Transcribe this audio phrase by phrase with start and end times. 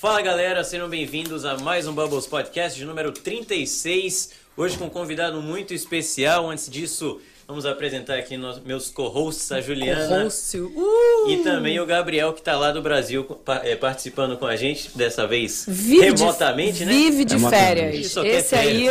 [0.00, 4.30] Fala galera, sejam bem-vindos a mais um Bubbles Podcast de número 36.
[4.56, 6.48] Hoje com um convidado muito especial.
[6.48, 11.30] Antes disso, vamos apresentar aqui nos, meus co-hosts, a Juliana Uh!
[11.30, 14.96] e também o Gabriel, que está lá do Brasil pa- é, participando com a gente,
[14.96, 16.92] dessa vez Vive de- remotamente, né?
[16.92, 18.08] Vive de Remotamente.
[18.08, 18.16] férias.
[18.24, 18.86] Esse aí.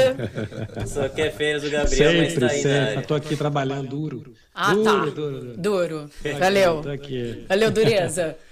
[0.87, 3.07] Só quer férias o Gabriel, mas Sempre, está aí na sempre.
[3.07, 4.33] tô aqui trabalhando duro.
[4.53, 4.91] Ah, duro, tá.
[5.05, 5.57] Duro, duro.
[5.57, 6.09] Duro.
[6.37, 6.79] Valeu.
[6.79, 7.45] aqui, Tô aqui.
[7.47, 8.35] Valeu, dureza.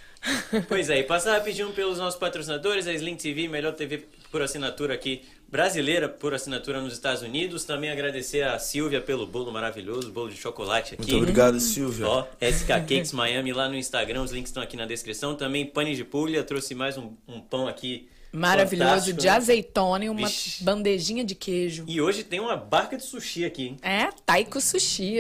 [0.68, 4.94] Pois é, e passar rapidinho pelos nossos patrocinadores, a Sling TV, melhor TV por assinatura
[4.94, 7.64] aqui, brasileira por assinatura nos Estados Unidos.
[7.64, 11.12] Também agradecer a Silvia pelo bolo maravilhoso, bolo de chocolate aqui.
[11.12, 12.08] Muito obrigado, Silvia.
[12.08, 15.36] Ó, SK Cakes Miami lá no Instagram, os links estão aqui na descrição.
[15.36, 18.08] Também Pane de Pulha, trouxe mais um, um pão aqui.
[18.32, 18.90] Maravilhoso.
[18.90, 19.32] fantástico, De né?
[19.34, 20.62] azeitona e uma Vixe.
[20.62, 21.86] bandejinha de queijo.
[21.88, 23.78] E hoje tem uma barca de sushi aqui, hein?
[23.82, 25.20] É, Taiko Sushi.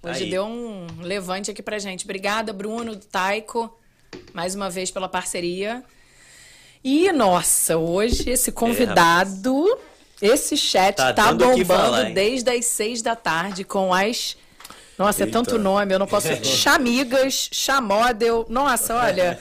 [0.00, 0.30] Hoje Aí.
[0.30, 2.04] deu um levante aqui pra gente.
[2.04, 3.76] Obrigada, Bruno, do Taiko,
[4.32, 5.84] mais uma vez pela parceria.
[6.82, 9.78] E, nossa, hoje esse convidado,
[10.20, 14.36] esse chat Tá tá, bombando falar, desde as seis da tarde com as.
[14.98, 15.32] Nossa, é Eita.
[15.32, 16.28] tanto nome, eu não posso.
[16.44, 18.46] Chamigas, Chamodel.
[18.48, 19.40] Nossa, olha.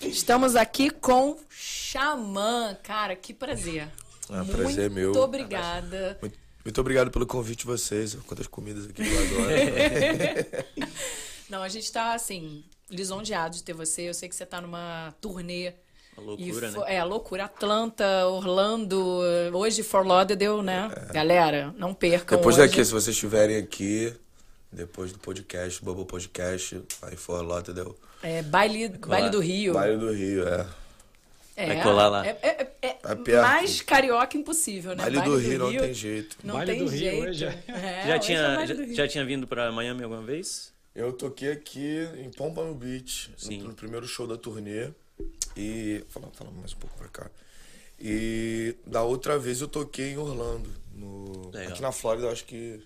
[0.00, 2.76] Estamos aqui com Xamã.
[2.82, 3.88] Cara, que prazer.
[4.28, 5.10] Ah, prazer é meu.
[5.10, 6.18] Muito obrigada.
[6.20, 8.14] Muito, muito obrigado pelo convite de vocês.
[8.26, 10.88] Quantas comidas aqui que eu adoro.
[11.50, 14.02] Não, a gente tá, assim, lisonjeado de ter você.
[14.08, 15.72] Eu sei que você tá numa turnê.
[16.16, 16.94] Uma loucura, e fo- né?
[16.96, 17.44] É, loucura.
[17.44, 19.20] Atlanta, Orlando,
[19.54, 20.90] hoje Fort Lauderdale, né?
[21.12, 22.66] Galera, não percam depois hoje.
[22.68, 24.12] daqui, se vocês estiverem aqui,
[24.72, 27.94] depois do podcast, Bubble Podcast, aí for Lauderdale.
[28.22, 29.72] É, baile, baile do Rio.
[29.72, 30.66] Baile do Rio, é.
[31.56, 32.26] É, Vai colar lá.
[32.26, 33.42] É, é- é Tá perto.
[33.42, 35.02] mais carioca impossível, né?
[35.02, 36.36] Baile do Rio não tem jeito.
[36.42, 37.28] Não Baile tem do Rio jeito.
[37.28, 38.94] hoje é- É, já, hoje é tinha, baile já, do Rio.
[38.94, 40.72] já tinha vindo pra Miami alguma vez?
[41.00, 43.58] Eu toquei aqui em Pompano Beach, Sim.
[43.62, 44.88] no, no primeiro show da turnê.
[45.56, 46.04] E.
[46.08, 47.30] Fala, fala mais um pouco pra cá.
[47.98, 50.70] E da outra vez eu toquei em Orlando.
[50.94, 51.72] No, Legal.
[51.72, 52.80] aqui na Flórida, eu acho que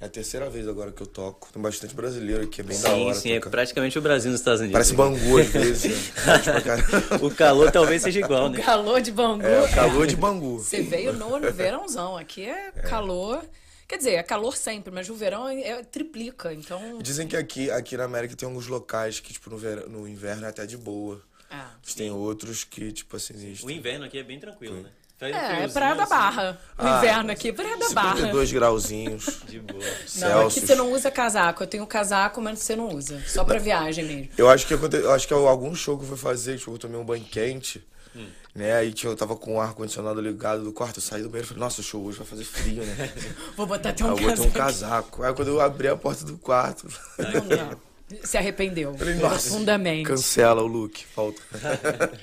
[0.00, 1.48] é a terceira vez agora que eu toco.
[1.52, 3.14] Tem bastante brasileiro aqui, é bem da sim, hora.
[3.14, 3.50] sim, é tocar.
[3.50, 4.72] praticamente o Brasil nos Estados Unidos.
[4.74, 6.12] Parece Bangu às vezes.
[6.16, 7.18] né?
[7.22, 8.60] O calor talvez seja igual, né?
[8.60, 9.44] Calor de Bangu.
[9.46, 10.58] é o calor de Bangu.
[10.58, 12.16] Você veio no, no verãozão.
[12.16, 13.42] Aqui é, calor.
[13.88, 16.52] Quer dizer, é calor sempre, mas o verão é, é- triplica.
[16.52, 16.98] Então.
[16.98, 19.88] Dizem que aqui, aqui na América tem alguns locais que, tipo, no, ver...
[19.88, 21.22] no inverno é até de boa.
[21.50, 21.70] Ah.
[21.82, 24.90] Mas tem outros que, tipo assim, eles O inverno aqui é bem tranquilo, né?
[25.18, 26.60] Faz um É, é Praia da assim, Barra.
[26.78, 28.16] O Ah, inverno aqui, Praia da Barra.
[28.16, 29.40] 52 grauzinhos.
[29.48, 29.82] De boa.
[30.16, 31.62] Não, aqui você não usa casaco.
[31.62, 33.20] Eu tenho casaco, mas você não usa.
[33.26, 34.28] Só pra viagem mesmo.
[34.36, 36.78] Eu acho que eu acho que é algum show que eu fui fazer, tipo, eu
[36.78, 37.82] tomei um banho quente,
[38.14, 38.26] Hum.
[38.58, 38.74] Né?
[38.74, 41.48] Aí tinha, eu tava com o ar-condicionado ligado do quarto, eu saí do banheiro e
[41.48, 43.12] falei, nossa, show hoje vai fazer frio, né?
[43.56, 45.22] Vou botar até Aí um eu botei um casaco.
[45.22, 47.88] Aí quando eu abri a porta do quarto, Não.
[48.22, 48.94] Se arrependeu.
[48.96, 50.08] falei, nossa, Profundamente.
[50.08, 51.42] cancela o look, falta.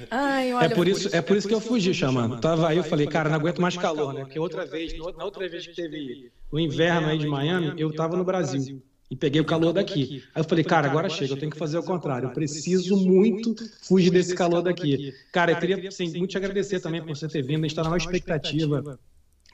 [0.10, 0.66] Ai, olha.
[0.66, 2.40] É por isso, é por isso que eu fugi, chamando.
[2.42, 4.22] Tava aí, eu falei, cara, não aguento mais calor, né?
[4.22, 8.18] Porque outra vez, na outra vez que teve o inverno aí de Miami, eu tava
[8.18, 8.82] no Brasil.
[9.10, 10.24] E peguei o calor daqui.
[10.34, 12.30] Aí eu falei, cara, agora chega, eu tenho que fazer o contrário.
[12.30, 15.14] Eu preciso muito fugir desse calor daqui.
[15.32, 17.64] Cara, eu queria assim, muito te agradecer também por você ter vindo.
[17.64, 19.00] A gente tá na maior expectativa.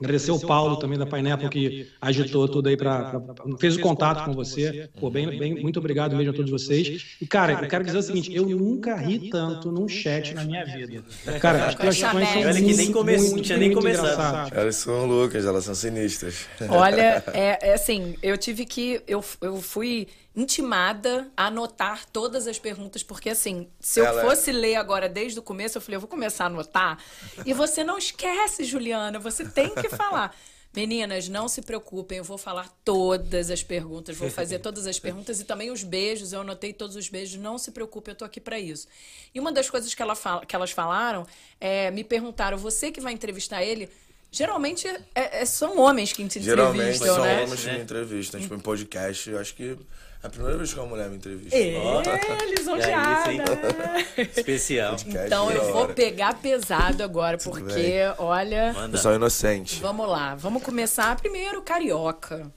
[0.04, 3.22] Agradecer o Paulo também da Pineapple que agitou tudo aí para
[3.60, 4.90] fez o contato com você.
[5.00, 7.16] Pô, bem, bem, muito obrigado mesmo a todos vocês.
[7.22, 10.66] E cara, eu quero dizer o seguinte, eu nunca ri tanto num chat na minha
[10.66, 11.04] vida.
[11.40, 14.54] Cara, as questões são Olha que nem muito, come- não tinha nem começado.
[14.54, 16.48] Elas são loucas, elas são sinistras.
[16.70, 19.02] Olha, é, é assim, eu tive que.
[19.08, 24.52] Eu, eu fui intimada a anotar todas as perguntas, porque assim, se eu Ela- fosse
[24.52, 26.98] ler agora desde o começo, eu falei, eu vou começar a anotar.
[27.46, 30.36] E você não esquece, Juliana, você tem que falar.
[30.74, 35.42] Meninas, não se preocupem, eu vou falar todas as perguntas, vou fazer todas as perguntas
[35.42, 38.40] e também os beijos, eu anotei todos os beijos, não se preocupe, eu tô aqui
[38.40, 38.88] para isso.
[39.36, 41.28] E uma das coisas que, ela fala- que elas falaram,
[41.60, 43.90] é, me perguntaram, você que vai entrevistar ele,
[44.32, 47.44] geralmente é- é- são homens que te Geralmente entrevistam, são né?
[47.44, 48.42] homens que me entrevistam.
[48.42, 49.78] Tipo, em podcast, eu acho que
[50.24, 51.56] é a primeira vez que uma mulher me entrevista.
[51.58, 53.34] É, lisonjeada.
[53.34, 54.92] E aí, Especial.
[54.96, 58.92] Podcast Então é eu vou pegar pesado agora, porque, olha, Manda.
[58.94, 59.80] Pessoal inocente.
[59.82, 62.50] vamos lá, vamos começar primeiro carioca.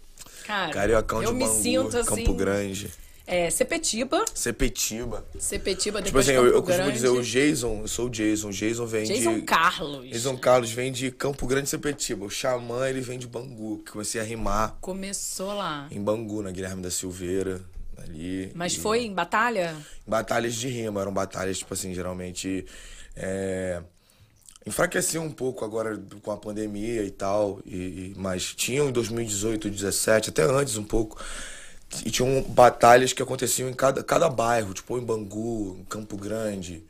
[0.47, 2.93] Cara, Cariocão eu de me Bangu, sinto assim, Campo Grande.
[3.27, 5.25] É, Sepetiba, Sepetiba.
[5.39, 8.49] Sepetiba Tipo depois assim, eu, Campo eu costumo dizer o Jason, eu sou o Jason.
[8.49, 9.43] O Jason vem Jason de.
[9.43, 10.11] Carlos.
[10.11, 12.25] Jason Carlos vem de Campo Grande Sepetiba.
[12.27, 15.89] O Xamã, ele vem de Bangu, que comecei a rimar Começou lá.
[15.91, 17.63] em Bangu, na Guilherme da Silveira,
[17.97, 18.51] ali.
[18.55, 19.75] Mas E- foi em batalha?
[20.07, 22.67] Batalhas de rima, eram batalhas, tipo assim, geralmente.
[23.17, 23.81] É...
[24.67, 29.63] Enfraqueceu um pouco agora com a pandemia e tal, e, e- mas tinham em 2018,
[29.69, 31.23] 2017, até antes um pouco.
[32.05, 36.83] E tinham batalhas que aconteciam em cada, cada bairro, tipo em Bangu, em Campo Grande.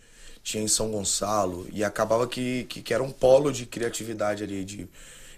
[0.42, 4.64] tinha em São Gonçalo, e acabava que, que, que era um polo de criatividade ali,
[4.64, 4.88] de,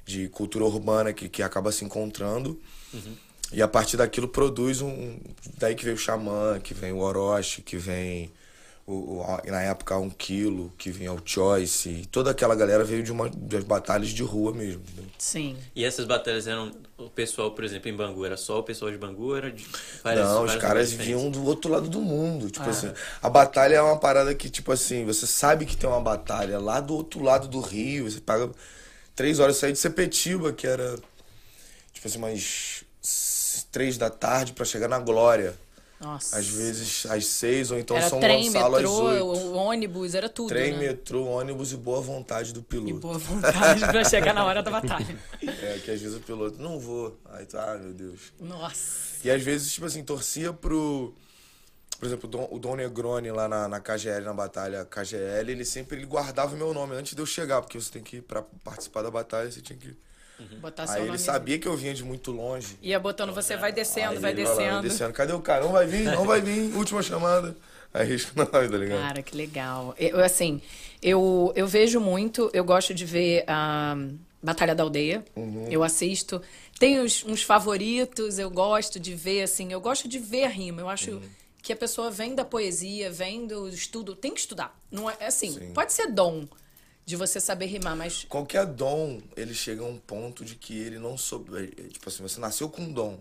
[0.05, 2.61] de cultura urbana que, que acaba se encontrando.
[3.53, 5.19] E a partir daquilo produz um.
[5.57, 8.31] Daí que veio o Xamã, que vem o Orochi, que vem
[8.87, 11.88] o, o- na época um quilo, que vinha o Choice.
[11.88, 14.83] E toda aquela galera veio de uma das batalhas de rua mesmo.
[14.83, 15.11] entendeu?
[15.19, 15.56] Sim.
[15.75, 18.97] E essas batalhas eram o pessoal, por exemplo, em Bangu, era só o pessoal de
[18.97, 19.67] Bangu, era de
[20.05, 22.49] várias, Não, os várias caras lugares vinham do outro lado do mundo.
[22.50, 26.00] Tipo assim, a batalha é uma parada que, tipo assim, você sabe que tem uma
[26.00, 28.09] batalha lá do outro lado do Rio.
[28.11, 28.50] Você paga
[29.17, 30.97] três horas, saí de Sepetiba, que era,
[31.93, 35.55] tipo assim, umas s- três da tarde pra chegar na Glória.
[36.00, 36.38] Nossa.
[36.38, 39.25] Às vezes às seis, ou então era São trem, Gonçalo às metrô, oito.
[39.25, 40.48] o ônibus, era tudo.
[40.48, 40.78] Trem, né?
[40.88, 42.98] metrô, ônibus e boa vontade do E piloto.
[42.98, 45.06] boa vontade pra chegar na hora da batalha.
[45.43, 47.16] É, que às vezes o piloto, não vou.
[47.31, 48.32] Aí tu, ah, meu Deus.
[48.38, 49.16] Nossa.
[49.25, 51.14] E às vezes, tipo assim, torcia pro.
[51.98, 55.64] Por exemplo, o Dom, o Dom Negroni lá na, na KGL, na batalha KGL, ele
[55.64, 58.22] sempre ele guardava o meu nome antes de eu chegar, porque você tem que ir
[58.22, 59.96] pra participar da batalha, você tinha que.
[60.61, 62.77] Botar seu Aí ele sabia que eu vinha de muito longe.
[62.83, 64.83] Ia botando, você vai descendo, Aí vai lá, descendo.
[64.83, 65.12] descendo.
[65.12, 65.65] Cadê o cara?
[65.65, 67.56] Não vai vir, não vai vir, última chamada.
[67.94, 69.00] Aí risca o nome, tá ligado?
[69.00, 69.94] Cara, que legal.
[69.99, 70.61] Eu, assim,
[71.03, 73.97] eu, eu vejo muito, eu gosto de ver a
[74.43, 75.25] Batalha da Aldeia.
[75.35, 75.67] Uhum.
[75.71, 76.43] Eu assisto.
[76.79, 80.82] Tem uns, uns favoritos, eu gosto de ver, assim, eu gosto de ver a rima.
[80.82, 81.23] Eu acho Uhum.
[81.62, 84.79] que a pessoa vem da poesia, vem do estudo, tem que estudar.
[84.91, 85.73] Não é é assim, Sim.
[85.73, 86.47] pode ser dom
[87.06, 90.99] de você saber rimar, mas Qualquer dom, ele chega a um ponto de que ele
[90.99, 91.69] não soube.
[91.93, 93.20] Tipo assim, você nasceu com um dom.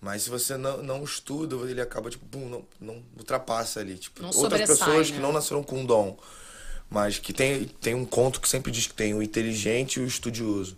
[0.00, 3.96] Mas se você não, não estuda, ele acaba, tipo, pum, não, não ultrapassa ali.
[3.96, 5.16] Tipo, Não outras pessoas né?
[5.16, 6.18] que não nasceram com um dom.
[6.90, 10.06] Mas que tem, tem um conto que sempre diz que tem o inteligente e o
[10.06, 10.76] estudioso.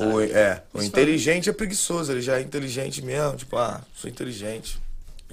[0.00, 3.36] O, é, o inteligente é preguiçoso, ele já é inteligente mesmo.
[3.38, 4.78] Tipo, ah, sou inteligente.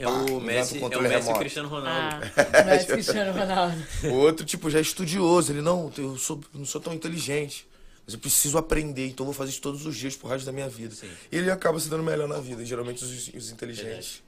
[0.01, 1.37] É o inventa Messi, um é o Messi e o.
[1.39, 2.25] Cristiano Ronaldo.
[2.35, 3.77] ah, é Cristiano Ronaldo.
[4.05, 5.51] O outro, tipo, já é estudioso.
[5.51, 7.67] Ele, não, eu sou, não sou tão inteligente.
[8.05, 10.51] Mas eu preciso aprender, então eu vou fazer isso todos os dias pro resto da
[10.51, 10.95] minha vida.
[10.95, 11.07] Sim.
[11.31, 14.23] E ele acaba se dando melhor na vida, geralmente os, os inteligentes.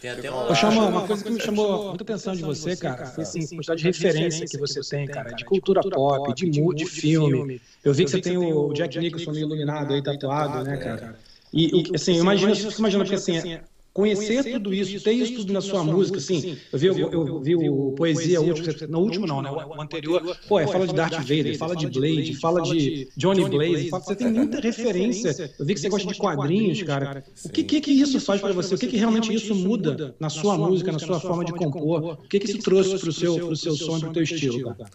[0.00, 0.50] Tem até uma...
[0.50, 3.48] Ô, Xamã, uma coisa que me chamou muita atenção de você, cara, foi assim, a
[3.48, 7.60] quantidade de referência que você tem, cara, de cultura pop, de, mu- de filme.
[7.82, 11.18] Eu vi que você tem o Jack Nicholson meio iluminado aí, tatuado, né, cara?
[11.52, 13.60] E, e, assim, imagina, eu fico imaginando que assim,
[13.94, 17.54] conhecer tudo isso, ter isso tudo na sua música, assim, eu vi, eu, eu vi
[17.54, 21.12] o Poesia último, você- no último não, né, o anterior, pô, é, fala de Darth
[21.20, 25.80] Vader, fala de Blade, fala de Johnny Blaze, você tem muita referência, eu vi que
[25.80, 27.24] você gosta de quadrinhos, cara.
[27.44, 28.74] O que que, que isso faz pra você?
[28.74, 32.02] O que que realmente isso muda na sua música, na sua forma de compor?
[32.24, 34.90] O que que isso trouxe pro seu, pro seu som pro teu estilo, cara?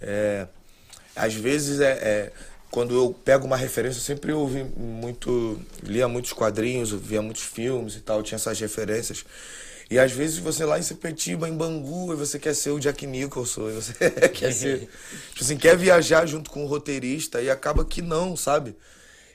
[0.00, 0.48] É,
[1.14, 2.32] às vezes, é, é,
[2.72, 7.96] quando eu pego uma referência, eu sempre ouvi muito, lia muitos quadrinhos, via muitos filmes
[7.96, 9.26] e tal, tinha essas referências.
[9.90, 13.06] E às vezes você lá em Sepetiba, em Bangu, e você quer ser o Jack
[13.06, 13.92] Nicholson, e você
[14.32, 14.88] quer ser.
[15.32, 18.74] Tipo assim, quer viajar junto com o roteirista e acaba que não, sabe?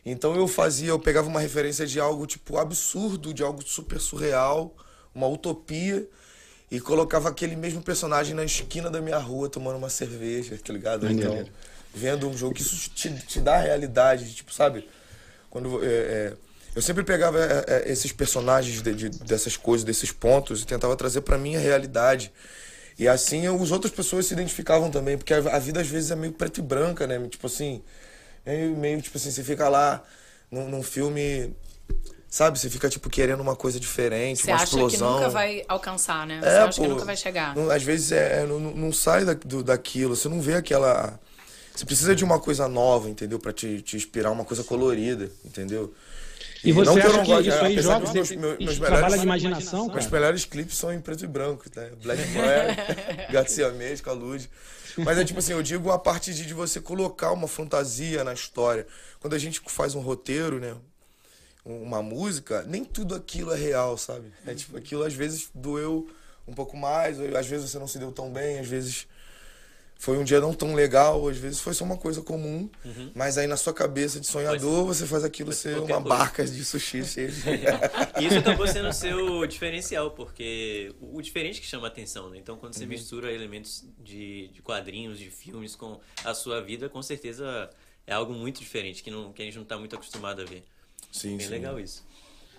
[0.04, 4.76] Então eu fazia, eu pegava uma referência de algo tipo absurdo, de algo super surreal,
[5.14, 6.10] uma utopia,
[6.72, 11.08] e colocava aquele mesmo personagem na esquina da minha rua tomando uma cerveja, tá ligado?
[11.08, 11.46] Então,
[11.98, 14.88] vendo um jogo que isso te, te dá realidade, tipo, sabe?
[15.50, 16.34] Quando é, é,
[16.76, 20.96] eu sempre pegava é, é, esses personagens de- de- dessas coisas, desses pontos e tentava
[20.96, 22.32] trazer pra minha realidade.
[23.00, 26.12] E assim eu- as outras pessoas se identificavam também, porque a, a vida às vezes
[26.12, 27.20] é meio preto e branca, né?
[27.30, 27.82] Tipo assim,
[28.46, 30.04] meio, meio tipo assim, você fica lá
[30.52, 31.56] num, num filme,
[32.30, 32.60] sabe?
[32.60, 35.14] Você fica tipo querendo uma coisa diferente, Você uma acha explosão.
[35.14, 36.40] que nunca vai alcançar, né?
[36.42, 37.56] Você É, acha que pô, nunca vai chegar.
[37.56, 40.56] não- às vezes é, é, não, não- não sai da, do, daquilo, você não vê
[40.56, 41.20] aquela.
[41.78, 43.38] Você precisa de uma coisa nova, entendeu?
[43.40, 45.94] Pra te, te inspirar uma coisa colorida, entendeu?
[46.64, 48.80] E você não que eu acha não que goste, isso aí joga, meus, meus, meus
[48.80, 51.92] melhores, de imaginação, meus melhores clipes são em preto e branco, né?
[52.04, 54.50] Black Boy, Garcia Mendes, Calude.
[54.98, 58.34] Mas é tipo assim, eu digo a parte de, de você colocar uma fantasia na
[58.34, 58.88] história.
[59.20, 60.76] Quando a gente faz um roteiro, né?
[61.64, 64.34] um- Uma música, nem tudo aquilo é real, sabe?
[64.48, 66.10] É tipo, aquilo às vezes doeu
[66.48, 69.06] um pouco mais, ou às vezes você não se deu tão bem, às vezes
[70.00, 72.70] foi um dia não tão legal, às vezes foi só uma coisa comum,
[73.16, 76.02] mas aí na sua cabeça de sonhador você faz aquilo ser uma coisa.
[76.02, 77.28] barca de sushi de...
[78.26, 82.38] Isso acabou sendo o seu diferencial, porque o diferente que chama atenção, né?
[82.38, 82.80] Então, quando Uhum.
[82.80, 87.70] você mistura elementos de, de quadrinhos, de filmes com a sua vida, com certeza
[88.06, 90.64] é algo muito diferente, que, não, que a gente não está muito acostumado a ver.
[91.12, 91.52] Sim, Bem sim.
[91.52, 92.06] legal isso.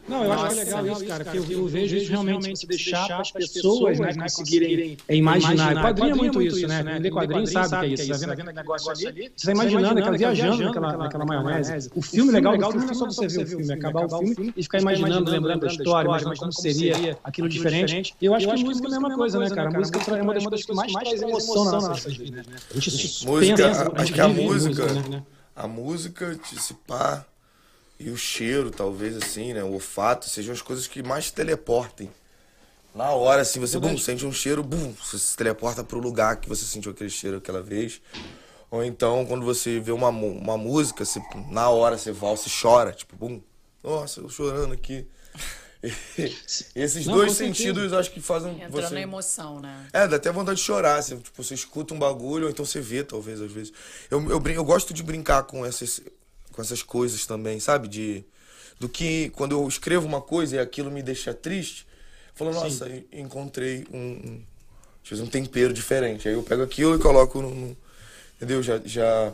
[0.09, 2.67] Não, eu acho que é legal isso, cara, porque eu, eu vejo isso realmente, você
[2.67, 5.77] deixar para as pessoas né, conseguirem imaginar.
[5.77, 6.83] O quadrinho é muito isso, né?
[6.99, 8.05] Ler quadrinho sabe o que é isso.
[8.05, 11.91] Você está vendo aquele negócio ali, você está imaginando, aquela, viajando naquela, naquela maionese.
[11.95, 14.53] O filme legal do filme não é só você ver o filme, acabar o filme
[14.57, 18.15] e ficar imaginando, lembrando da história, imaginando como seria aquilo diferente.
[18.21, 19.69] Eu acho que a música é a mesma coisa, né, cara?
[19.69, 22.45] A música é uma das coisas que mais traz emoção na nossa vida.
[22.75, 24.85] A gente música, acho que a música,
[25.55, 27.27] a música, se pá
[27.99, 29.63] e o cheiro, talvez assim, né?
[29.63, 32.11] O olfato, sejam as coisas que mais teleportem.
[32.95, 36.49] Na hora, assim, você bum, sente um cheiro, bum, você se teleporta pro lugar que
[36.49, 38.01] você sentiu aquele cheiro aquela vez.
[38.71, 42.93] Ou então, quando você vê uma, uma música, você, na hora você valsa e chora,
[42.93, 43.41] tipo, bum,
[43.83, 45.07] nossa, eu chorando aqui.
[46.75, 48.95] Esses Não, dois sentidos acho que fazem Entra você...
[48.95, 49.87] na emoção, né?
[49.93, 50.97] É, dá até vontade de chorar.
[50.97, 53.73] Assim, tipo, você escuta um bagulho, ou então você vê, talvez, às vezes.
[54.11, 56.01] Eu, eu, eu, eu gosto de brincar com essas,
[56.59, 57.87] com essas coisas também, sabe?
[57.87, 58.25] De
[58.81, 61.87] do que quando eu escrevo uma coisa e aquilo me deixa triste,
[62.35, 63.05] falo, nossa, Sim.
[63.13, 64.43] encontrei um,
[65.13, 66.29] um, um tempero diferente.
[66.29, 67.77] Aí eu pego aquilo e coloco no, no
[68.37, 68.61] entendeu?
[68.61, 69.33] Já, já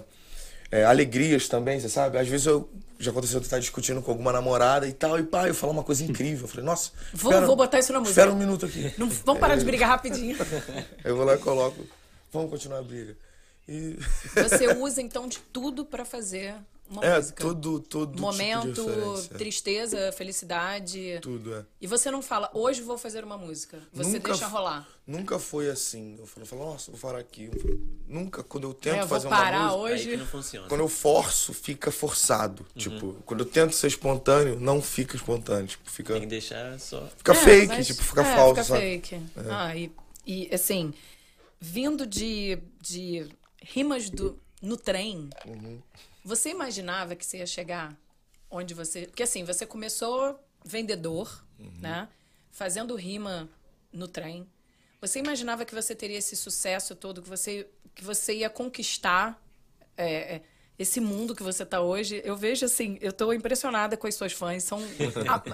[0.71, 2.19] é, alegrias também, você sabe?
[2.19, 5.49] Às vezes eu já aconteceu de estar discutindo com alguma namorada e tal, e pá,
[5.49, 6.45] eu falo uma coisa incrível.
[6.45, 8.21] Eu falei, nossa, vou, espera, vou botar isso na música.
[8.21, 8.93] Espera um minuto aqui.
[8.99, 10.37] Não, vamos parar é, de brigar rapidinho.
[11.03, 11.87] eu vou lá e coloco,
[12.31, 13.17] vamos continuar a briga.
[13.67, 13.99] E...
[14.35, 16.55] Você usa então de tudo para fazer
[16.89, 17.43] uma é, música.
[17.43, 21.19] todo, todo Momento, tipo tristeza, felicidade.
[21.23, 21.65] Tudo, é.
[21.81, 23.83] E você não fala, hoje vou fazer uma música.
[23.93, 24.87] Você nunca, deixa rolar.
[25.07, 26.17] Nunca foi assim.
[26.19, 27.51] Eu falo, falo nossa, vou parar aqui.
[28.07, 29.95] Nunca, quando eu tento é, eu fazer parar uma música.
[29.95, 30.11] Hoje...
[30.11, 30.69] Aí não funciona.
[30.69, 32.63] Quando eu forço, fica forçado.
[32.63, 32.81] Uhum.
[32.81, 35.67] Tipo, quando eu tento ser espontâneo, não fica espontâneo.
[35.67, 36.13] Tipo, fica...
[36.13, 37.07] Tem que deixar só.
[37.17, 37.87] Fica é, fake, mas...
[37.87, 38.51] tipo, fica é, falso.
[38.51, 38.81] Fica sabe?
[38.81, 39.15] fake.
[39.15, 39.21] É.
[39.51, 39.93] Ah, e,
[40.27, 40.93] e assim,
[41.59, 43.27] vindo de, de
[43.63, 45.31] rimas do, no trem.
[45.47, 45.81] Uhum.
[46.25, 47.97] Você imaginava que você ia chegar
[48.51, 49.07] onde você.
[49.07, 51.71] Porque assim, você começou vendedor, uhum.
[51.81, 52.09] né?
[52.51, 53.49] Fazendo rima
[53.93, 54.49] no trem.
[55.01, 59.39] Você imaginava que você teria esse sucesso todo, que você, que você ia conquistar
[59.97, 60.43] é, é
[60.79, 62.21] esse mundo que você está hoje?
[62.25, 64.81] Eu vejo assim, eu estou impressionada com as suas fãs, são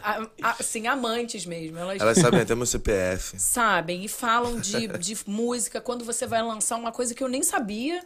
[0.03, 1.79] a, a, assim, amantes mesmo.
[1.79, 3.39] Elas, Elas sabem até meu CPF.
[3.39, 7.43] Sabem, e falam de, de música, quando você vai lançar uma coisa que eu nem
[7.43, 8.03] sabia,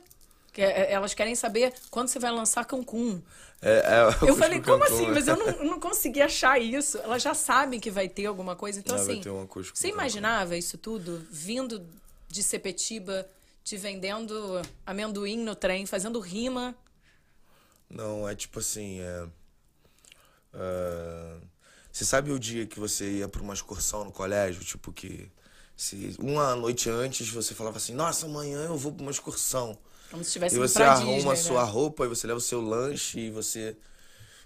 [0.54, 3.20] que é, é, elas querem saber quando você vai lançar Cancún.
[3.61, 5.08] É, é, eu falei, como assim?
[5.08, 6.96] Mas eu não, não consegui achar isso.
[6.99, 8.78] Elas já sabem que vai ter alguma coisa.
[8.78, 11.84] Então, assim, um você imaginava isso tudo vindo
[12.28, 13.28] de Sepetiba,
[13.64, 16.73] te vendendo amendoim no trem, fazendo rima?
[17.90, 19.00] Não, é tipo assim.
[19.00, 19.26] É,
[20.54, 21.40] uh,
[21.90, 24.62] você sabe o dia que você ia para uma excursão no colégio?
[24.64, 25.28] Tipo que.
[25.76, 29.76] Se uma noite antes você falava assim: Nossa, amanhã eu vou para uma excursão.
[30.11, 31.70] Como se estivesse E você arruma a sua né?
[31.70, 33.76] roupa, e você leva o seu lanche, e você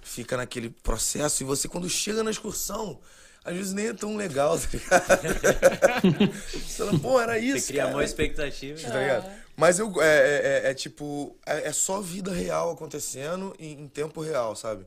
[0.00, 1.42] fica naquele processo.
[1.42, 3.00] E você, quando chega na excursão,
[3.44, 6.32] às vezes nem é tão legal, tá ligado?
[6.52, 7.60] você fala, pô, era isso.
[7.60, 7.94] Você cria cara.
[7.94, 8.80] uma expectativa.
[8.80, 9.30] Tá ligado?
[9.56, 13.88] Mas eu, é, é, é, é tipo, é, é, só vida real acontecendo em, em
[13.88, 14.86] tempo real, sabe?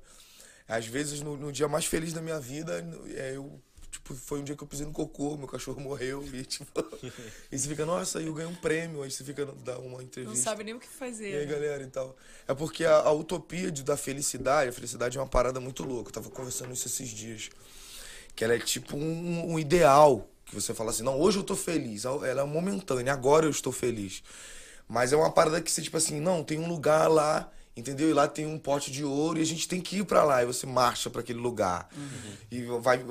[0.67, 2.85] Às vezes, no, no, dia mais feliz da minha vida,
[3.15, 3.61] é, eu
[4.03, 6.67] Tipo, foi um dia que eu pisei no cocô, meu cachorro morreu e, tipo.
[7.51, 10.35] e você fica, nossa, aí eu ganhei um prêmio, aí você fica, dá uma entrevista.
[10.35, 11.29] Não sabe nem o que fazer.
[11.29, 11.51] E aí, né?
[11.51, 12.15] galera, e tal.
[12.47, 16.09] É porque a, a, utopia de, da felicidade, a felicidade é uma parada muito louca.
[16.09, 17.49] Eu tava conversando isso esses dias.
[18.35, 20.27] Que ela é tipo um, um ideal.
[20.45, 22.03] Que você fala assim, não, hoje eu tô feliz.
[22.05, 24.23] Ela é momentânea, agora eu estou feliz.
[24.87, 28.09] Mas é uma parada que você, tipo assim, não, tem um lugar lá entendeu?
[28.09, 30.43] E lá tem um pote de ouro e a gente tem que ir para lá.
[30.43, 31.89] E você marcha para aquele lugar.
[31.95, 32.33] Uhum.
[32.51, 33.03] E vai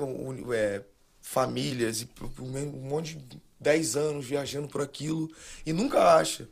[0.53, 0.81] é,
[1.21, 5.29] famílias e um monte de 10 anos viajando por aquilo
[5.65, 6.47] e nunca acha.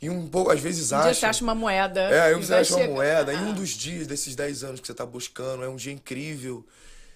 [0.00, 1.04] E um pouco, às vezes um acha.
[1.04, 2.00] Dia você acha uma moeda.
[2.00, 2.88] É, aí você acha chegar...
[2.88, 3.32] uma moeda.
[3.32, 3.34] Ah.
[3.34, 6.66] E um dos dias desses 10 anos que você tá buscando é um dia incrível,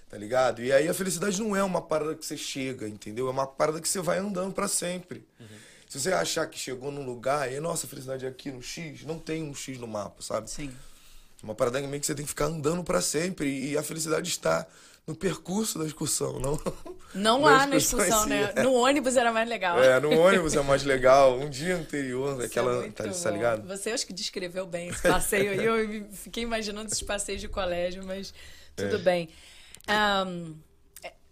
[0.09, 0.63] tá ligado?
[0.63, 3.29] E aí a felicidade não é uma parada que você chega, entendeu?
[3.29, 5.27] É uma parada que você vai andando para sempre.
[5.39, 5.47] Uhum.
[5.89, 9.05] Se você achar que chegou num lugar e, nossa, a felicidade é aqui no X,
[9.05, 10.51] não tem um X no mapa, sabe?
[10.51, 10.71] Sim.
[11.43, 14.67] Uma parada que você tem que ficar andando para sempre e a felicidade está
[15.07, 16.61] no percurso da excursão, não.
[17.15, 18.53] Não lá na excursão, né?
[18.63, 19.83] No ônibus era mais legal.
[19.83, 21.39] É, no ônibus é mais legal.
[21.39, 22.85] Um dia anterior, aquela.
[22.85, 23.67] É tá, tá, ligado?
[23.67, 25.65] Você acho que descreveu bem esse passeio aí.
[25.65, 28.35] Eu fiquei imaginando esses passeios de colégio, mas
[28.77, 28.99] tudo é.
[28.99, 29.29] bem.
[29.89, 30.55] Um,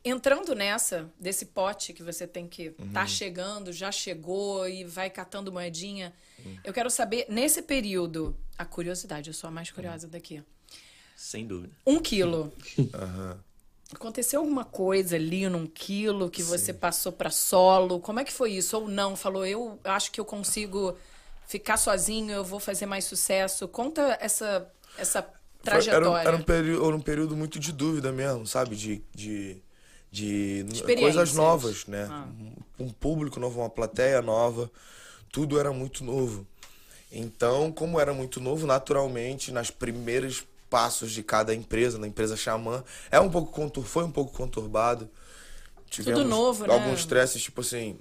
[0.08, 2.92] entrando nessa, desse pote que você tem que uhum.
[2.92, 6.56] tá chegando, já chegou e vai catando moedinha, uhum.
[6.64, 10.42] eu quero saber, nesse período, a curiosidade, eu sou a mais curiosa daqui.
[11.16, 11.75] Sem dúvida.
[11.86, 12.52] Um quilo.
[12.78, 13.36] Uhum.
[13.94, 16.48] Aconteceu alguma coisa ali num quilo que Sim.
[16.48, 18.00] você passou para solo?
[18.00, 18.76] Como é que foi isso?
[18.76, 19.14] Ou não?
[19.14, 20.98] Falou, eu acho que eu consigo
[21.46, 23.68] ficar sozinho, eu vou fazer mais sucesso.
[23.68, 25.22] Conta essa, essa
[25.62, 26.20] trajetória.
[26.20, 28.75] Era, era, um período, era um período muito de dúvida mesmo, sabe?
[28.75, 29.62] De, de,
[30.64, 32.08] de coisas novas, né?
[32.11, 32.26] Ah.
[32.78, 34.70] Um público novo, uma plateia nova.
[35.30, 36.46] Tudo era muito novo.
[37.12, 42.82] Então, como era muito novo, naturalmente, nas primeiros passos de cada empresa, na empresa Xamã,
[43.11, 43.85] é um pouco contur...
[43.85, 45.08] foi um pouco conturbado.
[45.88, 46.75] Tivemos Tudo novo, né?
[46.75, 47.96] alguns stresses, tipo assim,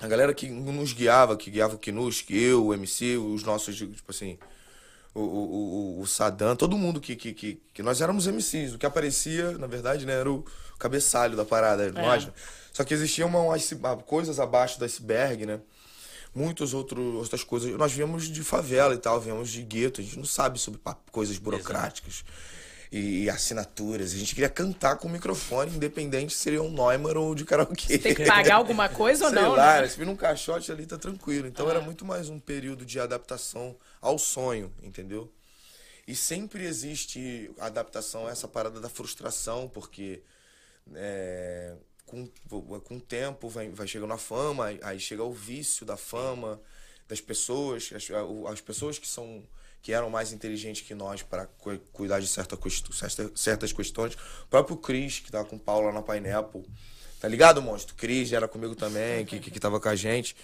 [0.00, 3.76] a galera que nos guiava, que guiava o Kinus, que eu, o MC, os nossos,
[3.76, 4.38] tipo assim,
[5.14, 8.74] o, o, o Saddam, todo mundo que, que, que, que, nós éramos MCs.
[8.74, 10.44] O que aparecia, na verdade, né, era o
[10.78, 11.92] cabeçalho da parada, é.
[11.92, 12.26] nós.
[12.26, 12.32] Né?
[12.72, 13.56] Só que existiam uma,
[14.04, 15.60] coisas abaixo do iceberg, né?
[16.34, 17.70] muitas outras coisas.
[17.76, 20.80] Nós viemos de favela e tal, viemos de gueto, a gente não sabe sobre
[21.12, 22.24] coisas burocráticas
[22.90, 24.12] e, assinaturas.
[24.12, 27.98] A gente queria cantar com o microfone, independente se seria um Neumann ou de karaokê.
[27.98, 29.52] Tem que pagar alguma coisa ou Sei não?
[29.52, 29.88] Lá, né?
[29.88, 31.46] Se vir num caixote ali, tá tranquilo.
[31.46, 31.70] Então ah.
[31.70, 35.32] era muito mais um período de adaptação ao sonho, entendeu?
[36.06, 40.22] E sempre existe adaptação a essa parada da frustração, porque
[40.94, 42.28] é, com,
[42.84, 46.60] com o tempo vai, vai chegando a fama, aí chega o vício da fama,
[47.08, 48.08] das pessoas, as,
[48.50, 49.42] as pessoas que são
[49.80, 51.46] que eram mais inteligentes que nós para
[51.92, 52.56] cuidar de certa,
[53.34, 54.14] certas questões.
[54.14, 56.64] O próprio Cris, que tava com o Paulo lá na Pineapple.
[57.20, 57.94] Tá ligado, monstro?
[57.94, 60.34] Cris era comigo também, que, que, que tava com a gente.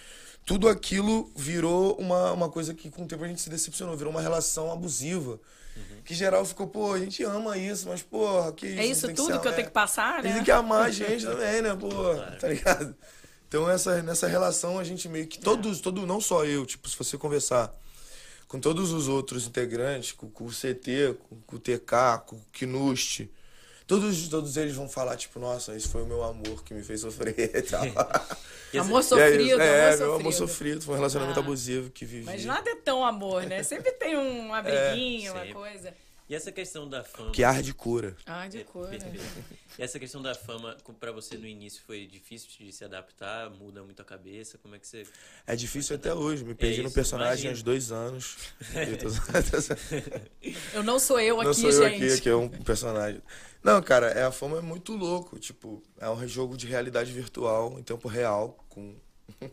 [0.45, 4.13] Tudo aquilo virou uma, uma coisa que com o tempo a gente se decepcionou, virou
[4.13, 5.41] uma relação abusiva.
[5.77, 6.03] Uhum.
[6.05, 8.81] Que geral ficou, pô, a gente ama isso, mas, porra, que isso.
[8.81, 10.33] É isso tudo que, que eu tenho que passar, né?
[10.33, 11.89] Tem que amar a gente também, né, pô,
[12.41, 12.97] tá ligado?
[13.47, 15.39] Então, essa, nessa relação, a gente meio que.
[15.39, 17.75] Todos, todo, não só eu, tipo, se você conversar
[18.47, 22.43] com todos os outros integrantes, com, com o CT, com, com, o TK, com o
[22.53, 23.31] Kinuste,
[23.91, 27.01] todos, todos eles vão falar, tipo, nossa, esse foi o meu amor que me fez
[27.01, 27.83] sofrer e tal.
[28.79, 32.25] amor sofrido, é, amor meu amor sofrido, foi um relacionamento ah, abusivo que vivi.
[32.25, 33.65] Mas nada é tão amor, né?
[33.65, 35.93] Sempre tem uma briguinha, é, uma coisa.
[36.31, 37.33] E essa questão da fama.
[37.33, 38.17] Que arde cura.
[38.25, 38.97] Arde cura.
[39.77, 43.51] e essa questão da fama, para você no início foi difícil de se adaptar?
[43.51, 44.57] Muda muito a cabeça?
[44.57, 45.05] Como é que você.
[45.45, 46.45] É difícil até hoje.
[46.45, 47.61] Me perdi é no personagem imagina.
[47.61, 48.37] há dois anos.
[50.73, 52.05] eu não sou eu aqui, não sou eu gente.
[52.05, 53.21] aqui, aqui é um personagem.
[53.61, 55.37] Não, cara, é, a fama é muito louco.
[55.37, 58.95] Tipo, é um jogo de realidade virtual em tempo real, com.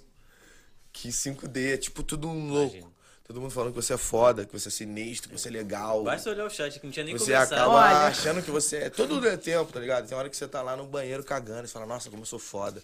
[0.94, 2.76] que 5D, é tipo tudo um louco.
[2.76, 2.97] Imagina.
[3.28, 6.02] Todo mundo falando que você é foda, que você é sinistro, que você é legal.
[6.02, 7.54] Basta olhar o chat que não tinha nem Você começado.
[7.54, 8.08] acaba Olha.
[8.08, 8.90] achando que você é.
[8.90, 10.08] Todo é tempo, tá ligado?
[10.08, 12.26] Tem hora que você tá lá no banheiro cagando e você fala, nossa, como eu
[12.26, 12.82] sou foda.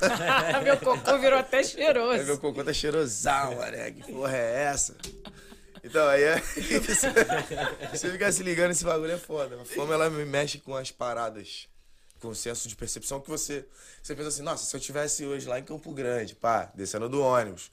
[0.64, 2.22] meu cocô virou até cheiroso.
[2.22, 3.90] É, meu cocô tá cheirosão, mané.
[3.90, 4.96] Que porra é essa?
[5.84, 6.40] Então, aí é.
[7.92, 9.60] você ficar se ligando, esse bagulho é foda.
[9.60, 11.68] A fome ela me mexe com as paradas.
[12.18, 13.66] Com o senso de percepção que você.
[14.02, 17.20] Você pensa assim, nossa, se eu tivesse hoje lá em Campo Grande, pá, descendo do
[17.20, 17.70] ônibus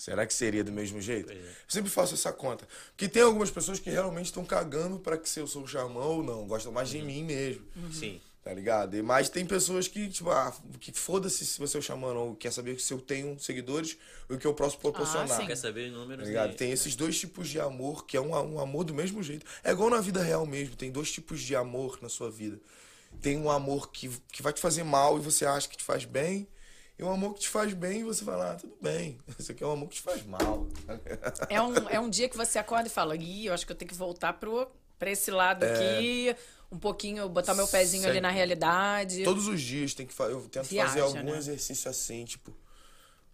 [0.00, 1.30] Será que seria do mesmo jeito?
[1.30, 1.36] É.
[1.36, 2.66] Eu sempre faço essa conta.
[2.92, 6.22] Porque tem algumas pessoas que realmente estão cagando para que se eu sou xamã ou
[6.22, 6.46] não.
[6.46, 7.04] Gostam mais de uhum.
[7.04, 7.66] mim mesmo.
[7.76, 7.92] Uhum.
[7.92, 8.20] Sim.
[8.42, 8.96] Tá ligado?
[8.96, 12.34] E, mas tem pessoas que, tipo, ah, que foda-se se você é o xamã ou
[12.34, 15.38] quer saber se eu tenho seguidores ou o que eu posso proporcionar.
[15.38, 16.24] Ah, quer saber números.
[16.24, 16.54] Tá ligado?
[16.56, 19.44] Tem esses dois tipos de amor, que é um, um amor do mesmo jeito.
[19.62, 20.76] É igual na vida real mesmo.
[20.76, 22.58] Tem dois tipos de amor na sua vida.
[23.20, 26.06] Tem um amor que, que vai te fazer mal e você acha que te faz
[26.06, 26.48] bem
[27.00, 29.64] e um amor que te faz bem e você fala, ah, tudo bem, isso aqui
[29.64, 30.66] é um amor que te faz mal.
[31.48, 33.76] É um, é um dia que você acorda e fala, ih, eu acho que eu
[33.76, 35.72] tenho que voltar pro, pra esse lado é...
[35.72, 36.36] aqui,
[36.70, 38.18] um pouquinho, botar meu pezinho Sempre.
[38.18, 39.24] ali na realidade.
[39.24, 41.38] Todos os dias tem que fazer, eu tento Viaja, fazer algum né?
[41.38, 42.54] exercício assim, tipo,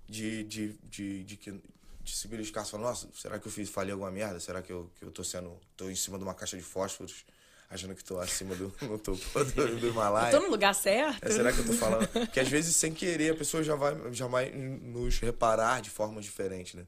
[0.08, 1.62] de, de, de, de, de,
[2.04, 4.38] de se beliscar, falar, nossa, será que eu fiz, falei alguma merda?
[4.38, 7.24] Será que eu, que eu tô sendo, tô em cima de uma caixa de fósforos?
[7.70, 10.30] Achando que tô acima do no topo do, do Himalaia.
[10.30, 11.24] Tô no lugar certo?
[11.24, 12.06] É, será que eu tô falando?
[12.08, 16.24] Porque às vezes, sem querer, a pessoa já vai, já vai nos reparar de formas
[16.24, 16.84] diferentes, né?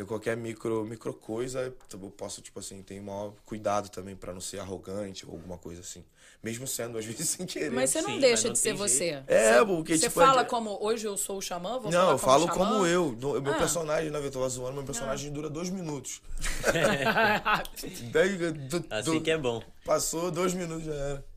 [0.00, 4.40] Então, qualquer micro, micro coisa, eu posso, tipo assim, ter maior cuidado também para não
[4.40, 6.02] ser arrogante ou alguma coisa assim.
[6.42, 7.70] Mesmo sendo, às vezes, sem querer.
[7.70, 9.22] Mas você não Sim, deixa não de ser você.
[9.26, 10.44] É, porque, Você tipo, fala é...
[10.46, 13.14] como, hoje eu sou o xamã, vou Não, eu falo como, como eu.
[13.42, 13.58] Meu ah.
[13.58, 15.34] personagem, né, eu tava zoando, meu personagem ah.
[15.34, 16.22] dura dois minutos.
[18.10, 19.62] Daí, do, assim do, que é bom.
[19.84, 21.29] Passou dois minutos, já era.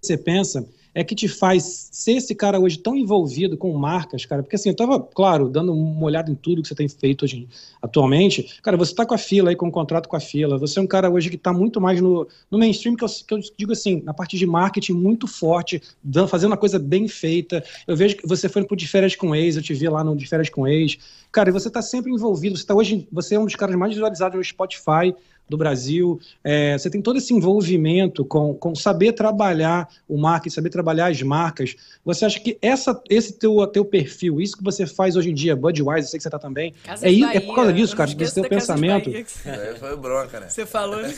[0.00, 4.42] Você pensa é que te faz ser esse cara hoje tão envolvido com marcas, cara?
[4.42, 7.48] Porque assim, eu tava, claro, dando uma olhada em tudo que você tem feito hoje
[7.80, 8.58] atualmente.
[8.62, 10.58] Cara, você tá com a fila aí, com o um contrato com a fila.
[10.58, 13.34] Você é um cara hoje que tá muito mais no, no mainstream, que eu, que
[13.34, 17.62] eu digo assim, na parte de marketing muito forte, dando, fazendo uma coisa bem feita.
[17.86, 20.16] Eu vejo que você foi pro De Férias com Ex, eu te vi lá no
[20.16, 20.98] De Férias com Ex.
[21.30, 22.56] Cara, e você tá sempre envolvido.
[22.56, 25.14] Você tá hoje, você é um dos caras mais visualizados no Spotify
[25.50, 26.18] do Brasil.
[26.44, 31.20] É, você tem todo esse envolvimento com, com saber trabalhar o marketing, saber trabalhar as
[31.20, 31.74] marcas.
[32.04, 35.56] Você acha que essa, esse teu, teu perfil, isso que você faz hoje em dia,
[35.56, 39.10] Budweiser, sei que você está também, é, é, por causa disso, cara, desse teu pensamento?
[39.10, 40.48] É, foi bronca, né?
[40.48, 41.00] Você falou.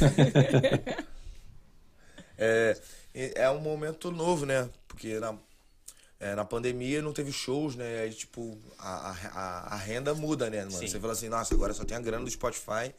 [2.38, 2.77] é,
[3.12, 4.66] é um momento novo, né?
[4.88, 5.35] Porque na,
[6.18, 8.01] é, na pandemia não teve shows, né?
[8.01, 10.73] Aí, tipo, a, a, a renda muda, né, mano?
[10.73, 10.87] Sim.
[10.87, 12.95] Você fala assim, nossa, agora só tem a grana do Spotify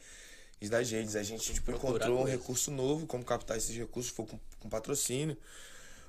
[0.60, 1.16] e das redes.
[1.16, 5.36] A gente, tipo, encontrou um recurso novo, como captar esses recursos, foi com, com patrocínio.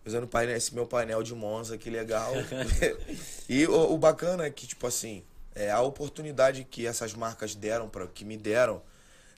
[0.05, 2.31] Usando painel, esse meu painel de Monza, que legal.
[3.49, 5.23] e o, o, bacana é que, tipo assim,
[5.55, 8.83] é a oportunidade que essas marcas deram, para que me deram,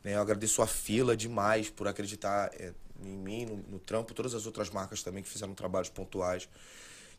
[0.04, 0.16] né?
[0.16, 4.46] Eu agradeço a fila demais por acreditar é, em mim, no, no trampo, todas as
[4.46, 6.50] outras marcas também que fizeram trabalhos pontuais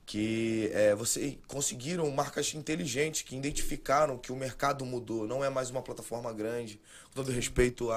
[0.08, 5.68] que é, você conseguiram marcas inteligentes que identificaram que o mercado mudou, não é mais
[5.68, 7.90] uma plataforma grande, com todo respeito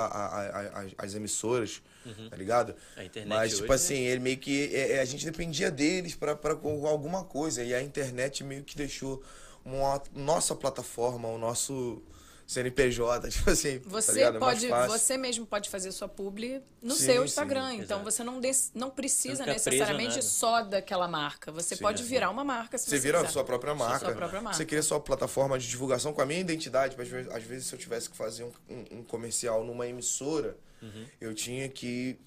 [0.98, 2.30] às emissoras, uhum.
[2.30, 2.76] tá ligado?
[2.98, 4.10] A internet Mas, tipo hoje, assim, né?
[4.10, 4.76] ele meio que.
[4.76, 6.38] É, é a gente dependia deles para
[6.84, 9.24] alguma coisa, e a internet meio que deixou
[9.64, 12.04] uma nossa plataforma, o nosso
[12.52, 13.80] CNPJ, tipo assim.
[13.80, 17.70] Tá você tá pode, você mesmo pode fazer sua publi no sim, seu Instagram.
[17.70, 18.12] Sim, então exato.
[18.12, 21.52] você não, des, não precisa não necessariamente só daquela marca.
[21.52, 23.30] Você sim, pode virar uma marca se você, você vira quiser.
[23.30, 24.00] a sua própria marca.
[24.00, 24.58] Sua própria marca.
[24.58, 26.96] Você cria sua plataforma de divulgação com a minha identidade.
[27.00, 30.58] Às vezes, às vezes se eu tivesse que fazer um, um, um comercial numa emissora,
[30.82, 31.06] uhum.
[31.22, 32.20] eu tinha que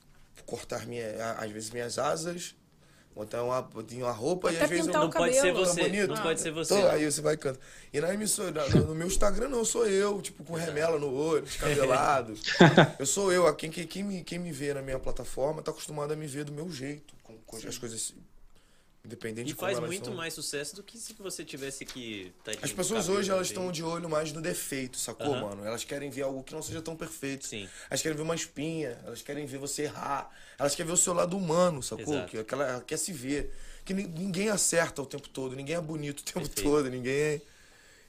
[0.47, 2.55] cortar minha, às vezes minhas asas
[3.15, 3.61] Botar uma,
[3.93, 5.83] uma roupa Até e às vezes não pode ser você.
[5.85, 6.09] Bonito.
[6.09, 6.75] Não pode ser você.
[6.75, 7.61] Então, aí você vai cantar.
[7.93, 11.43] E na emissora, no, no meu Instagram não, sou eu, tipo, com remela no olho,
[11.43, 12.35] descabelado.
[12.99, 13.55] eu sou eu.
[13.55, 16.45] Quem, quem, quem, me, quem me vê na minha plataforma tá acostumado a me ver
[16.45, 18.13] do meu jeito, com, com as coisas
[19.05, 20.15] Independente e faz muito são.
[20.15, 22.33] mais sucesso do que se você tivesse que.
[22.43, 25.43] Tá As pessoas hoje elas estão de olho mais no defeito, sacou, uh -huh.
[25.43, 25.65] mano?
[25.65, 27.47] Elas querem ver algo que não seja tão perfeito.
[27.47, 27.69] Sim.
[27.91, 31.13] Elas querem ver uma espinha, elas querem ver você errar, elas querem ver o seu
[31.13, 32.15] lado humano, sacou?
[32.15, 32.45] Exato.
[32.45, 33.53] Que ela quer se ver.
[33.85, 36.63] Que ninguém acerta o tempo todo, ninguém é bonito o tempo Perfeito.
[36.63, 37.41] todo, ninguém é.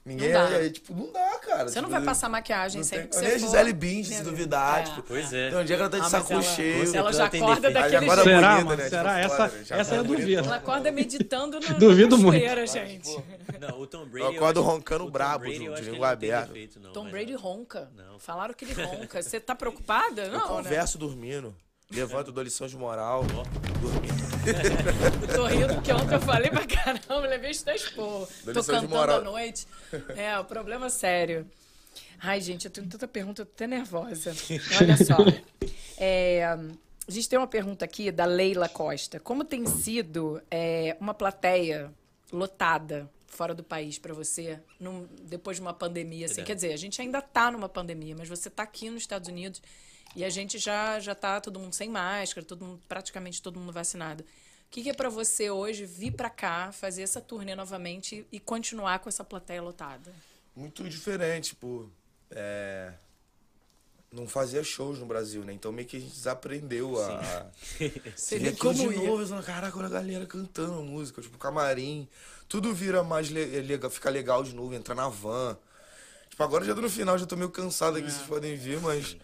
[0.06, 1.63] Ninguém não é, é, tipo, não dá, cara.
[1.63, 4.82] Você tipo, não vai passar maquiagem sempre que você Nem a Gisele Bündchen, se duvidar,
[4.82, 4.84] é.
[4.84, 5.02] tipo...
[5.02, 5.50] Pois é.
[5.50, 6.96] Tem um dia que ela tá de ah, saco ela, cheio.
[6.96, 8.24] Ela já acorda daquele jeito.
[8.24, 8.76] Será, mano?
[8.76, 8.89] Né?
[8.89, 9.22] Será?
[9.24, 10.46] Tipo, essa, essa eu duvido.
[10.46, 12.68] Ela acorda meditando no, Duvido muito.
[12.68, 13.18] gente.
[13.60, 14.26] Não, o Tom Brady...
[14.28, 16.54] Eu acordo roncando brabo, de língua aberta.
[16.94, 17.89] Tom Brady ronca.
[18.20, 19.24] Falaram que ele ronca.
[19.24, 20.28] Você tá preocupada?
[20.28, 21.56] Não, Eu converso dormindo.
[21.91, 23.24] Levanto, dou lição de moral.
[23.82, 24.26] Dormindo.
[25.21, 28.30] eu tô rindo porque ontem eu falei pra caramba, levei os dois porros.
[28.43, 29.67] Tô cantando à noite.
[30.15, 31.48] É, o problema é sério.
[32.19, 34.34] Ai, gente, eu tenho tanta pergunta, eu tô até nervosa.
[34.82, 35.17] Olha só.
[35.98, 39.19] É, a gente tem uma pergunta aqui da Leila Costa.
[39.19, 41.93] Como tem sido é, uma plateia
[42.32, 46.26] lotada fora do país para você num, depois de uma pandemia?
[46.26, 46.41] Assim?
[46.41, 46.43] É.
[46.43, 49.62] Quer dizer, a gente ainda está numa pandemia, mas você está aqui nos Estados Unidos
[50.15, 53.71] e a gente já já tá todo mundo sem máscara, todo mundo, praticamente todo mundo
[53.71, 54.23] vacinado.
[54.23, 58.39] O que, que é para você hoje vir para cá, fazer essa turnê novamente e
[58.39, 60.12] continuar com essa plateia lotada?
[60.56, 61.89] Muito diferente, tipo,
[62.32, 62.93] é...
[64.12, 65.54] não fazia shows no Brasil, né?
[65.54, 67.51] Então meio que a gente desaprendeu a.
[68.15, 69.43] Você vê como de novo, ia.
[69.43, 72.08] caraca, olha a galera cantando música, tipo, camarim,
[72.47, 75.58] tudo vira mais legal, fica legal de novo, entrar na van.
[76.30, 78.10] Tipo, agora já tô no final, já tô meio cansado aqui, é.
[78.10, 79.15] vocês podem ver, mas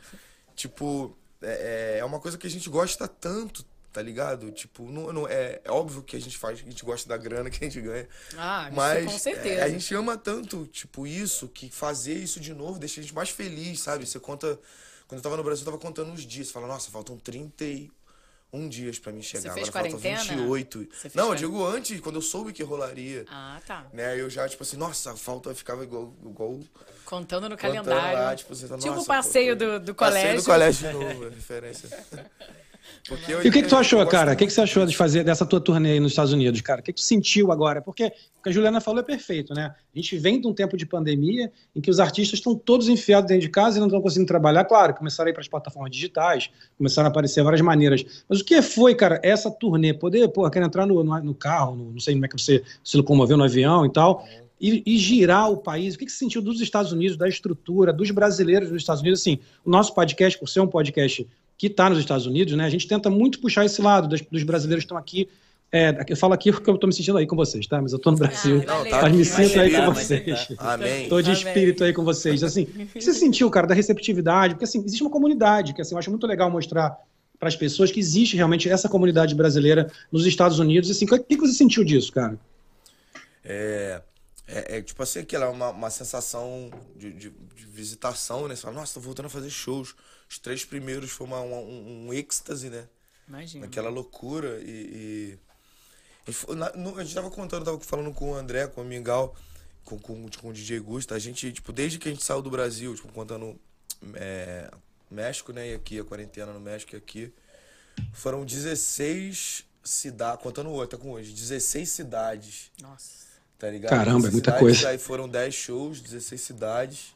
[0.62, 4.52] Tipo, é, é, é uma coisa que a gente gosta tanto, tá ligado?
[4.52, 7.50] Tipo, não, não, é, é óbvio que a gente faz, a gente gosta da grana
[7.50, 8.08] que a gente ganha.
[8.38, 9.56] Ah, mas com certeza.
[9.56, 13.16] É, a gente ama tanto, tipo, isso, que fazer isso de novo deixa a gente
[13.16, 14.06] mais feliz, sabe?
[14.06, 14.60] Você conta.
[15.08, 16.48] Quando eu tava no Brasil, eu tava contando os dias.
[16.48, 17.18] Você fala, nossa, faltam
[18.52, 19.42] 31 dias para mim chegar.
[19.42, 20.18] Você fez Agora quarentena?
[20.18, 20.88] faltam 28.
[21.16, 23.26] Não, eu digo antes, quando eu soube que rolaria.
[23.30, 23.88] Ah, tá.
[23.94, 26.14] Né, eu já, tipo assim, nossa, falta, ficava igual.
[26.24, 26.60] igual
[27.06, 27.58] Contando no
[33.08, 34.34] Porque e o que, que tu achou, cara?
[34.34, 36.82] O que, que você achou de fazer dessa tua turnê aí nos Estados Unidos, cara?
[36.82, 37.82] O que, que tu sentiu agora?
[37.82, 38.08] Porque
[38.40, 39.74] o que a Juliana falou é perfeito, né?
[39.94, 43.28] A gente vem de um tempo de pandemia em que os artistas estão todos enfiados
[43.28, 44.66] dentro de casa e não estão conseguindo trabalhar.
[44.66, 48.24] Claro, começaram a ir para as plataformas digitais, começaram a aparecer várias maneiras.
[48.28, 49.94] Mas o que foi, cara, essa turnê?
[49.94, 52.64] Poder, pô, querer entrar no, no, no carro, no, não sei como é que você
[52.84, 54.26] se locomoveu no avião e tal,
[54.60, 55.96] e, e, girar o país.
[55.96, 59.22] O que, que você sentiu dos Estados Unidos, da estrutura, dos brasileiros dos Estados Unidos?
[59.22, 61.28] Assim, o nosso podcast, por ser um podcast
[61.62, 62.66] que está nos Estados Unidos, né?
[62.66, 65.30] A gente tenta muito puxar esse lado dos, dos brasileiros que estão aqui.
[65.72, 67.80] É, eu falo aqui porque eu estou me sentindo aí com vocês, tá?
[67.80, 68.64] Mas eu estou no Brasil.
[68.68, 70.48] Ah, não, tá mas me sinto aí com vocês.
[70.58, 71.04] Amém.
[71.04, 72.44] Estou de espírito aí com vocês.
[72.44, 74.56] Assim, o que você sentiu, cara, da receptividade?
[74.56, 76.98] Porque assim, existe uma comunidade que assim, eu acho muito legal mostrar
[77.38, 80.90] para as pessoas que existe realmente essa comunidade brasileira nos Estados Unidos.
[80.90, 82.40] Assim, o que, que você sentiu disso, cara?
[83.46, 84.02] É,
[84.54, 88.56] É, é tipo assim, aquela uma, uma sensação de, de, de visitação, né?
[88.56, 89.96] Você fala, nossa, tô voltando a fazer shows.
[90.30, 92.88] Os três primeiros foi uma, uma- um, um êxtase, né?
[93.28, 93.66] Imagina.
[93.66, 95.38] Naquela loucura e.
[96.28, 98.86] e- foi- na- no- a gente tava contando, tava falando com o André, com o
[98.86, 99.36] Mingau,
[99.86, 101.16] com, com, com o DJ Gusta.
[101.16, 103.60] A gente, tipo, desde que a gente saiu do Brasil, tipo, contando
[104.16, 104.70] é,
[105.10, 105.70] México, né?
[105.72, 107.34] E aqui, a quarentena no México e aqui.
[108.14, 113.26] Foram 16 cidades, contando o outro, até com hoje, 16 cidades Nossa.
[113.62, 113.90] Tá ligado?
[113.92, 114.90] Caramba, é muita Cidades, coisa.
[114.90, 117.16] Aí foram 10 shows, 16 cidades.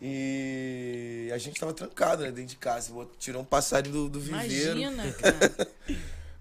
[0.00, 2.92] E a gente tava trancado, né, dentro de casa.
[3.18, 4.78] Tirou um passarinho do, do viveiro.
[4.78, 5.68] Imagina, cara.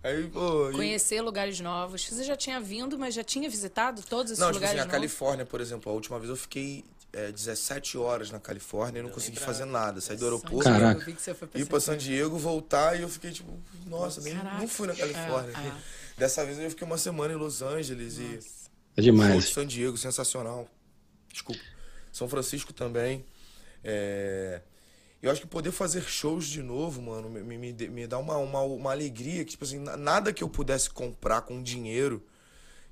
[0.03, 0.69] Aí, pô.
[0.69, 2.07] e- Conhecer lugares novos.
[2.07, 4.85] Você já tinha vindo, mas já tinha visitado todos esses Não, tipo lugares assim, a
[4.85, 4.91] novos?
[4.91, 9.09] Califórnia, por exemplo, a última vez eu fiquei é, 17 horas na Califórnia e não
[9.09, 9.99] consegui fazer nada.
[9.99, 11.01] Saí do aeroporto, Caraca.
[11.01, 13.51] pra ir San pra San Diego, voltar e eu fiquei tipo,
[13.87, 15.51] nossa, nem, não fui na Califórnia.
[15.57, 15.71] É, é.
[16.17, 18.39] Dessa vez eu fiquei uma semana em Los Angeles e
[18.97, 19.49] É demais.
[19.49, 20.67] San Diego, sensacional.
[21.31, 21.61] Desculpa.
[22.11, 23.23] São Francisco também.
[23.83, 24.61] É,
[25.21, 28.61] Eu acho que poder fazer shows de novo, mano, me, me, me- dá uma, uma,
[28.61, 32.23] uma alegria que, tipo assim, na- nada que eu pudesse comprar com dinheiro,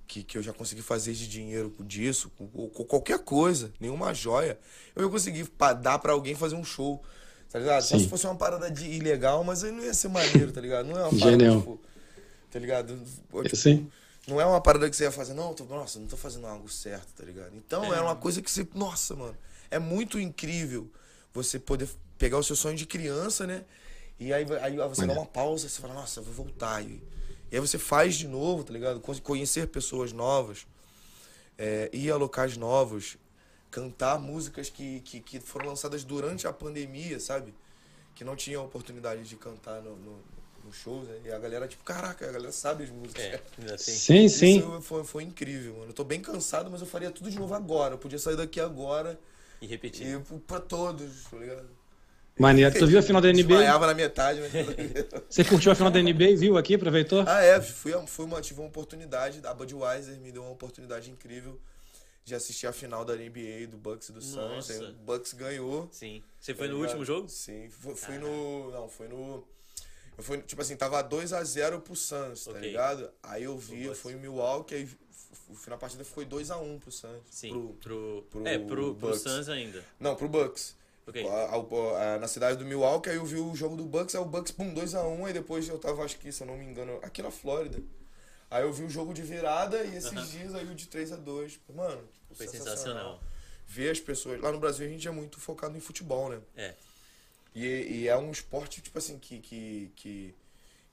[0.08, 4.12] que, que eu já consegui fazer de dinheiro com disso, com, com- qualquer coisa, nenhuma
[4.14, 4.58] joia,
[4.96, 5.48] eu ia conseguir
[5.82, 7.04] dar pra alguém fazer um show,
[7.52, 7.84] tá ligado?
[7.84, 10.88] Só se fosse uma parada de ilegal, mas aí não ia ser maneiro, tá ligado?
[10.88, 11.60] Não é uma parada, Genial.
[11.60, 11.80] tipo,
[12.52, 13.00] tá ligado?
[13.24, 13.90] Tipo, Sim.
[14.28, 16.68] Não é uma parada que você ia fazer, não, tô, nossa, não tô fazendo algo
[16.68, 17.56] certo, tá ligado?
[17.56, 18.02] Então é.
[18.02, 18.68] uma coisa que você.
[18.74, 19.38] Nossa, mano.
[19.70, 20.90] É muito incrível
[21.34, 23.66] você poder pegar o seu sonho de criança, né?
[24.20, 26.82] E aí, aí você dá uma pausa, você fala, nossa, eu vou voltar.
[26.84, 27.02] E,
[27.52, 29.00] aí você faz de novo, tá ligado?
[29.00, 30.66] Con- Conhecer pessoas novas,
[31.58, 33.18] é, ir a locais novos,
[33.70, 37.54] cantar músicas que, que, que foram lançadas durante a pandemia, sabe?
[38.16, 40.20] Que não tinha oportunidade de cantar no, no,
[40.66, 41.16] no shows, né?
[41.26, 43.24] E a galera, tipo, caraca, a galera sabe as músicas.
[43.24, 43.42] É,
[43.74, 43.92] assim.
[43.92, 44.58] Sim, sim.
[44.60, 45.90] Isso foi, foi incrível, mano.
[45.90, 47.94] Eu tô bem cansado, mas eu faria tudo de novo agora.
[47.94, 49.20] Eu podia sair daqui agora
[49.62, 50.08] E repetir.
[50.08, 51.70] e pra todos, tá ligado?
[52.38, 52.78] Maneiro.
[52.78, 53.44] Tu viu a final da NBA?
[53.44, 54.52] Desmaiava na metade, mas...
[55.30, 56.76] Você curtiu a final da NBA e viu aqui?
[56.76, 57.24] Aproveitou?
[57.26, 57.62] ah, é.
[57.62, 59.40] Fui, fui uma, tive uma oportunidade.
[59.46, 61.58] A Budweiser me deu uma oportunidade incrível
[62.26, 64.70] de assistir a final da NBA, do Bucks e do Suns.
[64.70, 65.88] O Bucks ganhou.
[65.92, 66.22] Sim.
[66.40, 66.90] Você foi tá no ligado?
[66.98, 67.30] último jogo?
[67.30, 67.70] Sim.
[67.70, 68.72] Fui, fui no...
[68.72, 69.48] Não, foi no...
[70.18, 73.12] Eu fui, tipo assim, tava 2x0 pro Suns, tá ligado?
[73.22, 74.90] Aí eu vi, eu fui em Milwaukee, aí
[75.50, 77.22] o final da partida foi 2x1 pro Suns.
[77.30, 77.50] Sim.
[77.50, 79.22] Pro, pro, pro é, pro, pro Bucks.
[79.22, 79.84] Suns ainda.
[80.00, 80.76] Não, pro Bucks.
[81.08, 81.28] Ok.
[81.28, 84.22] A- a- a- na cidade do Milwaukee, aí eu vi o jogo do Bucks, aí
[84.22, 86.98] o Bucks, pum, 2x1, aí depois eu tava, acho que, se eu não me engano,
[87.04, 87.80] aqui na Flórida.
[88.50, 90.26] Aí eu vi o jogo de virada e esses Aham.
[90.26, 91.60] dias aí o de 3x2.
[91.76, 93.22] Mano, tipo, Foi sensacional.
[93.68, 94.40] Ver as pessoas.
[94.40, 96.40] Lá no Brasil a gente é muito focado em futebol, né?
[96.56, 96.74] É.
[97.56, 97.66] E,
[98.02, 100.36] e é um esporte, tipo assim, que, que, que,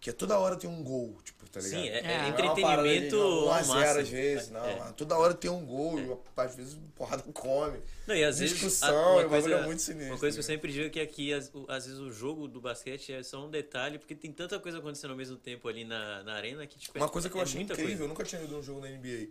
[0.00, 1.80] que é toda hora tem um gol, tipo, tá ligado?
[1.82, 1.98] Sim, é, É.
[1.98, 4.00] é Não é uma entretenimento não, 1 a ao 0 máximo.
[4.00, 4.64] às vezes, não.
[4.64, 4.92] É.
[4.96, 7.78] Toda hora tem um gol e às vezes porrada come.
[8.06, 8.54] Não, e às vezes.
[8.58, 10.54] Discussão, a- uma o bagulho coisa, é muito sinistro, Uma coisa que eu né?
[10.54, 13.50] sempre digo é que aqui, às, às vezes, o jogo do basquete é só um
[13.50, 16.96] detalhe, porque tem tanta coisa acontecendo ao mesmo tempo ali na, na arena que, tipo,
[16.96, 18.02] Uma é- coisa que eu é achei incrível, coisa.
[18.04, 19.28] eu nunca tinha ido num jogo na NBA.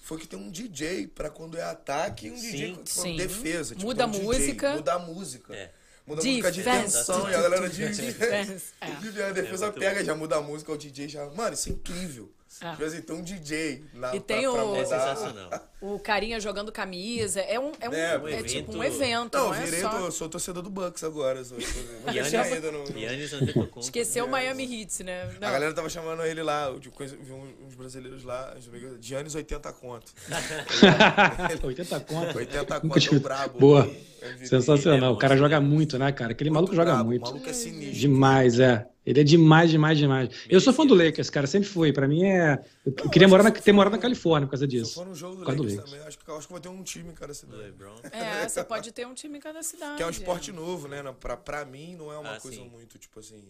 [0.00, 2.74] Foi que tem um DJ pra quando é ataque e um DJ Sim.
[2.74, 3.16] pra Sim.
[3.16, 3.74] defesa.
[3.74, 4.66] Tipo, Muda um a música.
[4.68, 5.54] DJ, muda a música.
[5.54, 5.70] É.
[6.06, 6.96] Muda a música de Defense.
[6.98, 8.64] tensão e a galera de Defense.
[8.80, 8.86] É.
[8.88, 11.24] E a defesa É pega, já muda a música, o DJ já.
[11.30, 12.30] Mano, isso é incrível.
[12.60, 12.70] É.
[12.72, 14.98] Tipo assim, tem um DJ na E tem pra, pra o- É mudar.
[15.16, 15.50] sensacional.
[15.82, 17.40] O carinha jogando camisa.
[17.40, 19.64] É um, é um, É, é, um tipo um evento- evento, Não, não, eu é
[19.64, 19.88] virei, só...
[19.88, 21.40] do- eu sou torcedor do Bucks agora.
[21.40, 23.80] eu Sou, tinha ainda no, no-.
[23.80, 25.24] Esqueceu o Miami Heat, né?
[25.40, 25.48] Não.
[25.48, 27.32] A galera tava chamando ele lá, eu tipo, vi
[27.66, 30.12] uns brasileiros lá, amigos, Giannis 80 conto.
[31.66, 32.38] 80 conto.
[32.38, 33.58] 80 Nunca conto é o brabo.
[33.58, 33.80] Boa.
[33.80, 34.11] Eu vi-
[34.44, 35.10] Sensacional.
[35.10, 36.32] é o cara joga muito, né, cara?
[36.32, 37.22] Aquele maluco joga brabo, muito.
[37.22, 37.98] O maluco é sinistro.
[37.98, 38.86] Demais, é.
[39.04, 40.28] Ele é demais, demais, demais.
[40.48, 41.46] Eu sou fã do Lakers, cara.
[41.48, 41.92] Sempre fui.
[41.92, 42.64] Pra mim é.
[42.86, 43.50] Eu queria morar na...
[43.50, 44.94] ter morado na Califórnia por causa Se eu disso.
[44.94, 45.90] for no jogo do Por causa do Lakers Lakers.
[45.92, 47.62] também, acho que, acho que vou ter um time em cada cidade.
[47.62, 47.96] LeBron.
[48.12, 49.96] É, você pode ter um time em cada cidade.
[49.96, 51.02] Que é um esporte novo, né?
[51.02, 52.68] Na- Pra, pra mim não é uma Ah, coisa sim.
[52.68, 53.42] muito, tipo assim.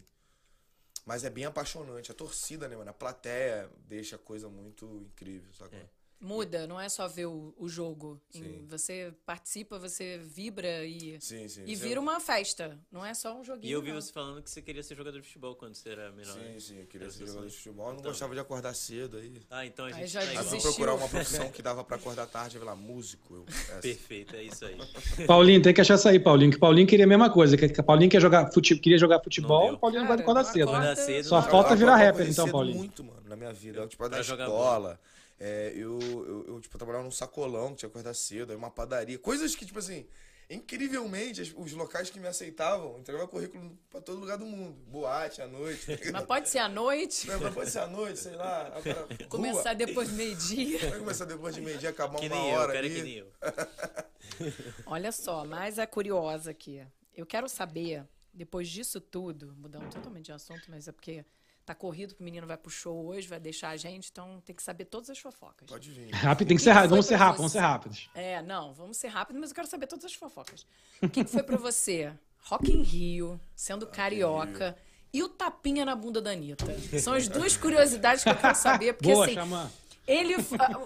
[1.04, 2.11] Mas é bem apaixonante.
[2.11, 2.88] A torcida, né, mano?
[2.90, 5.76] A plateia deixa a coisa muito incrível, sabe?
[5.76, 5.85] É.
[6.22, 8.20] Muda, não é só ver o, o jogo.
[8.30, 8.64] Sim.
[8.68, 11.64] Você participa, você vibra e, Sim, sim.
[11.66, 12.78] e Você- vira uma festa.
[12.92, 13.68] Não é só um joguinho.
[13.68, 14.00] E eu vi não.
[14.00, 16.37] você falando que você queria ser jogador de futebol quando você era menor.
[16.37, 16.52] né?
[16.54, 17.87] Sim, sim, eu queria ser jogador de futebol.
[17.87, 18.11] Eu não Então.
[18.12, 19.32] gostava de acordar cedo aí.
[19.50, 20.70] Ah, então a Aí gente já tá Aí fui desistiu.
[20.70, 23.35] procurar uma profissão que dava pra acordar tarde e lá, músico.
[23.35, 23.80] Eu, essa.
[23.80, 24.78] Perfeito, é isso aí.
[25.26, 26.52] Paulinho, tem que achar isso aí, Paulinho.
[26.52, 27.56] Que Paulinho queria a mesma coisa.
[27.56, 28.76] Que Paulinho quer jogar fute...
[28.76, 30.94] queria jogar futebol, Paulinho não vai acordar não cedo, né?
[30.94, 31.24] Cedo.
[31.26, 32.76] Só falta Eu- virar eu rapper, então, Paulinho.
[32.78, 33.80] muito, mano, na minha vida.
[33.80, 35.00] Eu, tipo, da jogar escola.
[35.44, 38.70] É, eu, eu, eu, tipo, trabalhava num sacolão, que tinha que acordar cedo, aí uma
[38.70, 39.18] padaria.
[39.18, 40.07] Coisas que, tipo assim,
[40.48, 44.74] incrivelmente, as- os locais que me aceitavam entregavam currículo pra todo lugar do mundo.
[44.87, 45.87] Boate à noite.
[46.12, 48.66] Mas pode ser à noite, Não, mas pode ser à noite, sei lá.
[48.68, 49.74] Agora, começar rua.
[49.74, 50.90] depois do meio-dia.
[50.90, 52.94] Vai começar depois de meio-dia, acabar Que uma nem eu, hora cara, ali.
[52.94, 53.33] que nem eu.
[54.87, 56.85] Olha só, mais a curiosa aqui.
[57.14, 61.24] Eu quero saber, depois disso tudo, mudando totalmente de assunto, mas é porque
[61.64, 64.55] tá corrido que o menino vai pro show hoje, vai deixar a gente, então tem
[64.55, 65.68] que saber todas as fofocas.
[65.68, 66.11] Pode vir.
[66.14, 66.90] Rápido, tem que que ser rápido.
[66.90, 68.11] Vamos ser rápidos, vamos ser rápidos.
[68.14, 70.66] É, não, vamos ser rápido, mas eu quero saber todas as fofocas.
[71.01, 72.12] O que, que foi pra você?
[72.44, 74.77] Rock in Rio, sendo carioca,
[75.12, 76.66] e o tapinha na bunda da Anitta.
[76.98, 79.70] São as duas curiosidades que eu quero saber, porque Boa, assim, Xamã.
[80.07, 80.35] ele,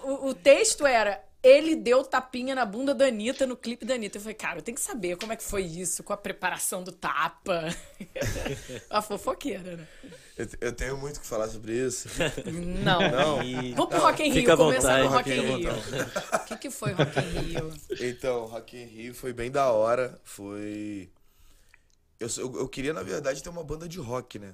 [0.03, 4.17] o, o texto era, ele deu tapinha na bunda da Anitta no clipe da Anitta.
[4.17, 6.83] Eu falei, cara, eu tenho que saber como é que foi isso, com a preparação
[6.83, 7.65] do tapa.
[8.89, 9.87] a fofoqueira, né?
[10.37, 12.07] Eu, eu tenho muito o que falar sobre isso.
[12.83, 12.99] Não.
[13.09, 13.43] Não.
[13.43, 15.71] E- Vamos pro Rock in Rio, Fica à começar no vontade, Rock in Rio.
[16.33, 17.73] O que, que foi Rock in Rio?
[18.01, 20.19] Então, Rock in Rio foi bem da hora.
[20.23, 21.09] Foi.
[22.19, 24.53] Eu, sou- eu, eu queria, na verdade, ter uma banda de rock, né?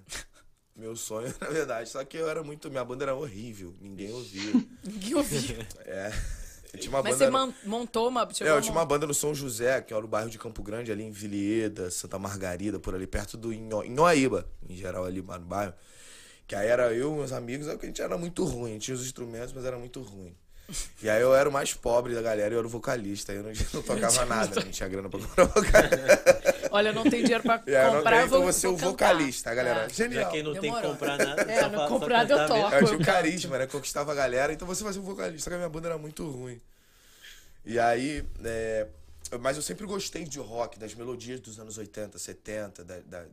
[0.75, 1.89] Meu sonho, na verdade.
[1.89, 2.69] Só que eu era muito.
[2.71, 3.75] Minha banda era horrível.
[3.81, 4.53] Ninguém ouvia.
[4.85, 5.65] Ninguém ouviu.
[5.85, 6.11] É.
[6.73, 7.31] Eu tinha uma Mas banda.
[7.31, 8.27] você no- montou uma...
[8.41, 10.91] É, eu tinha uma banda no São José, que era no bairro de Campo Grande,
[10.91, 15.39] ali em Vilieda, Santa Margarida, por ali, perto do Inho- Inhoaíba, em geral, ali no
[15.39, 15.73] bairro.
[16.47, 18.85] Que aí era eu e meus amigos, é a gente era muito ruim, a gente
[18.85, 20.35] tinha os instrumentos, mas era muito ruim.
[21.01, 23.51] E aí eu era o mais pobre da galera, eu era o vocalista, eu não,
[23.73, 26.52] não tocava nada, não tinha grana pra comprar vocalista.
[26.73, 28.75] Olha, eu não tenho dinheiro pra não comprar, tenho, eu vou então você é o
[28.75, 29.85] vocalista, a galera.
[29.85, 29.89] É.
[29.89, 30.23] Genial.
[30.23, 30.91] Já quem não tem que Demorou.
[30.91, 32.75] comprar nada, É, só comprado eu toco.
[32.75, 33.67] Eu tinha eu carisma, né?
[33.67, 35.99] Conquistava a galera, então você vai ser um vocalista, só que a minha banda era
[35.99, 36.59] muito ruim.
[37.63, 38.87] E aí, é,
[39.39, 43.25] mas eu sempre gostei de rock, das melodias dos anos 80, 70, da, da,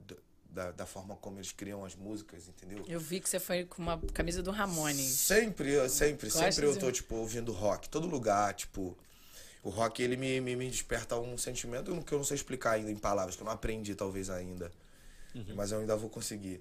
[0.50, 2.85] da, da forma como eles criam as músicas, entendeu?
[2.87, 5.12] Eu vi que você foi com uma camisa do Ramones.
[5.12, 7.88] Sempre, sempre, sempre eu tô, tipo, ouvindo rock.
[7.88, 8.94] Todo lugar, tipo.
[9.62, 12.90] O rock, ele me, me, me desperta um sentimento que eu não sei explicar ainda
[12.90, 14.70] em palavras, que eu não aprendi talvez ainda.
[15.54, 16.60] Mas eu ainda vou conseguir.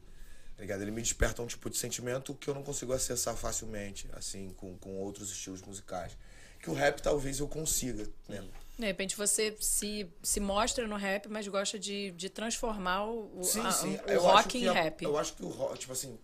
[0.55, 0.81] Tá ligado?
[0.81, 4.77] Ele me desperta um tipo de sentimento que eu não consigo acessar facilmente, assim, com,
[4.77, 6.15] com outros estilos musicais.
[6.61, 8.45] Que o rap talvez eu consiga, né?
[8.77, 13.43] De repente você se, se mostra no rap, mas gosta de, de transformar o, o-
[13.45, 13.95] Sim, a- sim.
[14.05, 15.01] o Eu rock em a- rap.
[15.03, 16.19] Eu acho que o rock, tipo assim,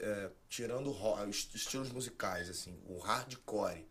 [0.00, 3.86] é, tirando rock, os estilos musicais, assim, o hardcore.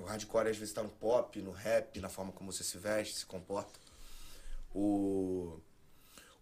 [0.00, 3.14] O hardcore às vezes tá no pop, no rap, na forma como você se veste,
[3.16, 3.78] se comporta.
[4.74, 5.58] O,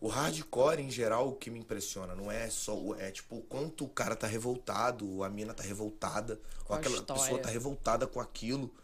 [0.00, 2.76] o hardcore, em geral, o que me impressiona não é só.
[2.76, 6.78] o- É tipo o quanto o cara tá revoltado, a mina tá revoltada, Com ou
[6.78, 7.22] aquela história.
[7.22, 8.74] pessoa tá revoltada com aquilo.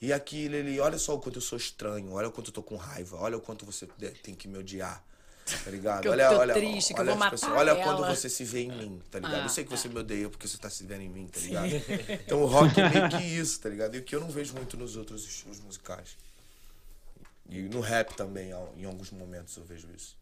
[0.00, 2.62] E aquilo, ele, olha só o quanto eu sou estranho, olha o quanto eu tô
[2.62, 5.02] com raiva, olha o quanto você de- tem que me odiar.
[5.64, 6.02] Tá ligado?
[6.02, 7.82] Que eu olha, tô olha, triste, que eu olha, vou tipo assim, olha ela.
[7.82, 9.40] quando você se vê em mim, tá ligado?
[9.40, 9.90] Ah, eu sei que você é.
[9.90, 11.68] me odeia porque você tá se vendo em mim, tá ligado?
[12.24, 13.94] Então o rock é meio que isso, tá ligado?
[13.96, 16.16] E o que eu não vejo muito nos outros estilos musicais.
[17.50, 20.16] E no rap também, em alguns momentos eu vejo isso.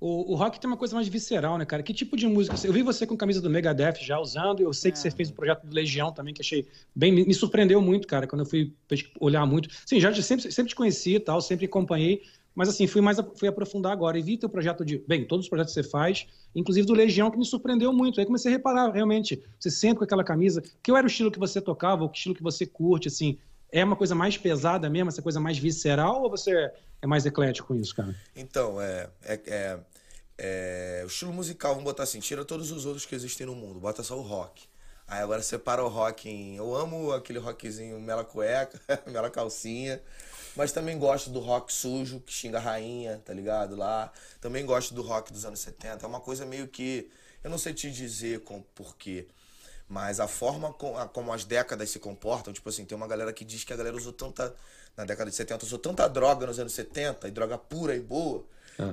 [0.00, 1.82] O, o rock tem uma coisa mais visceral, né, cara?
[1.82, 2.54] Que tipo de música?
[2.66, 5.00] Eu vi você com camisa do Megadeth já usando, eu sei que É.
[5.00, 7.10] você fez o projeto do Legião também, que achei bem.
[7.10, 8.70] Me surpreendeu muito, cara, quando eu fui
[9.18, 9.70] olhar muito.
[9.86, 12.22] Sim, já sempre, sempre te conheci e tal, sempre acompanhei,
[12.54, 14.98] mas assim, fui mais fui aprofundar agora e vi teu projeto de.
[15.08, 18.20] Bem, todos os projetos que você faz, inclusive do Legião, que me surpreendeu muito.
[18.20, 20.62] Aí comecei a reparar, realmente, você sempre com aquela camisa.
[20.82, 23.38] Que era o estilo que você tocava, o estilo que você curte, assim.
[23.72, 26.70] É uma coisa mais pesada mesmo, essa coisa mais visceral, ou você
[27.02, 28.14] é mais eclético com isso, cara?
[28.36, 29.78] Então, é, é, é,
[30.38, 33.80] é, O estilo musical, vamos botar assim, tira todos os outros que existem no mundo,
[33.80, 34.62] bota só o rock.
[35.08, 36.56] Aí agora separa o rock em.
[36.56, 40.00] Eu amo aquele rockzinho mela cueca, mela calcinha.
[40.56, 43.74] Mas também gosto do rock sujo, que xinga a rainha, tá ligado?
[43.76, 44.12] Lá.
[44.40, 46.04] Também gosto do rock dos anos 70.
[46.04, 47.10] É uma coisa meio que.
[47.42, 49.26] Eu não sei te dizer com porquê.
[49.88, 53.32] Mas a forma com- a- como as décadas se comportam, tipo assim, tem uma galera
[53.32, 54.54] que diz que a galera usou tanta.
[54.96, 58.44] Na década de 70, usou tanta droga nos anos 70, e droga pura e boa,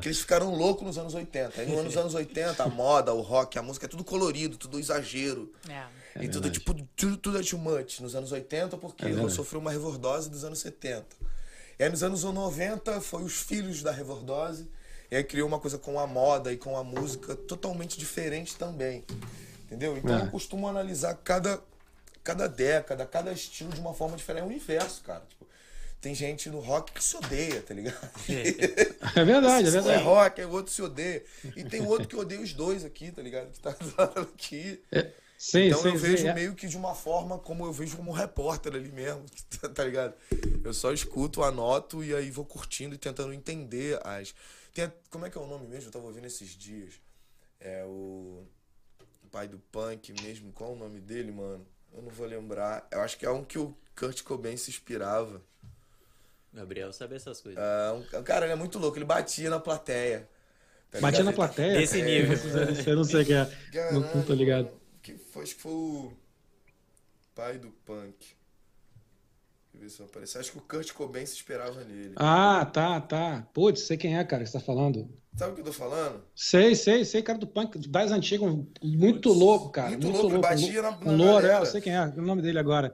[0.01, 1.61] que eles ficaram loucos nos anos 80.
[1.61, 5.53] Aí nos anos 80, a moda, o rock, a música é tudo colorido, tudo exagero.
[5.69, 6.23] É.
[6.25, 9.31] e tudo, tipo, tudo, tudo é too much nos anos 80, porque verdade.
[9.31, 11.05] sofreu uma revordose dos anos 70.
[11.81, 14.69] E aí nos anos 90 foi os filhos da revordose,
[15.09, 19.03] e aí criou uma coisa com a moda e com a música totalmente diferente também.
[19.65, 19.97] Entendeu?
[19.97, 20.21] Então É.
[20.21, 21.59] eu costumo analisar cada,
[22.23, 24.43] cada década, cada estilo de uma forma diferente.
[24.43, 25.23] É um universo, cara.
[25.27, 25.47] Tipo,
[25.99, 28.09] tem gente no rock que se odeia, tá ligado?
[29.15, 30.03] É verdade, é Um é verdade.
[30.03, 31.23] rock, aí o outro se odeia.
[31.55, 33.49] E tem outro que odeia os dois aqui, tá ligado?
[33.51, 34.79] Que tá do lado aqui.
[35.43, 36.33] Sim, Então sim, eu sim, vejo é.
[36.35, 39.25] meio que de uma forma como eu vejo como um repórter ali mesmo,
[39.73, 40.13] tá ligado?
[40.63, 44.35] Eu só escuto, anoto e aí vou curtindo e tentando entender as.
[44.71, 45.87] Tem a- Como é que é o nome mesmo?
[45.87, 46.93] Eu tava ouvindo esses dias.
[47.59, 48.43] É o.
[49.23, 50.51] o pai do punk mesmo.
[50.53, 51.65] Qual é o nome dele, mano?
[51.91, 52.87] Eu não vou lembrar.
[52.91, 55.41] Eu acho que é um que o Kurt Cobain se inspirava.
[56.53, 57.59] Gabriel sabe essas coisas.
[57.61, 60.29] Ah, um- cara, ele é muito louco, ele batia na plateia.
[60.91, 61.79] tá Batia na plateia?
[61.79, 62.37] Desse nível.
[62.85, 63.45] Eu não sei o que é.
[63.71, 64.80] Caralho, Não, não tô ligado.
[65.01, 66.13] Que foi, acho que foi o
[67.35, 68.35] pai do punk.
[69.73, 70.37] Deixa eu ver se.
[70.37, 72.13] Acho que o Kurt Cobain se esperava nele.
[72.17, 73.47] Ah, tá, tá.
[73.53, 75.09] Putz, sei quem é, cara, que você tá falando.
[75.35, 76.21] Sabe o que eu tô falando?
[76.35, 79.89] Sei, sei, sei, cara do punk, das antigas, muito louco, cara.
[79.89, 80.49] muito Muito, louco, louco.
[80.49, 82.93] batia na- na louro, é, eu sei quem é, o nome dele agora.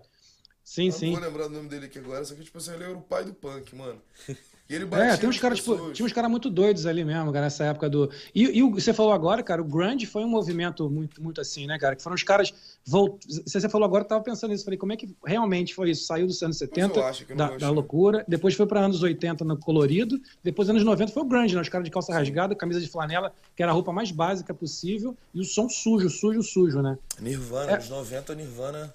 [0.63, 1.11] Sim, Eu sim.
[1.13, 3.01] Não vou lembrar o nome dele aqui agora, só que tipo assim, ele era o
[3.01, 4.01] pai do punk, mano.
[4.69, 7.31] E ele batia É, tem uns caras, tipo, tinha uns caras muito doidos ali mesmo,
[7.31, 8.11] cara, nessa época do.
[8.35, 11.65] E, e o, você falou agora, cara, o grunge foi um movimento muito, muito assim,
[11.67, 11.95] né, cara?
[11.95, 12.53] Que foram os caras.
[12.85, 13.21] Volt...
[13.25, 14.65] Você falou agora, eu tava pensando nisso.
[14.65, 16.05] Falei, como é que realmente foi isso?
[16.05, 17.61] Saiu dos anos 70, eu acho que eu não da, gosto.
[17.61, 21.55] da loucura, depois foi para anos 80 no colorido, depois anos 90 foi o grunge,
[21.55, 21.61] né?
[21.61, 25.15] Os caras de calça rasgada, camisa de flanela, que era a roupa mais básica possível,
[25.33, 26.97] e o som sujo, sujo, sujo, né?
[27.19, 27.75] Nirvana, É.
[27.77, 28.93] nos 90, Nirvana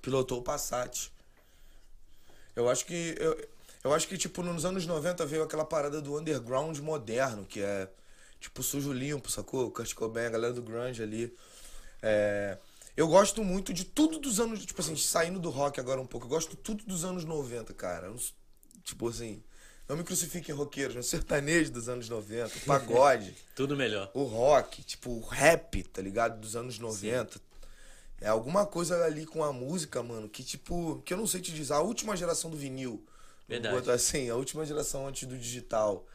[0.00, 1.10] pilotou o Passat.
[2.54, 3.14] Eu acho que.
[3.18, 3.51] Eu,
[3.82, 7.88] eu acho que, tipo, nos anos 90 veio aquela parada do underground moderno, que é
[8.40, 9.70] tipo sujo limpo, sacou?
[9.70, 11.34] Kurt Cobain, a galera do grunge ali.
[12.02, 12.58] É,
[12.96, 16.26] eu gosto muito de tudo dos anos, tipo assim, saindo do rock agora um pouco,
[16.26, 18.06] eu gosto tudo dos anos 90, cara.
[18.08, 18.16] Eu
[18.84, 19.42] Tipo assim,
[19.88, 24.10] não me crucifiquem roqueiros, no sertanejo dos anos 90, o pagode Tudo melhor.
[24.12, 26.40] o rock, tipo, o rap, tá ligado?
[26.40, 27.40] Dos anos 90.
[28.20, 31.52] É alguma coisa ali com a música, mano, que tipo, que eu não sei te
[31.52, 33.04] dizer, a última geração do vinil.
[33.52, 33.74] Verdade.
[33.76, 36.06] Botar assim, a última geração antes do digital.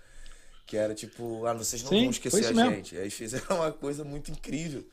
[0.66, 2.72] Que era tipo, ah, vocês não Sim, vão esquecer isso a mesmo.
[2.76, 2.98] gente.
[2.98, 4.86] Aí fizeram uma coisa muito incrível.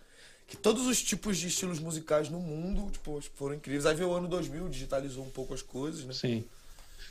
[0.47, 3.87] Que todos os tipos de estilos musicais no mundo, tipo, foram incríveis.
[3.87, 6.13] Aí veio o ano 2000, digitalizou um pouco as coisas, né?
[6.13, 6.45] Sim.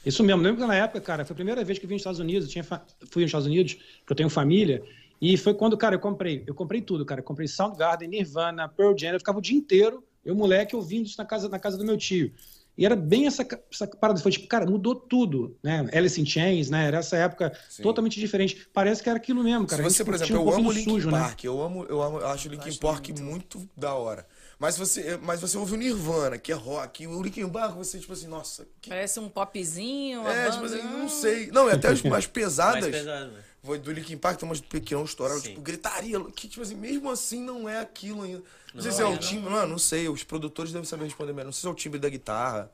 [0.05, 0.41] Isso mesmo.
[0.41, 2.47] Lembro que na época, cara, foi a primeira vez que eu vim nos Estados Unidos.
[2.47, 4.83] Eu tinha fa- fui aos Estados Unidos, porque eu tenho família.
[5.19, 6.43] E foi quando, cara, eu comprei.
[6.47, 7.19] Eu comprei tudo, cara.
[7.21, 9.11] Eu comprei Soundgarden, Nirvana, Pearl Jam.
[9.13, 11.97] Eu ficava o dia inteiro, eu moleque, ouvindo isso na casa, na casa do meu
[11.97, 12.31] tio.
[12.77, 14.19] E era bem essa, essa parada.
[14.19, 15.87] Foi tipo, cara, mudou tudo, né?
[15.93, 16.87] Alice in Chains, né?
[16.87, 17.83] Era essa época Sim.
[17.83, 18.67] totalmente diferente.
[18.73, 19.83] Parece que era aquilo mesmo, cara.
[19.83, 21.19] Se você, por exemplo, um eu amo Linkin sujo, né?
[21.19, 23.69] Park, eu amo, eu amo, eu acho o Linkin acho Park muito...
[23.77, 24.25] da hora.
[24.57, 27.99] Mas você, mas você ouve o Nirvana, que é rock, e o Linkin Park, você
[27.99, 31.47] tipo assim, nossa, que Parece um popzinho, é, tipo assim, não sei.
[31.47, 32.81] Não, é até as mais pesadas.
[32.81, 33.33] Mais pesado,
[33.63, 35.39] Foi do Linkin Park tem umas pequenas Sim.
[35.41, 38.43] tipo, gritaria, que tipo assim, mesmo assim não é aquilo ainda.
[38.73, 39.17] Não, sei Não se é, é, o não.
[39.17, 41.45] timbre, não, não sei, os produtores devem saber responder melhor.
[41.45, 42.69] Não sei se é o timbre da guitarra.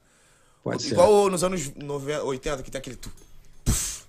[0.63, 0.93] Pode ser.
[0.93, 3.11] Igual nos anos 90, 80, que tem aquele tu,
[3.63, 4.03] puf,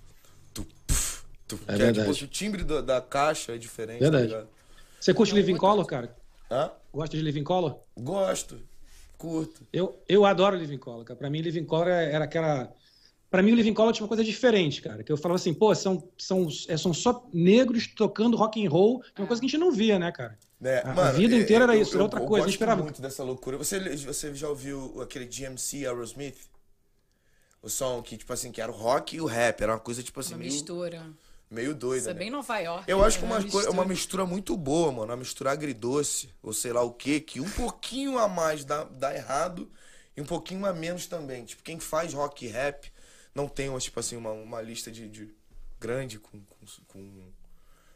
[0.53, 2.13] tu, puf, tu, que é verdade.
[2.13, 4.23] tipo, o timbre da, da caixa é diferente, Verdade.
[4.29, 4.49] tá ligado?
[4.99, 6.15] Você curte Living Color, cara?
[6.49, 6.71] Hã?
[6.91, 7.77] Gosta de Living Color?
[7.97, 8.59] Gosto,
[9.19, 9.61] curto.
[9.71, 11.17] Eu, eu adoro Living Color, cara.
[11.17, 12.73] Pra mim, Living Color é- era aquela.
[13.31, 15.03] Pra mim, o Living Color tinha uma coisa diferente, cara.
[15.03, 18.99] Que eu falava assim, pô, são, são, é, são só negros tocando rock and roll,
[18.99, 20.37] que é uma coisa que a gente não via, né, cara?
[20.61, 22.45] É, A- a mano, vida é, inteira era eu- isso, era eu- outra eu coisa,
[22.45, 23.57] a gente gosto esperava- muito dessa loucura.
[23.57, 26.37] Você, você já ouviu aquele GMC Aerosmith?
[27.63, 29.61] O som que, tipo assim, que era o rock e o rap.
[29.61, 31.07] Era uma coisa, tipo assim, Uma meio, mistura.
[31.49, 32.09] meio Isso doida.
[32.09, 32.19] é né?
[32.19, 32.83] bem Nova York.
[32.89, 33.37] Eu acho que né?
[33.37, 35.05] uma, é uma mistura muito boa, mano.
[35.11, 39.15] Uma mistura agridoce, ou sei lá o quê, que um pouquinho a mais dá, dá
[39.15, 39.71] errado
[40.17, 41.45] e um pouquinho a menos também.
[41.45, 42.91] Tipo, quem faz rock e rap
[43.33, 45.33] não tem, uma, tipo assim, uma, uma lista de, de
[45.79, 46.39] grande com,
[46.87, 47.31] com,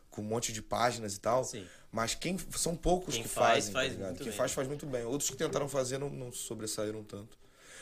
[0.09, 1.43] com, um monte de páginas e tal.
[1.43, 1.65] Sim.
[1.91, 4.37] Mas quem são poucos Quem que faz, fazem, faz tá muito Quem bem.
[4.37, 5.03] faz, faz muito bem.
[5.03, 7.37] Outros que tentaram fazer não, não sobressaíram tanto.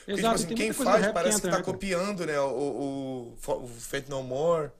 [0.06, 2.26] Porque, Exato, tipo assim, tem quem faz rap que parece entra, que tá né, copiando,
[2.26, 2.40] né?
[2.42, 4.72] O, o, o Fate No More.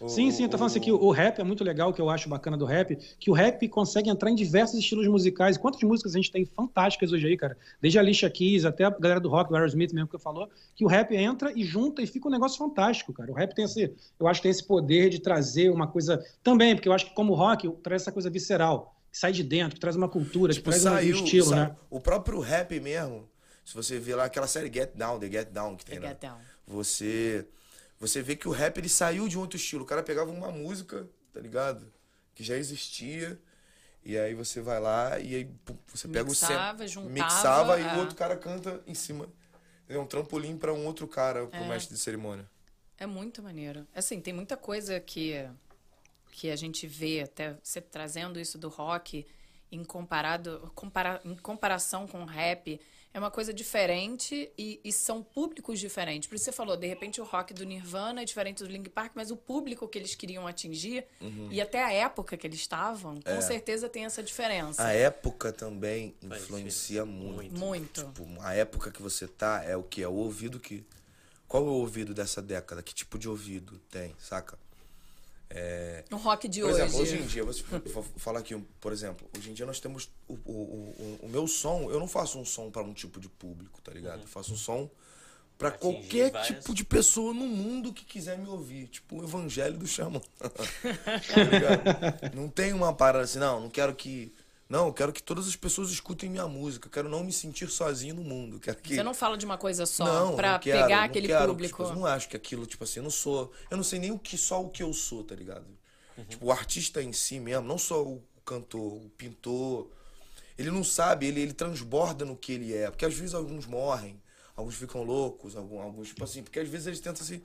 [0.00, 1.92] O- Sim, sim, eu tô falando assim o- que o rap é muito legal, o
[1.92, 5.56] que eu acho bacana do rap, que o rap consegue entrar em diversos estilos musicais.
[5.56, 7.56] Quantas músicas a gente tem fantásticas hoje aí, cara?
[7.80, 10.84] Desde a Alicia Keys até a galera do rock, do Aerosmith mesmo que falou, que
[10.84, 13.30] o rap entra e junta e fica um negócio fantástico, cara.
[13.30, 16.74] O rap tem esse, eu acho que tem esse poder de trazer uma coisa também,
[16.74, 19.74] porque eu acho que como o rock traz essa coisa visceral, que sai de dentro,
[19.76, 21.76] que traz uma cultura, Tipo, que traz um- um saiu, estilo, sa- né?
[21.88, 23.26] O próprio rap mesmo,
[23.64, 26.08] se você vê lá aquela série Get Down, The Get Down que tem, The né?
[26.10, 26.38] Get Down.
[26.66, 27.46] Você,
[27.98, 29.84] você vê que o rap ele saiu de um outro estilo.
[29.84, 31.92] O cara pegava uma música, tá ligado?
[32.34, 33.40] Que já existia.
[34.04, 35.50] E aí você vai lá e aí
[35.88, 37.94] você pega Mixava, o juntava, mixava e é.
[37.94, 39.28] o outro cara canta em cima.
[39.88, 41.68] É um trampolim para um outro cara, pro É.
[41.68, 42.48] mestre de cerimônia.
[42.98, 43.86] É muito maneiro.
[43.94, 45.48] Assim, tem muita coisa que,
[46.30, 49.26] que a gente vê, até você trazendo isso do rock
[49.70, 52.80] em, comparado, compara, em comparação com o rap,
[53.16, 56.28] é uma coisa diferente e, e são públicos diferentes.
[56.28, 59.12] Por isso você falou, de repente o rock do Nirvana é diferente do Linkin Park,
[59.14, 61.48] mas o público que eles queriam atingir Uhum.
[61.50, 64.82] e até a época que eles estavam, com certeza tem essa diferença.
[64.82, 64.86] É.
[64.86, 67.58] A época também influencia muito.
[67.58, 68.04] Muito.
[68.04, 70.02] Tipo, a época que você tá é o que?
[70.02, 70.84] É o ouvido que.
[71.48, 72.82] Qual é o ouvido dessa década?
[72.82, 74.58] Que tipo de ouvido tem, saca?
[76.10, 76.80] O rock de Por hoje.
[76.82, 80.34] exemplo, hoje em dia, vou falar aqui, por exemplo, hoje em dia nós temos o,
[80.44, 83.80] o, o, o meu som, eu não faço um som para um tipo de público,
[83.82, 84.22] tá ligado?
[84.22, 84.90] Eu faço um som
[85.58, 88.88] Pra Atingir qualquer várias- tipo de pessoa no mundo que quiser me ouvir.
[88.88, 90.20] Tipo, o evangelho do xamã.
[90.38, 92.34] Tá ligado?
[92.36, 94.30] não tem uma parada assim, não, não quero que.
[94.68, 96.88] Não, eu quero que todas as pessoas escutem minha música.
[96.88, 98.58] Eu quero não me sentir sozinho no mundo.
[98.58, 98.96] Quero que...
[98.96, 101.48] Você não fala de uma coisa só não, pra não quero, pegar não aquele quero,
[101.48, 101.82] público.
[101.84, 103.52] Tipo, eu não acho que aquilo, tipo assim, eu não sou.
[103.70, 105.66] Eu não sei nem o que só o que eu sou, tá ligado?
[106.28, 109.88] Tipo, o artista em si mesmo, não só o cantor, o pintor.
[110.58, 112.90] Ele não sabe, ele, ele transborda no que ele é.
[112.90, 114.20] Porque às vezes alguns morrem,
[114.56, 117.42] alguns ficam loucos, alguns, alguns tipo assim, porque às vezes eles tentam se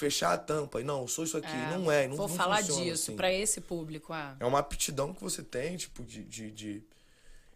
[0.00, 0.80] fechar a tampa.
[0.80, 1.46] E não, eu sou isso aqui.
[1.46, 3.16] É, não é, não Vou não falar disso assim.
[3.16, 4.12] pra esse público.
[4.12, 4.34] Ah.
[4.40, 6.82] É uma aptidão que você tem, tipo, de, de, de-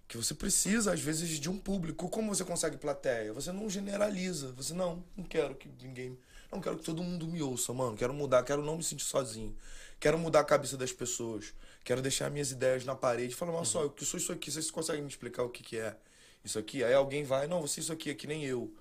[0.06, 2.08] Que você precisa, às vezes, de um público.
[2.08, 3.32] Como você consegue plateia?
[3.32, 4.52] Você não generaliza.
[4.52, 6.16] Você, não, não quero que ninguém.
[6.52, 7.96] Não quero que todo mundo me ouça, mano.
[7.96, 9.56] Quero mudar, quero não me sentir sozinho.
[9.98, 11.54] Quero mudar a cabeça das pessoas.
[11.82, 14.70] Quero deixar minhas ideias na parede falar, mas só, eu que sou isso aqui, vocês
[14.70, 15.96] conseguem me explicar o que, que é
[16.44, 16.82] isso aqui?
[16.84, 18.72] Aí alguém vai, não, você isso aqui é que nem eu.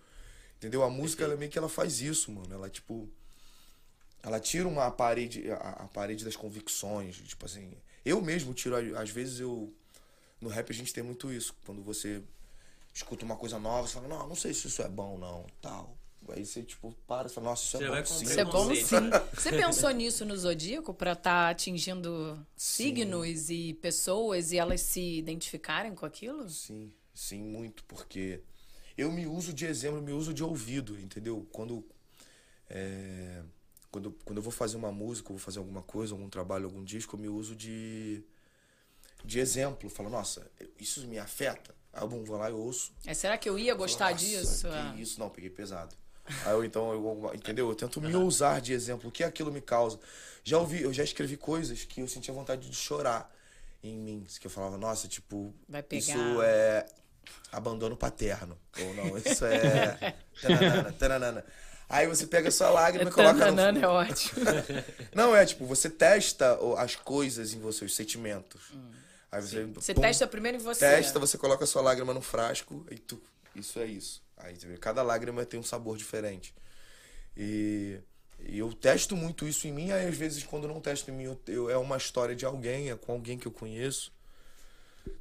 [0.57, 0.83] Entendeu?
[0.83, 2.53] A música, ela meio que ela faz isso, mano.
[2.53, 3.09] Ela, tipo.
[4.23, 7.17] Ela tira uma parede, a, a parede das convicções.
[7.17, 7.73] Tipo assim.
[8.05, 9.71] Eu mesmo tiro, às vezes eu.
[10.41, 11.55] No rap a gente tem muito isso.
[11.65, 12.23] Quando você
[12.93, 15.97] escuta uma coisa nova, você fala, não, não sei se isso é bom, não, tal.
[16.29, 18.23] Aí você, tipo, para e fala, nossa, isso Você é bom sim.
[18.23, 19.09] Isso é bom sim.
[19.33, 25.93] Você pensou nisso no Zodíaco pra estar atingindo signos e pessoas e elas se identificarem
[25.93, 26.49] com aquilo?
[26.49, 28.41] Sim, sim, muito, porque
[28.97, 31.45] eu me uso de exemplo, me uso de ouvido, entendeu?
[31.51, 31.83] Quando,
[32.69, 33.43] é,
[33.93, 37.15] quando, quando eu vou fazer uma música, vou fazer alguma coisa, algum trabalho, algum disco,
[37.15, 38.23] eu me uso de,
[39.23, 39.87] de exemplo.
[39.87, 41.75] Falo, nossa, isso me afeta?
[41.93, 42.91] Aí eu vou lá e ouço.
[43.05, 44.67] É, será que eu ia gostar disso?
[44.67, 44.95] Que Ah.
[44.97, 45.95] isso, não, peguei pesado.
[46.43, 47.69] Aí eu então, eu, entendeu?
[47.69, 49.99] Eu tento me usar de exemplo, o que aquilo me causa.
[50.43, 53.31] Já ouvi, eu já escrevi coisas que eu sentia vontade de chorar
[53.83, 54.25] em mim.
[54.39, 55.53] Que eu falava, nossa, tipo,
[55.91, 56.87] isso é
[57.51, 58.57] abandono paterno.
[58.79, 60.15] Ou não, isso é.
[60.41, 61.45] Tananana, tananana.
[61.89, 64.41] Aí você pega a sua lágrima e coloca no Tananana é ótimo.
[65.13, 68.71] Não, é tipo, você testa as coisas em você, os sentimentos.
[69.31, 69.65] Aí você.
[69.65, 70.79] Você pum, testa primeiro em você.
[70.79, 73.21] Testa, você coloca a sua lágrima no frasco e tu.
[73.55, 74.23] Isso é isso.
[74.37, 76.53] Aí você vê, cada lágrima tem um sabor diferente.
[77.37, 77.99] E,
[78.39, 81.23] e eu testo muito isso em mim, aí às vezes quando não testo em mim,
[81.25, 84.11] eu, eu- é uma história de alguém, é com alguém que eu conheço.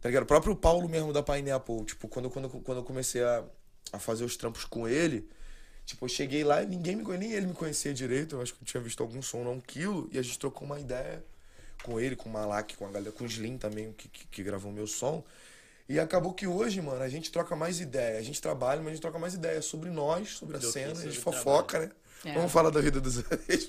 [0.00, 0.22] Tá ligado?
[0.22, 3.44] O próprio Paulo mesmo da Pineapple, tipo, quando, quando, quando eu comecei a,
[3.92, 5.28] a fazer os trampos com ele,
[5.92, 8.54] tipo, eu cheguei lá e ninguém me conhecia, nem ele me conhecia direito, eu acho
[8.54, 11.22] que eu tinha visto algum som, não um quilo, e a gente trocou uma ideia
[11.82, 14.42] com ele, com o Malak, com a galera, com o Slim também, que, que, que
[14.42, 15.22] gravou meu som.
[15.88, 18.18] E acabou que hoje, mano, a gente troca mais ideia.
[18.18, 20.92] A gente trabalha, mas a gente troca mais ideia sobre nós, sobre a que cena,
[20.92, 21.90] a sobre gente fofoca, né?
[22.24, 22.32] É.
[22.32, 23.66] Vamos falar da vida dos outros.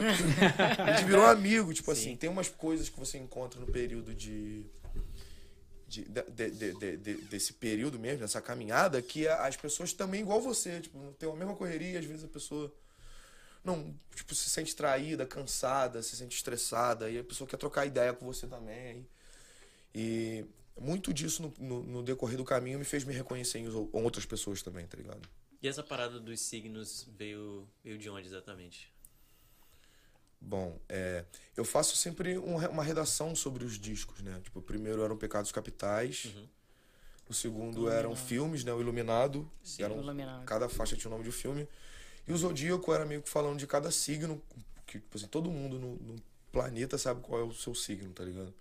[0.78, 2.02] a gente virou amigo, tipo Sim.
[2.02, 4.64] assim, tem umas coisas que você encontra no período de.
[5.94, 10.22] De- de- de- de- de- de- desse período mesmo, dessa caminhada, que as pessoas também,
[10.22, 12.74] igual você, tipo, tem a mesma correria, às vezes a pessoa
[13.64, 18.14] não, tipo, se sente traída, cansada, se sente estressada, e a pessoa quer trocar ideia
[18.14, 19.08] com você também.
[19.96, 20.46] E
[20.80, 24.26] muito disso no, no, no decorrer do caminho me fez me reconhecer em ou- outras
[24.26, 25.30] pessoas também, tá ligado?
[25.62, 28.93] E essa parada dos signos veio, veio de onde exatamente?
[30.46, 31.24] Bom, é,
[31.56, 34.42] eu faço sempre um uma redação sobre os discos, né?
[34.44, 36.34] Tipo, o primeiro eram Pecados Capitais,
[37.30, 38.74] o segundo eram filmes, né?
[38.74, 40.46] O Iluminado, Sim, eram, o Iluminado.
[40.46, 41.68] cada faixa tinha o nome de um filme.
[42.28, 44.42] E o Zodíaco era meio que falando de cada signo,
[44.86, 46.16] que tipo assim, todo mundo no, no
[46.52, 48.54] planeta sabe qual é o seu signo, tá ligado?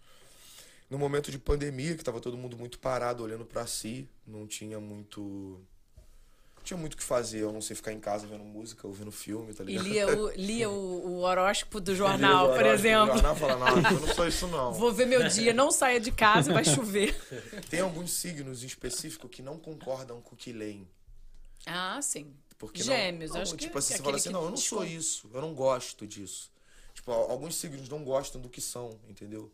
[0.89, 4.79] No momento de pandemia, que tava todo mundo muito parado, olhando pra si, não tinha
[4.79, 5.61] muito...
[6.65, 9.53] Tinha muito o que fazer, eu não sei ficar em casa vendo música, ouvindo filme,
[9.53, 9.85] tá E ligado?
[9.85, 13.15] lia, o, lia o, o horóscopo do o jornal, por horóscopo exemplo.
[13.15, 14.73] jornal e fala, não, eu não sou isso não.
[14.73, 17.15] Vou ver meu dia, não saia de casa, vai chover.
[17.69, 20.89] Tem alguns signos em específico que não concordam com o que leem.
[21.67, 22.33] Ah, sim.
[22.59, 24.85] Porque Gêmeos, não, não, acho que Tipo assim, você fala assim, não, eu não sou
[24.85, 26.51] isso, eu não gosto disso.
[26.95, 29.51] Tipo, al- alguns signos não gostam do que são, entendeu?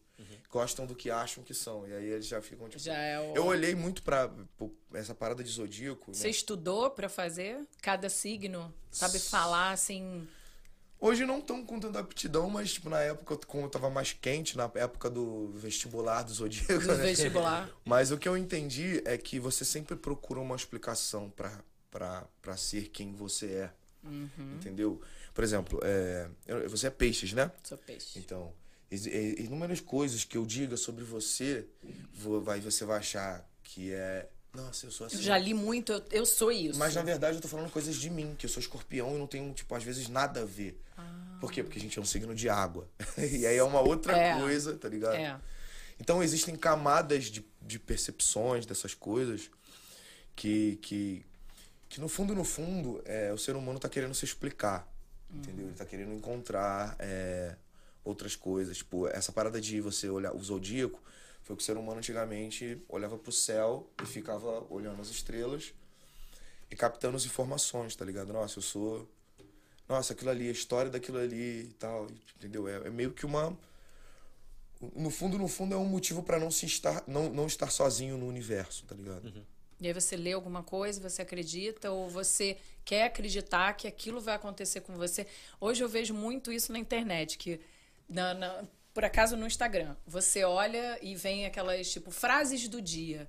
[0.50, 1.86] Gostam do que acham que são.
[1.86, 2.82] E aí eles já ficam, tipo...
[2.82, 3.34] Já é o...
[3.36, 6.30] Eu olhei muito pra pô, essa parada de zodíaco, Você né?
[6.30, 8.72] estudou pra fazer cada signo?
[8.90, 10.26] Sabe falar assim?
[11.00, 14.56] Hoje não tão com tanta aptidão, mas tipo, na época, como eu tava mais quente,
[14.56, 17.04] na época do vestibular do zodíaco, Do né?
[17.04, 17.70] vestibular.
[17.84, 22.56] Mas o que eu entendi é que você sempre procura uma explicação pra- pra pra
[22.56, 23.72] ser quem você é.
[24.02, 24.54] Uhum.
[24.56, 25.00] Entendeu?
[25.32, 26.28] Por exemplo, é,
[26.66, 27.52] você é peixes, né?
[27.62, 28.18] Sou peixe.
[28.18, 28.52] Então,
[28.90, 31.66] inúmeras coisas que eu diga sobre você,
[32.12, 34.28] vo- vai, você vai achar que é.
[34.54, 35.16] Nossa, eu sou assim.
[35.16, 36.78] Eu já li muito, eu, eu sou isso.
[36.78, 39.26] Mas na verdade eu tô falando coisas de mim, que eu sou escorpião e não
[39.26, 40.80] tenho, tipo, às vezes nada a ver.
[41.40, 41.62] Por quê?
[41.62, 42.88] Porque a gente é um signo de água.
[43.18, 44.40] e aí é uma outra É.
[44.40, 45.14] coisa, tá ligado?
[45.14, 45.38] É.
[46.00, 49.50] Então existem camadas de, de percepções dessas coisas
[50.34, 51.24] que, que,
[51.88, 54.88] que no fundo, no fundo, é, o ser humano tá querendo se explicar.
[55.32, 55.66] Entendeu?
[55.66, 57.54] Ele tá querendo encontrar é,
[58.08, 58.78] outras coisas.
[58.78, 61.00] Tipo, essa parada de você olhar o zodíaco
[61.42, 65.72] foi que o ser humano antigamente olhava pro céu e ficava olhando as estrelas
[66.70, 68.32] e captando as informações, tá ligado?
[68.32, 69.08] Nossa, eu sou.
[69.88, 72.08] Nossa, aquilo ali, a história daquilo ali e tal.
[72.36, 72.68] Entendeu?
[72.68, 73.56] É, é meio que uma.
[74.94, 78.16] No fundo, no fundo, é um motivo para não se estar, não, não estar sozinho
[78.16, 79.24] no universo, tá ligado?
[79.24, 79.42] Uhum.
[79.80, 84.34] E aí você lê alguma coisa, você acredita, ou você quer acreditar que aquilo vai
[84.34, 85.26] acontecer com você.
[85.60, 87.60] Hoje eu vejo muito isso na internet, que
[88.08, 93.28] na, na, por acaso no Instagram, você olha e vem aquelas tipo frases do dia.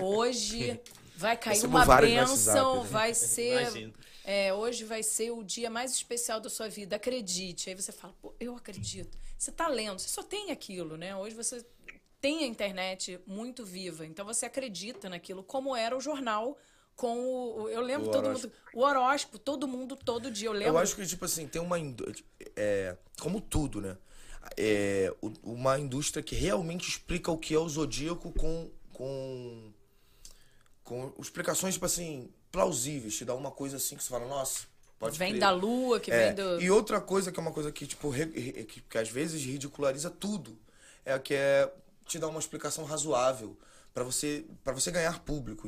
[0.00, 0.80] Hoje
[1.16, 2.88] vai cair Recebo uma bênção, né?
[2.90, 3.92] vai ser.
[4.24, 7.68] É, hoje vai ser o dia mais especial da sua vida, acredite.
[7.70, 9.16] Aí você fala, pô, eu acredito.
[9.38, 11.14] Você tá lendo, você só tem aquilo, né?
[11.14, 11.64] Hoje você
[12.20, 16.58] tem a internet muito viva, então você acredita naquilo, como era o jornal
[16.96, 17.68] com o.
[17.68, 18.52] Eu lembro O todo mundo.
[18.74, 20.48] O horóscopo, todo mundo, todo dia.
[20.48, 20.68] Eu lembro.
[20.68, 21.76] Eu acho que, tipo assim, tem uma.
[22.56, 23.96] É, como tudo, né?
[24.56, 28.70] É, uma indústria que realmente explica o que é o zodíaco com.
[28.92, 29.72] com.
[30.84, 33.16] com explicações, tipo assim, plausíveis.
[33.16, 34.66] Te dá uma coisa assim que você fala, nossa,
[34.98, 35.40] pode vem crer.
[35.40, 36.60] da lua, que É, vem do.
[36.62, 39.42] E outra coisa que é uma coisa que, tipo, re- re- que, que às vezes
[39.44, 40.56] ridiculariza tudo.
[41.04, 41.72] É que é
[42.04, 43.56] te dar uma explicação razoável
[43.96, 45.66] para você para você ganhar público.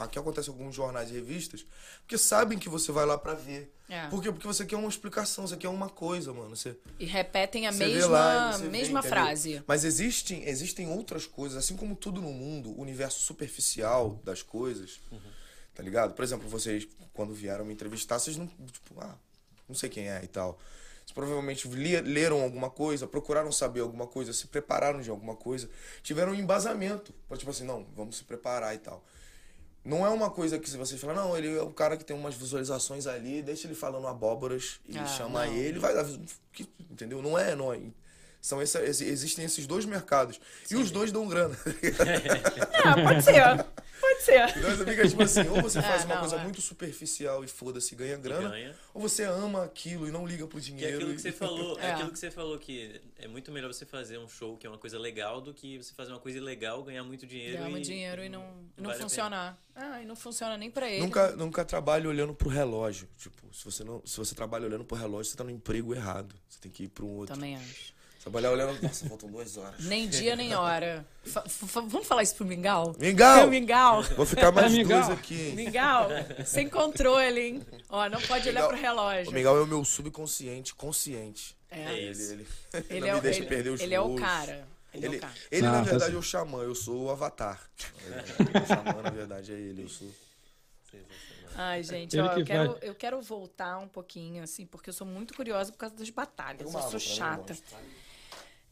[0.00, 1.64] Aqui acontece alguns jornais e revistas,
[2.02, 3.74] porque sabem que você vai lá para ver.
[3.88, 4.06] É.
[4.08, 4.30] Por quê?
[4.30, 6.54] Porque você quer uma explicação, você quer uma coisa, mano.
[6.54, 9.16] Você, E repetem a vê mesma, lá vê, mesma entendeu?
[9.16, 9.64] frase.
[9.66, 15.00] Mas existem, existem outras coisas, assim como tudo no mundo, o universo superficial das coisas,
[15.74, 16.12] tá ligado?
[16.12, 19.16] Por exemplo, vocês, quando vieram me entrevistar, vocês não, tipo, ah,
[19.66, 20.60] não sei quem é e tal.
[21.10, 21.66] Vocês provavelmente
[22.04, 25.68] leram alguma coisa, procuraram saber alguma coisa, se prepararam de alguma coisa,
[26.04, 27.12] tiveram um embasamento.
[27.26, 29.04] Pra, tipo assim, não, vamos se preparar e tal.
[29.84, 32.14] Não é uma coisa que se você falar, não, ele é o cara que tem
[32.16, 35.52] umas visualizações ali, deixa ele falando abóboras e Ah, chama não.
[35.52, 36.06] ele, vai dar.
[36.52, 37.20] que- Entendeu?
[37.20, 37.80] Não é, não é.
[38.40, 40.40] São essa, existem esses dois mercados.
[40.70, 41.56] E os dois dão grana.
[42.84, 43.42] Ah, pode ser.
[43.42, 43.64] Pode
[44.22, 44.48] ser.
[44.56, 46.42] Então você fica tipo assim, ou você faz É, uma não, coisa é.
[46.44, 48.76] muito superficial e foda-se, ganha grana, ganha.
[48.94, 50.96] ou você ama aquilo e não liga pro Que é dinheiro.
[50.96, 51.86] aquilo que você falou, é.
[51.86, 51.92] É.
[51.92, 54.78] aquilo que você falou que é muito melhor você fazer um show que é uma
[54.78, 57.84] coisa legal do que você fazer uma coisa ilegal, ganhar muito dinheiro Ganhar e muito
[57.84, 58.44] dinheiro e não,
[58.76, 59.58] não vale funcionar.
[59.74, 61.00] Ah, e não funciona nem pra ele.
[61.02, 63.08] Nunca, nunca trabalhe olhando pro relógio.
[63.16, 66.34] Tipo, se você, não, se você trabalha olhando pro relógio, você tá no emprego errado.
[66.48, 67.34] Você tem que ir pra um outro.
[67.34, 67.94] Também acho.
[68.22, 68.80] Trabalhar olhando.
[68.82, 69.82] Nossa, faltam duas horas.
[69.84, 71.06] Nem dia, nem hora.
[71.24, 72.94] Fa- fa- vamos falar isso pro Mingau?
[72.98, 73.46] Mingau!
[73.48, 74.02] Mingau!
[74.02, 75.00] Vou ficar mais Mingau.
[75.00, 75.52] dois aqui.
[75.56, 76.08] Mingau,
[76.44, 77.66] sem controle, hein?
[77.88, 79.30] Ó, não pode olhar Mingau- pro relógio.
[79.30, 81.56] O Mingau é o meu subconsciente, consciente.
[81.70, 81.80] É.
[81.80, 82.32] É Ele, isso.
[82.32, 82.46] ele,
[82.90, 84.68] Ele, não é, me o- deixa ele, perder os ele é o cara.
[84.92, 85.34] Ele, é Ele, o cara.
[85.50, 86.16] ele Ah, na tá verdade, certo.
[86.16, 87.58] é o xamã, eu sou o avatar.
[87.78, 90.08] o xamã, na verdade, é ele, eu sou.
[91.56, 95.06] Ai, gente, ó, que eu quero, eu quero voltar um pouquinho, assim, porque eu sou
[95.06, 96.62] muito curiosa por causa das batalhas.
[96.72, 97.56] Eu sou chata.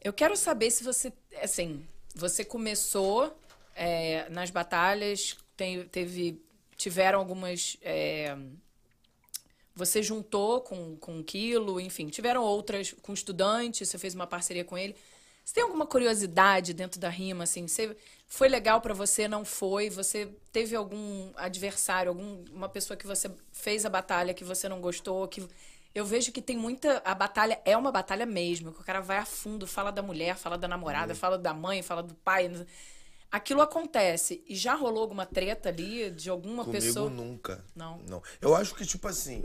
[0.03, 1.85] Eu quero saber se você, assim,
[2.15, 3.37] você começou
[3.75, 6.41] é, nas batalhas, tem- teve,
[6.77, 8.37] tiveram algumas, é,
[9.75, 14.65] você juntou com, com um quilo, enfim, tiveram outras com estudantes, você fez uma parceria
[14.65, 14.97] com ele.
[15.45, 17.67] Você tem alguma curiosidade dentro da rima, assim?
[17.67, 17.97] Você,
[18.27, 19.89] foi legal pra você, não foi?
[19.89, 25.27] Você teve algum adversário, alguma pessoa que você fez a batalha que você não gostou,
[25.27, 25.47] que
[25.99, 27.03] eu vejo que tem muita.
[27.05, 30.37] A batalha é uma batalha mesmo, que o cara vai a fundo, fala da mulher,
[30.37, 32.51] fala da namorada, fala da mãe, fala do pai.
[33.31, 34.43] Aquilo acontece.
[34.47, 37.11] E já rolou alguma treta ali de alguma Comigo pessoa?
[37.11, 37.65] nunca.
[37.75, 37.99] Não.
[38.09, 38.23] Não.
[38.41, 39.45] Eu acho que, tipo assim,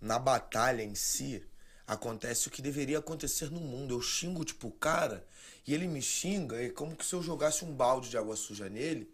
[0.00, 1.44] na batalha em si,
[1.86, 3.94] acontece o que deveria acontecer no mundo.
[3.94, 5.24] Eu xingo, tipo, o cara,
[5.66, 8.68] e ele me xinga, é como que se eu jogasse um balde de água suja
[8.68, 9.08] nele,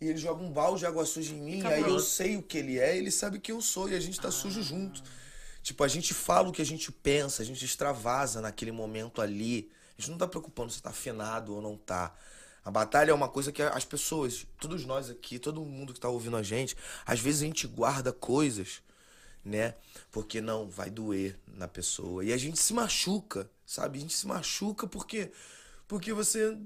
[0.00, 2.42] e ele joga um balde de água suja em mim, e aí eu sei o
[2.42, 4.32] que ele é, ele sabe quem eu sou, e a gente tá Ah.
[4.32, 5.02] sujo junto.
[5.62, 9.70] Tipo, a gente fala o que a gente pensa, a gente extravasa naquele momento ali.
[9.96, 12.14] A gente não tá preocupando se tá afinado ou não tá.
[12.64, 16.08] A batalha é uma coisa que as pessoas, todos nós aqui, todo mundo que tá
[16.08, 18.82] ouvindo a gente, às vezes a gente guarda coisas,
[19.44, 19.74] né?
[20.10, 22.24] Porque não, vai doer na pessoa.
[22.24, 23.98] E a gente se machuca, sabe?
[23.98, 25.32] A gente se machuca porque
[25.88, 26.56] porque você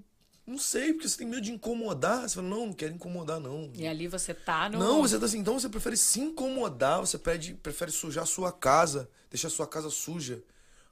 [0.46, 2.28] não sei, porque você tem medo de incomodar.
[2.28, 3.70] Você fala, não, não quero incomodar, não.
[3.74, 4.78] E ali você tá no.
[4.78, 8.52] Não, você tá assim, então você prefere se incomodar, você pede, prefere sujar a sua
[8.52, 10.42] casa, deixar a sua casa suja,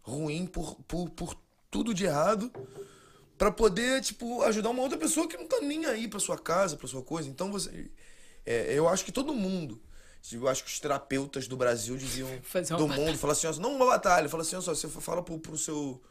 [0.03, 1.37] ruim por, por, por
[1.71, 2.51] tudo de errado,
[3.39, 6.77] pra poder, tipo, ajudar uma outra pessoa que não tá nem aí pra sua casa,
[6.77, 7.29] pra sua coisa.
[7.29, 7.91] Então você.
[8.45, 9.81] é, eu acho que todo mundo.
[10.33, 13.07] Eu acho que os terapeutas do Brasil uma do batalha.
[13.07, 15.57] mundo, falar assim, ó, não uma batalha, fala assim, ó, só, você fala pro, pro
[15.57, 16.03] seu.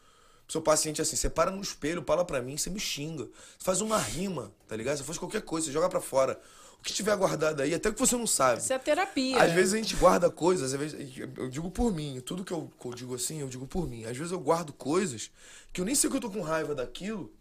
[0.47, 3.23] Seu paciente assim, você para no espelho, fala pra mim, você me xinga.
[3.23, 4.97] Você faz uma rima, tá ligado?
[4.97, 6.39] Você faz qualquer coisa, você joga pra fora.
[6.79, 8.61] O que tiver guardado aí, até que você não sabe.
[8.61, 9.41] Isso é terapia.
[9.41, 12.69] Às vezes a gente guarda coisas, às vezes, eu digo por mim, tudo que eu,
[12.77, 14.03] que eu digo assim, eu digo por mim.
[14.03, 15.31] Às vezes eu guardo coisas
[15.71, 17.33] que eu nem sei que eu tô com raiva daquilo,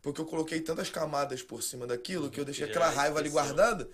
[0.00, 3.90] porque eu coloquei tantas camadas por cima daquilo que eu deixei aquela raiva ali guardada.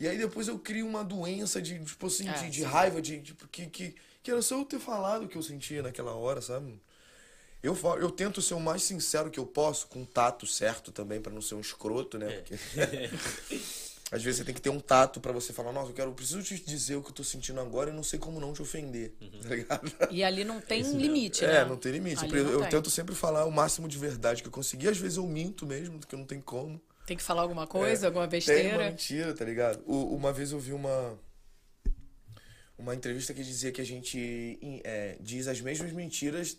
[0.00, 3.20] E aí depois eu crio uma doença de, tipo assim, É, de, de raiva, de,
[3.20, 6.40] tipo, que, que, que era só eu ter falado o que eu sentia naquela hora,
[6.40, 6.80] sabe?
[7.62, 11.20] Eu, fa- eu tento ser o mais sincero que eu posso, com tato certo também,
[11.20, 12.40] pra não ser um escroto, né?
[12.40, 12.54] Porque...
[14.12, 16.14] Às vezes você tem que ter um tato pra você falar, nossa, eu quero, eu
[16.14, 18.60] preciso te dizer o que eu tô sentindo agora e não sei como não te
[18.60, 19.92] ofender, tá ligado?
[20.10, 21.58] E ali não tem limite, né?
[21.58, 22.24] É, não tem limite.
[22.24, 22.70] Ali Eu, eu tem.
[22.70, 24.88] tento sempre falar o máximo de verdade que eu conseguir.
[24.88, 26.80] Às vezes eu minto mesmo, porque não tem como.
[27.06, 28.90] Tem que falar alguma coisa, alguma Tem uma besteira.
[28.90, 29.80] mentira, tá ligado?
[29.86, 31.16] O- uma vez eu vi uma
[32.76, 36.56] uma entrevista que dizia que a gente é, diz as mesmas mentiras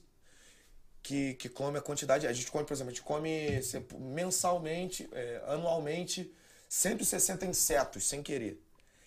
[1.03, 2.27] que, que come a quantidade.
[2.27, 3.61] A gente come, por exemplo, a gente come
[3.99, 6.31] mensalmente, é, anualmente,
[6.69, 8.61] 160 insetos sem querer.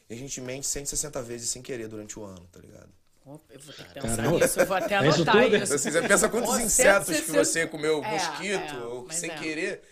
[0.08, 2.88] E a gente mente 160 vezes sem querer durante o ano, tá ligado?
[3.26, 4.38] Eu vou ter que pensar Caramba.
[4.38, 5.56] nisso, eu vou até É isso anotar tudo?
[5.56, 5.78] isso.
[5.78, 9.38] Você pensa quantos insetos que 160 você comeu, É, mosquito, é, ou sem é.
[9.38, 9.82] querer,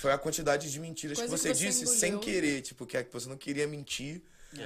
[0.00, 2.00] foi a quantidade de mentiras Coisa que que você você disse engoliu.
[2.00, 4.22] sem querer, tipo, que é que você não queria mentir,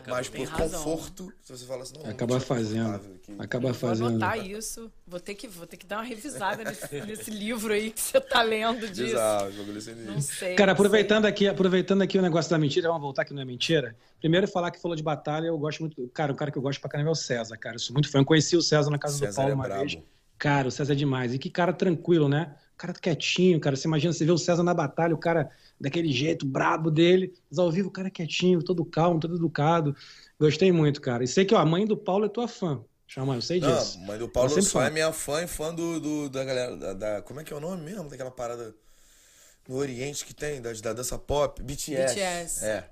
[0.07, 0.83] mas por razão.
[0.83, 3.01] conforto, se você fala assim, não, Acaba não tô fazendo.
[3.39, 4.09] Acaba Vou fazendo.
[4.09, 4.91] anotar isso.
[5.07, 8.21] Vou ter que, vou ter que dar uma revisada nesse, nesse livro aí que você
[8.21, 9.15] tá lendo disso.
[9.15, 9.53] Exato,
[10.07, 10.55] Não sei.
[10.55, 10.87] Cara, não sei.
[10.87, 13.95] aproveitando aqui, aproveitando aqui o negócio da mentira, vamos voltar que não é mentira.
[14.21, 16.09] Primeiro falar que falou de batalha, eu gosto muito.
[16.15, 17.77] Cara, o cara que eu gosto pra caramba é o César, cara.
[17.77, 18.19] Eu sou muito fã.
[18.21, 19.81] Eu conheci o César na casa do César Paulo é uma brabo.
[19.83, 19.99] vez.
[20.39, 21.33] Cara, o César é demais.
[21.35, 22.55] E que cara tranquilo, né?
[22.75, 23.77] O cara quietinho, cara.
[23.77, 25.51] Você imagina, você vê o César na batalha, o cara
[25.81, 27.33] daquele jeito, brabo dele.
[27.49, 29.97] Mas ao vivo, o cara quietinho, todo calmo, todo educado.
[30.39, 31.23] Gostei muito, cara.
[31.23, 32.85] E sei que ó, a mãe do Paulo é tua fã.
[33.07, 33.99] Chama, eu sei disso.
[33.99, 36.93] Não, mãe do Paulo só é minha fã e fã do, do- da galera, da,
[36.95, 38.75] da- Como é que é o nome mesmo daquela parada
[39.69, 41.63] no Oriente que tem, da, da dança pop?
[41.63, 42.15] BTS.
[42.15, 42.65] BTS.
[42.65, 42.85] É.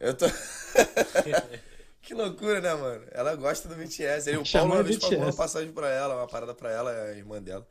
[0.00, 0.26] Eu tô...
[2.02, 3.04] que loucura, né, mano?
[3.12, 4.28] Ela gosta do BTS.
[4.28, 7.12] Ele, o Paulo uma vez pagou uma passagem pra ela, uma parada pra ela, é
[7.12, 7.66] a irmã dela.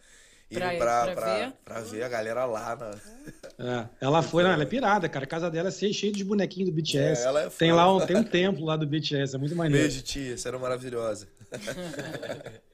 [0.52, 1.54] E Pra- pra, pra ver?
[1.64, 2.89] pra ver a galera lá na...
[3.82, 5.26] É, ela foi, não, ela é pirada, cara.
[5.26, 7.22] A casa dela é cheia cheia de bonequinhos do BTS.
[7.22, 9.84] É, ela é tem lá um, tem um templo lá do BTS, é muito maneiro.
[9.88, 11.28] Beijo, tia, você era maravilhosa.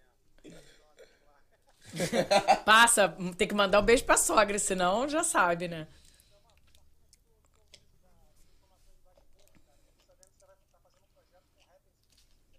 [2.66, 5.88] Passa, tem que mandar um beijo pra sogra, senão já sabe, né?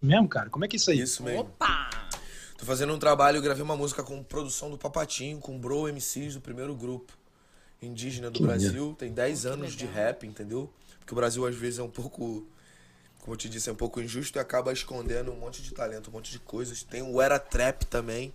[0.01, 0.49] Mesmo, cara?
[0.49, 0.99] Como é que é isso aí?
[0.99, 1.41] Isso mesmo.
[1.41, 1.89] Opa!
[2.57, 5.87] Tô fazendo um trabalho, eu gravei uma música com produção do Papatinho, com o Bro
[5.93, 7.13] MCs do primeiro grupo
[7.81, 8.45] indígena do Que.
[8.45, 8.95] Brasil.
[8.97, 10.71] Tem 10 anos de rap, entendeu?
[10.99, 12.47] Porque o Brasil às vezes é um pouco,
[13.19, 16.09] como eu te disse, é um pouco injusto e acaba escondendo um monte de talento,
[16.09, 16.81] um monte de coisas.
[16.81, 18.33] Tem o Era Trap também,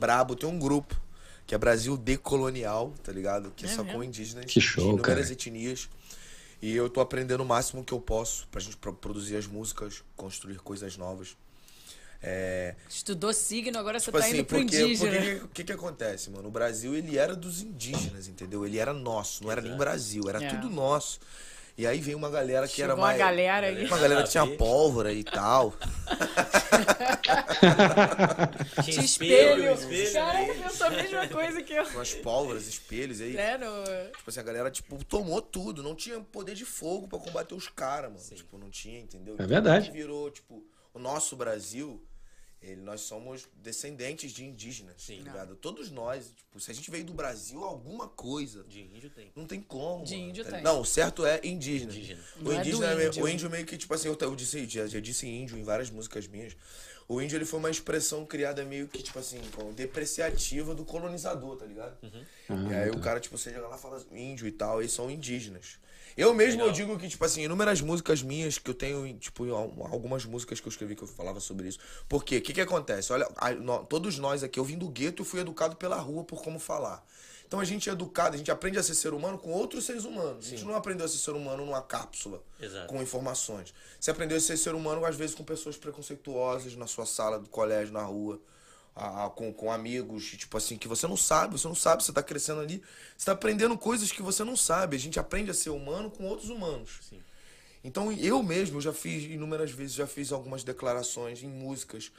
[0.00, 0.34] brabo.
[0.34, 1.00] Tem um grupo
[1.46, 3.52] que é Brasil Decolonial, tá ligado?
[3.54, 3.98] Que é, É só mesmo?
[3.98, 5.32] com indígenas Que show, de inúmeras cara.
[5.32, 5.88] etnias.
[6.60, 10.02] E eu tô aprendendo o máximo que eu posso pra gente pro- produzir as músicas,
[10.16, 11.36] construir coisas novas.
[12.22, 15.44] É, Estudou signo, agora você Tipo tá assim, indo pro porque indígena.
[15.44, 16.48] o que, que acontece, mano?
[16.48, 18.66] O Brasil, ele era dos indígenas, entendeu?
[18.66, 20.48] Ele era nosso, não era nem Brasil, era É.
[20.48, 21.18] tudo nosso.
[21.78, 23.18] E aí veio uma galera que era Chegou uma mais...
[23.18, 23.86] galera aí.
[23.86, 25.72] Uma galera que tinha pólvora e tal.
[28.84, 29.72] Tinha espelho.
[29.72, 30.12] espelho.
[30.12, 31.84] Cara, eu penso a mesma coisa que eu.
[31.84, 33.36] Umas pólvoras, espelhos aí.
[33.36, 33.66] É, no...
[34.16, 35.82] Tipo assim, a galera, tipo, tomou tudo.
[35.82, 38.22] Não tinha poder de fogo pra combater os caras, mano.
[38.34, 39.36] Tipo, não tinha, entendeu?
[39.38, 39.88] É verdade.
[39.88, 42.02] Então, virou, tipo, o nosso Brasil,
[42.62, 45.18] ele, nós somos descendentes de indígenas, Sim.
[45.18, 45.56] tá ligado?
[45.56, 48.64] Todos nós, tipo, se a gente veio do Brasil, alguma coisa.
[48.64, 49.32] De índio tem.
[49.34, 50.04] Não tem como.
[50.04, 50.62] De índio tá tem.
[50.62, 51.90] Não, o certo é indígena.
[51.92, 52.22] Indígena.
[52.38, 53.24] O Não é do indígena, é meio- índio.
[53.24, 55.88] o índio meio que, tipo assim, eu, eu disse, já, já disse índio em várias
[55.90, 56.54] músicas minhas.
[57.08, 61.56] O índio, ele foi uma expressão criada meio que, tipo assim, como depreciativa do colonizador,
[61.56, 61.98] tá ligado?
[62.02, 62.70] Uhum.
[62.70, 65.10] E aí o cara, tipo, você chega lá e fala índio e tal, eles são
[65.10, 65.78] indígenas.
[66.16, 69.72] Eu mesmo, eu digo que, tipo assim, inúmeras músicas minhas, que eu tenho, tipo, al-
[69.92, 71.78] algumas músicas que eu escrevi que eu falava sobre isso.
[72.08, 72.38] Por quê?
[72.38, 73.12] O que que acontece?
[73.12, 76.24] Olha, a- nó- todos nós aqui, eu vim do gueto e fui educado pela rua
[76.24, 77.04] por como falar.
[77.46, 80.04] Então a gente é educado, a gente aprende a ser ser humano com outros seres
[80.04, 80.46] humanos.
[80.46, 82.86] A gente não aprendeu a ser ser humano numa cápsula Exato.
[82.86, 83.74] com informações.
[83.98, 87.48] Você aprendeu a ser ser humano, às vezes, com pessoas preconceituosas na sua sala do
[87.48, 88.40] colégio, na rua,
[89.26, 92.22] a- com, com amigos, tipo assim, que você não sabe, você não sabe, você tá
[92.22, 92.82] crescendo ali,
[93.16, 94.96] você tá aprendendo coisas que você não sabe.
[94.96, 96.98] A gente aprende a ser humano com outros humanos.
[97.08, 97.20] Sim.
[97.82, 102.12] Então eu mesmo já fiz inúmeras vezes, já fiz algumas declarações em músicas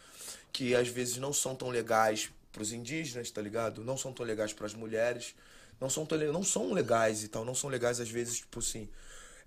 [0.52, 3.84] que às vezes não são tão legais pros indígenas, tá ligado?
[3.84, 5.36] Não são tão legais pras mulheres,
[5.80, 8.90] não são tão, não são legais e tal, não são legais às vezes, tipo assim,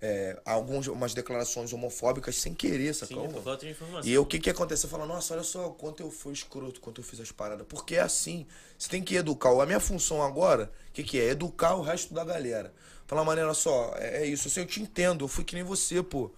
[0.01, 3.27] é, algumas umas declarações homofóbicas sem querer, sacou?
[3.27, 4.09] Sim, por falta de informação.
[4.09, 4.85] E o que que acontece?
[4.85, 7.65] Eu falo, nossa, olha só quanto eu fui escroto, quanto eu fiz as paradas.
[7.67, 8.45] Porque é assim,
[8.77, 9.49] você tem que educar.
[9.61, 11.29] A minha função agora, o que que é?
[11.29, 12.73] Educar o resto da galera.
[13.07, 16.01] Falar, maneira, só, é, é isso, assim, eu te entendo, eu fui que nem você,
[16.01, 16.31] pô.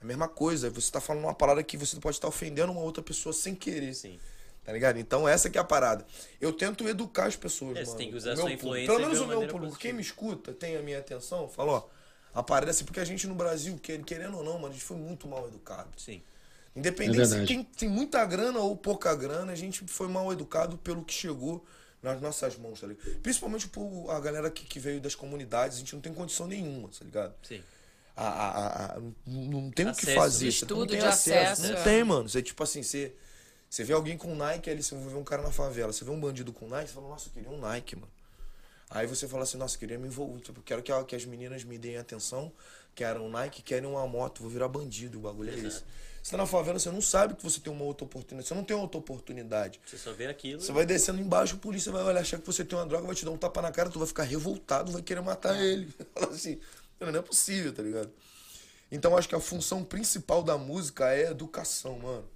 [0.00, 3.02] A mesma coisa, você tá falando uma parada que você pode estar ofendendo uma outra
[3.02, 3.94] pessoa sem querer.
[3.94, 4.18] Sim.
[4.64, 4.98] Tá ligado?
[4.98, 6.06] Então essa que é a parada.
[6.40, 7.98] Eu tento educar as pessoas, É, você mano.
[7.98, 8.60] tem que usar sua público.
[8.66, 9.76] influência Pelo menos o meu público.
[9.78, 11.82] Quem me escuta, tem a minha atenção, fala, ó,
[12.34, 14.84] a parada assim, porque a gente no Brasil, quer- querendo ou não, mano, a gente
[14.84, 15.88] foi muito mal educado.
[15.96, 16.22] Sim.
[16.76, 20.78] Independente É se quem tem muita grana ou pouca grana, a gente foi mal educado
[20.78, 21.64] pelo que chegou
[22.02, 23.18] nas nossas mãos, tá ligado?
[23.20, 26.88] Principalmente por a galera que, que veio das comunidades, a gente não tem condição nenhuma,
[26.88, 27.34] tá ligado?
[27.42, 27.60] Sim.
[28.16, 30.14] A, a, a- a- não- tem o que Acesso.
[30.16, 30.48] fazer.
[30.48, 31.82] Estudo você não tem de acesso, Não é.
[31.82, 32.28] tem, mano.
[32.28, 33.12] Você, tipo assim, você,
[33.68, 36.20] você vê alguém com Nike ali, você vê um cara na favela, você vê um
[36.20, 38.12] bandido com Nike, você fala, nossa, eu queria um Nike, mano.
[38.90, 40.40] Aí você fala assim, nossa, eu queria me envolver.
[40.40, 42.52] Tipo, quero que, que as meninas me deem atenção,
[42.94, 45.84] querem um Nike, querem uma moto, vou virar bandido, o bagulho é esse.
[46.22, 48.48] Você tá na favela, você não sabe que você tem uma outra oportunidade.
[48.48, 49.80] Você não tem outra oportunidade.
[49.86, 50.60] Você só vê aquilo.
[50.60, 53.14] Você vai descendo embaixo, a polícia vai olhar, achar que você tem uma droga, vai
[53.14, 55.88] te dar um tapa na cara, tu vai ficar revoltado, vai querer matar ele.
[56.12, 56.60] Fala assim,
[56.98, 58.10] não é possível, tá ligado?
[58.92, 62.28] Então acho que a função principal da música é educação, mano.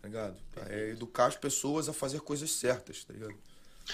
[0.00, 0.36] Tá ligado?
[0.68, 3.34] É educar as pessoas a fazer coisas certas, tá ligado?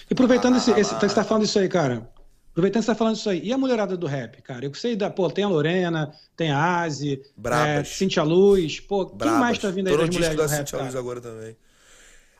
[0.08, 2.08] E aproveitando esse, Ah, esse, ah, você tá falando isso aí, cara.
[2.50, 3.40] Aproveitando que você tá falando isso aí.
[3.44, 4.64] E a mulherada do rap, cara?
[4.64, 5.08] Eu sei da.
[5.10, 7.88] Pô, tem a Lorena, tem a Asi, Brabas.
[7.88, 8.80] é, Cintia Luz.
[8.80, 9.40] Pô, quem Brabas.
[9.40, 11.56] mais tá vindo aí Tô no das mulheres da do rap, Cintia Luz agora também.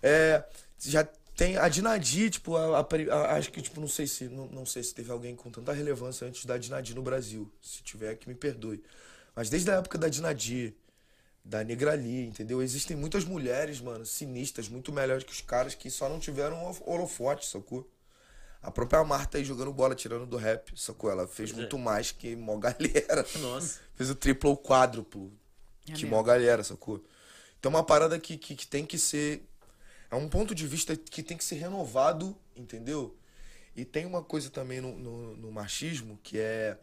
[0.03, 0.45] É,
[0.79, 1.05] já
[1.37, 4.67] tem a Dinadi, tipo, a, a a- acho que, tipo, não sei se não, não
[4.67, 7.51] sei se teve alguém com tanta relevância antes da Dinadi no Brasil.
[7.61, 8.83] Se tiver, que me perdoe.
[9.35, 10.75] Mas desde a época da Dinadi,
[11.45, 12.63] da Negrali, entendeu?
[12.63, 16.83] Existem muitas mulheres, mano, sinistras, muito melhores que os caras que só não tiveram holo-
[16.87, 17.91] holofote, sacou?
[18.63, 21.11] A própria Marta aí jogando bola, tirando do rap, sacou?
[21.11, 21.63] Ela fez Pois é.
[21.63, 23.27] muito mais que mó galera.
[23.41, 23.81] Nossa.
[23.95, 25.33] Fez o triplo ou quádruplo.
[25.89, 26.11] É que mesmo.
[26.11, 27.03] mó galera, sacou?
[27.59, 29.47] Então é uma parada que, que, que tem que ser.
[30.11, 33.17] É um ponto de vista que tem que ser renovado, entendeu?
[33.75, 36.77] E tem uma coisa também no, no, no machismo que é.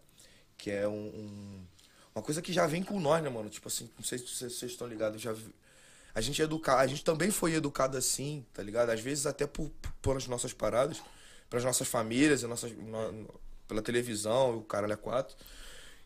[0.58, 1.64] Que é um, um-
[2.18, 3.47] Uma coisa que já vem com nós, né, mano?
[3.47, 5.36] Tipo assim, não sei se vocês, estão ligados, já
[6.15, 8.89] A gente é educado, a gente também foi educado assim, tá ligado?
[8.89, 9.70] Às vezes até por,
[10.01, 10.99] por as nossas paradas,
[11.47, 15.36] pelas nossas famílias, nossas, no- pela televisão, o caralho é quatro.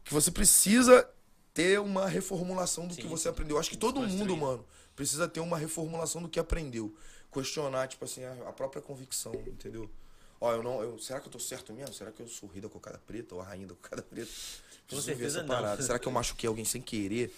[0.03, 1.09] Que você precisa
[1.53, 3.57] ter uma reformulação do Sim, que você aprendeu.
[3.57, 4.65] Acho que todo mundo, mano,
[4.97, 6.93] precisa ter uma reformulação do que aprendeu.
[7.31, 9.89] Questionar, tipo assim, a, a própria convicção, entendeu?
[10.41, 10.81] Ó, eu não.
[10.81, 11.93] Eu, será que eu tô certo mesmo?
[11.93, 14.31] Será que eu sou rei da cocada preta ou a rainha da cocada preta?
[14.87, 15.55] Preciso ver certeza essa não.
[15.55, 15.81] parada.
[15.83, 17.31] Será que eu machuquei alguém sem querer?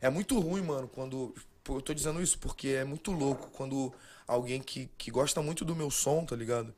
[0.00, 1.32] É muito ruim, mano, quando.
[1.68, 3.94] Eu tô dizendo isso porque é muito louco quando
[4.26, 6.74] alguém que, que gosta muito do meu som, tá ligado?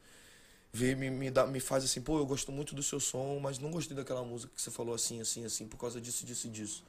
[0.71, 3.59] Vê, me, me, dá, me faz assim, pô, eu gosto muito do seu som, mas
[3.59, 6.51] não gostei daquela música que você falou assim, assim, assim, por causa disso, disso e
[6.51, 6.85] disso.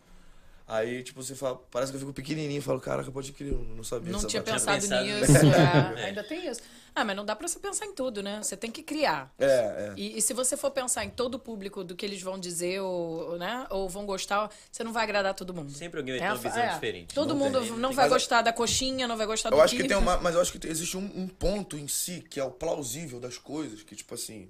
[0.67, 3.59] Aí, tipo, você fala, parece que eu fico pequenininho e falo, caraca, pode crer, eu
[3.59, 5.45] não sabia Não tinha parte." pensado, pensado nisso.
[5.45, 6.05] É.
[6.09, 6.61] Ainda tem isso.
[6.97, 8.41] Ah, mas não dá pra você pensar em tudo, né?
[8.41, 9.29] Você tem que criar.
[9.37, 9.93] É, é.
[9.97, 12.79] E, e se você for pensar em todo o público do que eles vão dizer
[12.79, 15.69] ou, né, ou vão gostar, você não vai agradar todo mundo.
[15.73, 16.73] Sempre alguém vai ter a uma visão é.
[16.73, 17.13] diferente.
[17.13, 19.57] Todo Não mundo tem- não tem- vai Mas- gostar da coxinha, não vai gostar do
[19.57, 20.15] Eu acho que tem uma.
[20.23, 23.19] Mas eu acho que tem- existe um, um ponto em si que é o plausível
[23.19, 24.49] das coisas, que, tipo assim.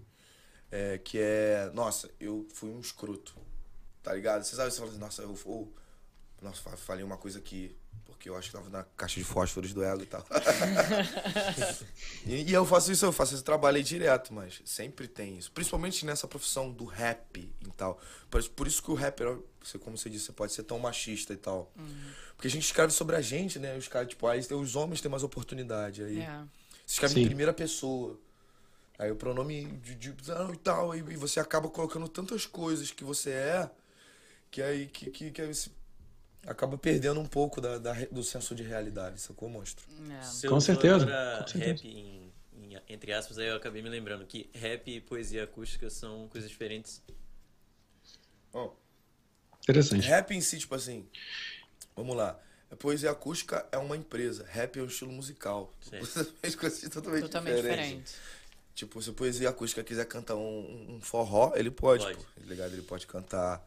[0.72, 1.72] É, que é.
[1.74, 3.34] Nossa, eu fui um escroto.
[4.04, 4.43] Tá ligado?
[4.43, 5.36] Você sabe, você fala assim, nossa, eu.
[5.46, 5.74] ou,
[6.41, 7.76] nossa, fa- falei uma coisa aqui.
[8.18, 10.26] Porque eu acho que tava na caixa de fósforos do ego e tal.
[12.26, 15.51] e, e eu faço isso, eu faço esse trabalho aí direto, mas sempre tem isso.
[15.51, 17.99] Principalmente nessa profissão do rap e tal.
[18.30, 20.80] Por, isso- por isso que o rapper, você- como você disse, você pode ser tão
[20.80, 21.72] machista e tal.
[22.36, 23.78] Porque a gente escreve sobre a gente, né?
[23.78, 26.03] Os caras, tipo, aí os homens têm mais oportunidade.
[26.03, 26.39] Aí É.
[26.86, 27.22] você escreve Sim.
[27.22, 28.20] em primeira pessoa.
[28.97, 32.91] Aí o pronome de, de ah, e tal, aí, e você acaba colocando tantas coisas
[32.91, 33.70] que você é,
[34.49, 35.70] que aí que, que, que aí você
[36.46, 39.86] acaba perdendo um pouco da, da do senso de realidade, sacou, monstro?
[40.43, 40.48] É.
[40.48, 41.66] Com certeza, com certeza.
[41.66, 45.89] rap em, em- entre aspas, aí eu acabei me lembrando que rap e poesia acústica
[45.89, 47.02] são coisas diferentes.
[48.54, 48.72] Ó,
[49.64, 50.06] Interessante.
[50.08, 51.08] Rap em si, tipo assim,
[51.96, 52.39] vamos lá.
[52.70, 55.74] A poesia acústica é uma empresa, rap é um estilo musical.
[56.41, 58.12] Fez coisas totalmente, Totalmente diferentes.
[58.14, 58.36] diferente.
[58.76, 62.18] Tipo, se a poesia acústica quiser cantar um, um forró, ele pode, Pode.
[62.18, 62.74] pô, tá ligado?
[62.74, 63.66] Ele pode cantar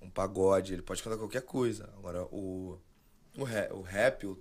[0.00, 1.92] um pagode, ele pode cantar qualquer coisa.
[1.96, 2.78] Agora, o,
[3.36, 4.38] o, rap, o, rap, o,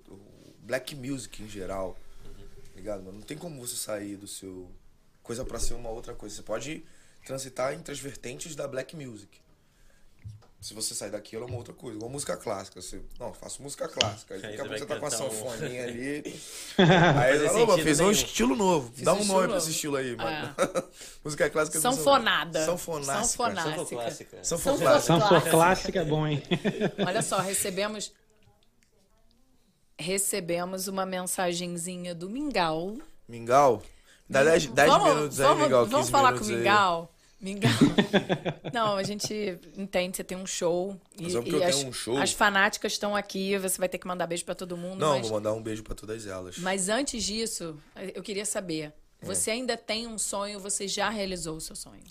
[0.60, 3.03] black music em geral, tá ligado?
[3.03, 3.20] Mano?
[3.20, 4.72] Não tem como você sair do seu...
[5.22, 6.36] Coisa pra ser uma outra coisa.
[6.36, 6.84] Você pode
[7.26, 9.41] transitar entre as vertentes da black music.
[10.62, 11.95] Se você sair daquilo, é uma outra coisa.
[11.95, 12.82] Igual música clássica.
[12.82, 14.34] Você, não, faço música clássica.
[14.36, 16.41] Aí Aí daqui a você pouco você tá com a cantar um- sanfoninha ali.
[17.78, 18.91] Aí fez um estilo novo.
[18.93, 19.57] Fiz Dá um nome pra novo.
[19.57, 20.55] esse estilo aí, mano.
[20.57, 20.84] É.
[21.24, 21.80] música clássica.
[21.80, 22.66] Sanfonada.
[22.66, 23.26] Sanfonástica.
[23.26, 24.43] Sanfonástica.
[24.43, 25.20] Sanfo clássica.
[25.20, 25.99] Sanfonástica.
[26.01, 26.43] É bom, hein?
[27.07, 28.12] Olha só, recebemos
[29.97, 32.97] recebemos uma mensagenzinha do Mingau.
[33.28, 33.82] Mingau.
[34.30, 35.84] Dá 10 vamos, minutos aí, vamos, Mingau.
[35.84, 37.18] 15 Vamos falar com o minutos aí.
[37.41, 37.71] Mingau?
[38.73, 40.99] Não, a gente entende, você tem um show.
[41.19, 42.17] Mas e, é porque eu as, tenho um show.
[42.17, 44.99] as fanáticas estão aqui, você vai ter que mandar beijo pra todo mundo.
[44.99, 46.57] Não, mas, vou mandar um beijo pra todas elas.
[46.57, 47.77] mas antes disso,
[48.13, 52.03] eu queria saber: você ainda tem um sonho, você já realizou o seu sonho?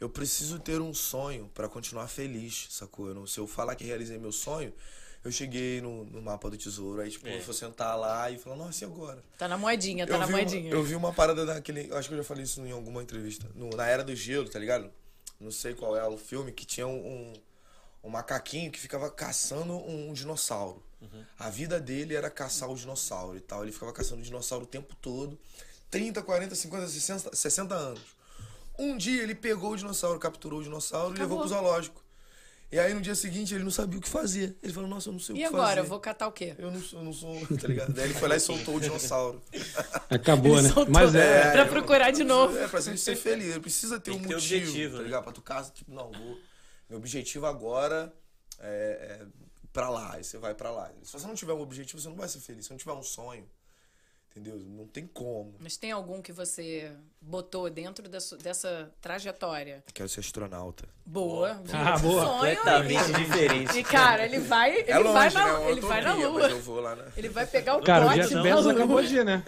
[0.00, 3.08] Eu preciso ter um sonho pra continuar feliz, sacou?
[3.08, 4.72] Eu não, se eu falar que realizei meu sonho,
[5.24, 7.38] eu cheguei no, no mapa do tesouro, aí tipo, É.
[7.38, 9.22] eu vou sentar lá e falar, nossa, e agora?
[9.38, 10.68] Tá na moedinha, tá eu na moedinha.
[10.70, 11.88] Uma, eu vi uma parada daquele.
[11.90, 13.46] eu Acho que eu já falei isso em alguma entrevista.
[13.54, 14.90] No- na Era do Gelo, tá ligado?
[15.40, 17.32] Não sei qual é o filme, que tinha um, um,
[18.04, 20.82] um macaquinho que ficava caçando um, um dinossauro.
[21.36, 23.64] A vida dele era caçar o dinossauro e tal.
[23.64, 25.36] Ele ficava caçando o dinossauro o tempo todo.
[25.90, 28.00] 30, 40, 50, 60, 60 anos.
[28.78, 32.01] Um dia ele pegou o dinossauro, capturou o dinossauro e levou pro zoológico.
[32.72, 34.56] E aí no dia seguinte ele não sabia o que fazer.
[34.62, 35.80] Ele falou, nossa, eu não sei o E que agora, fazer.
[35.80, 36.54] eu vou catar o quê?
[36.58, 37.92] Eu não sou, eu não sou, tá ligado?
[37.92, 39.42] Daí ele foi lá e soltou o dinossauro.
[40.08, 40.72] Acabou, Ele né?
[40.72, 41.52] soltou Mas é.
[41.52, 42.56] pra procurar de novo.
[42.56, 43.50] É, pra gente ser feliz.
[43.50, 45.04] Ele precisa ter Tem um motivo, objetivo, tá né?
[45.04, 45.22] ligado?
[45.24, 46.38] Pra tu casa, tipo, não, vou...
[46.88, 48.10] Meu objetivo agora
[48.58, 49.26] é, é
[49.70, 50.14] pra lá.
[50.14, 50.90] Aí você vai pra lá.
[51.02, 52.64] Se você não tiver um objetivo, você não vai ser feliz.
[52.64, 53.46] Se não tiver um sonho,
[54.32, 54.58] entendeu?
[54.58, 55.54] Não tem como.
[55.60, 59.84] Mas tem algum que você botou dentro da su- dessa trajetória?
[59.94, 60.88] Quero ser astronauta.
[61.06, 61.62] Boa.
[61.72, 62.24] Ah, boa.
[62.24, 62.56] Sonho.
[62.56, 63.78] Completamente diferente.
[63.78, 65.52] E cara, ele vai, ele é longe, vai na, né?
[65.58, 66.40] Uma ele vai na lua.
[66.40, 67.12] Mas eu vou lá, né?
[67.16, 69.44] Ele vai pegar o Cara, o Jeff Bezos acabou de ir, né?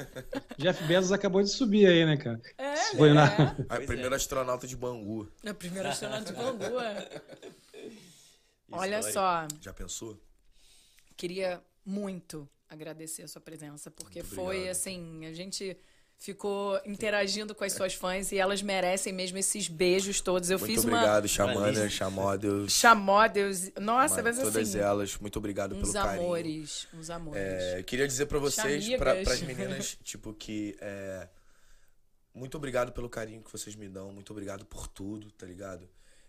[0.59, 2.41] Jeff Bezos acabou de subir aí, né, cara?
[2.59, 3.14] É, Foi né?
[3.14, 5.28] na- A Pois primeira astronauta de Bangu.
[5.43, 6.78] É o primeiro astronauta de Bangu.
[6.80, 7.22] é.
[8.70, 10.18] Olha só, Já pensou?
[11.16, 15.76] queria muito agradecer a sua presença, porque foi assim, a gente
[16.18, 20.51] ficou interagindo com as suas fãs e elas merecem mesmo esses beijos todos.
[20.51, 22.72] Eu Muito fiz obrigado, uma Xamana, Xamódeus.
[22.72, 23.70] chamódeus.
[23.80, 25.18] Nossa, mas todas assim, elas.
[25.18, 26.24] Muito obrigado pelo uns carinho.
[26.24, 27.43] amores, uns amores.
[27.43, 31.28] É, queria dizer pra vocês, pra, pras meninas, tipo, que é,
[32.32, 35.89] muito obrigado pelo carinho que vocês me dão, muito obrigado por tudo, tá ligado?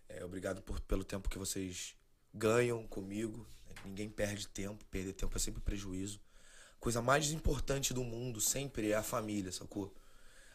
[0.09, 1.95] É, obrigado por, pelo tempo que vocês
[2.33, 3.47] ganham comigo.
[3.83, 6.19] Ninguém perde tempo, perder tempo é sempre prejuízo.
[6.79, 9.93] Coisa mais importante do mundo sempre é a família, sacou?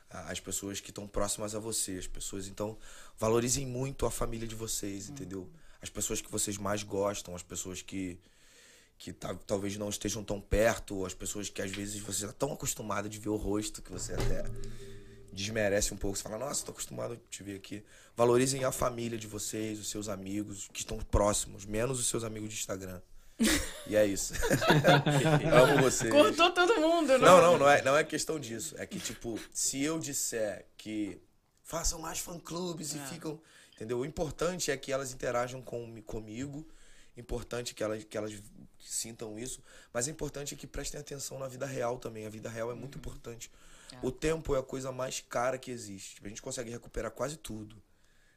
[0.09, 2.49] As pessoas que estão próximas a você, as pessoas.
[2.49, 2.77] Então,
[3.18, 5.49] valorizem muito a família de vocês, entendeu?
[5.81, 8.18] As pessoas que vocês mais gostam, as pessoas que,
[8.99, 12.53] que ta- talvez não estejam tão perto, as pessoas que às vezes você está tão
[12.53, 14.45] acostumado de ver o rosto que você até
[15.33, 16.16] desmerece um pouco.
[16.16, 17.85] Você fala, nossa, tô acostumado a te ver aqui.
[18.16, 22.51] Valorizem a família de vocês, os seus amigos que estão próximos, menos os seus amigos
[22.51, 23.01] de Instagram.
[23.86, 24.34] E é isso.
[25.53, 26.11] Amo vocês.
[26.12, 27.18] Cortou todo mundo, não?
[27.18, 28.74] Não, não, não é, não é questão disso.
[28.78, 31.20] É que, tipo, se eu disser que
[31.62, 33.41] façam mais fã-clubes e ficam.
[33.74, 33.99] Entendeu?
[34.01, 36.66] O importante é que elas interajam com, comigo.
[37.16, 38.32] Importante que elas, que elas
[38.78, 39.62] sintam isso.
[39.93, 42.26] Mas é importante que prestem atenção na vida real também.
[42.26, 43.51] A vida real é muito importante.
[44.03, 46.14] O tempo é a coisa mais cara que existe.
[46.14, 47.82] Tipo, a gente consegue recuperar quase tudo.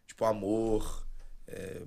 [0.07, 1.05] Tipo, amor,
[1.47, 1.81] é,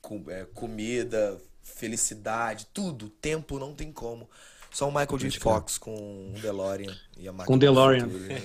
[0.00, 3.08] com- é, comida, felicidade, tudo.
[3.08, 4.28] Tempo não tem como.
[4.72, 5.38] Só o Michael J.
[5.38, 8.08] Fox com um DeLorean e a máquina Com DeLorean.
[8.08, 8.40] futuro, né?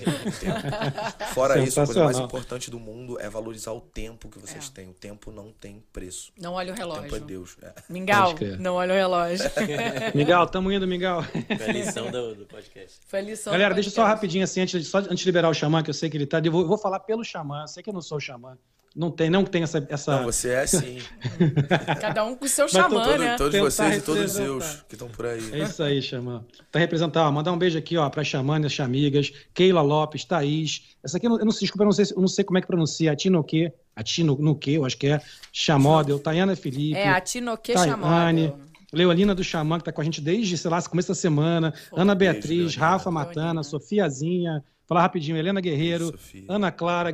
[1.32, 4.90] Fora isso, a coisa mais importante do mundo é valorizar o tempo que vocês têm.
[4.90, 6.30] O tempo não tem preço.
[6.38, 7.24] Não olha o O tempo é relógio.
[7.24, 7.56] Deus.
[7.62, 7.72] É.
[7.88, 9.50] Mingau, não olha o relógio.
[10.14, 11.22] Miguel, tamo indo, Miguel.
[11.22, 13.00] Foi a lição do, do podcast.
[13.06, 15.48] Foi a lição Galera, do deixa só rapidinho assim, antes de, só antes de liberar
[15.48, 16.42] o xamã, que eu sei que ele tá.
[16.44, 18.58] Eu vou, eu vou falar pelo xamã, eu sei que eu não sou o xamã.
[18.96, 19.86] Não tem, não tem essa.
[19.88, 20.16] essa...
[20.16, 20.98] Não, você é sim.
[22.00, 23.36] Cada um com o seu tô xamã, Todo- né?
[23.36, 25.40] todos Tentar vocês e todos os que estão por aí.
[25.52, 26.44] É isso aí, Xamã.
[26.72, 30.96] Tá representando, ó, mandar um beijo aqui, ó, pra Xamã, Chamigas, Keila Lopes, Thaís.
[31.04, 32.58] Essa aqui, eu não, eu não desculpa, eu não sei, se- eu não sei como
[32.58, 35.20] é que pronuncia, a Tinoque, a Tino no que, eu acho que é,
[35.52, 37.90] Chamodel, Tayana Felipe, É, a Tinoque Tayane,
[38.48, 38.68] chamada.
[38.92, 42.14] Leolina do Xamã, que tá com a gente desde, sei lá, começo da semana, Ana
[42.14, 42.80] Beatriz, Leolina.
[42.86, 43.62] Rafa Matana, Leolina.
[43.62, 46.44] Sofiazinha, falar rapidinho, Helena Guerreiro, Sofia.
[46.48, 47.12] Ana Clara,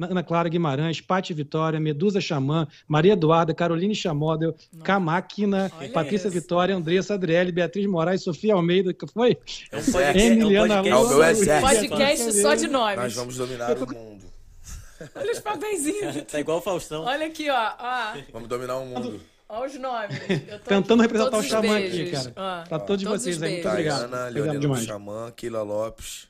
[0.00, 4.54] Ana Clara Guimarães, Pati Vitória, Medusa Xamã, Maria Eduarda, Caroline Chamodel,
[4.84, 6.40] Camáquina, Patrícia isso.
[6.40, 9.36] Vitória, Andressa Adriele, Beatriz Moraes, Sofia Almeida, que foi?
[9.72, 11.40] É um podcast, é um Emiliana podcast É o meu Luz.
[11.40, 11.66] exército.
[11.68, 12.96] Podcast só de nomes.
[12.96, 14.24] Nós vamos dominar o mundo.
[15.14, 16.16] Olha os papeizinhos.
[16.30, 17.04] Tá igual o Faustão.
[17.04, 17.72] Olha aqui, ó.
[17.78, 18.16] ó.
[18.32, 19.20] Vamos dominar o mundo.
[19.48, 20.16] Olha os nomes.
[20.48, 22.26] Eu tô Tentando aqui representar o Xamã aqui, beijos.
[22.28, 22.62] cara.
[22.64, 24.32] Ó, Pra todos todos vocês aí, muito obrigado.
[24.32, 24.84] Do demais.
[24.84, 26.28] Xamã, Keila Lopes,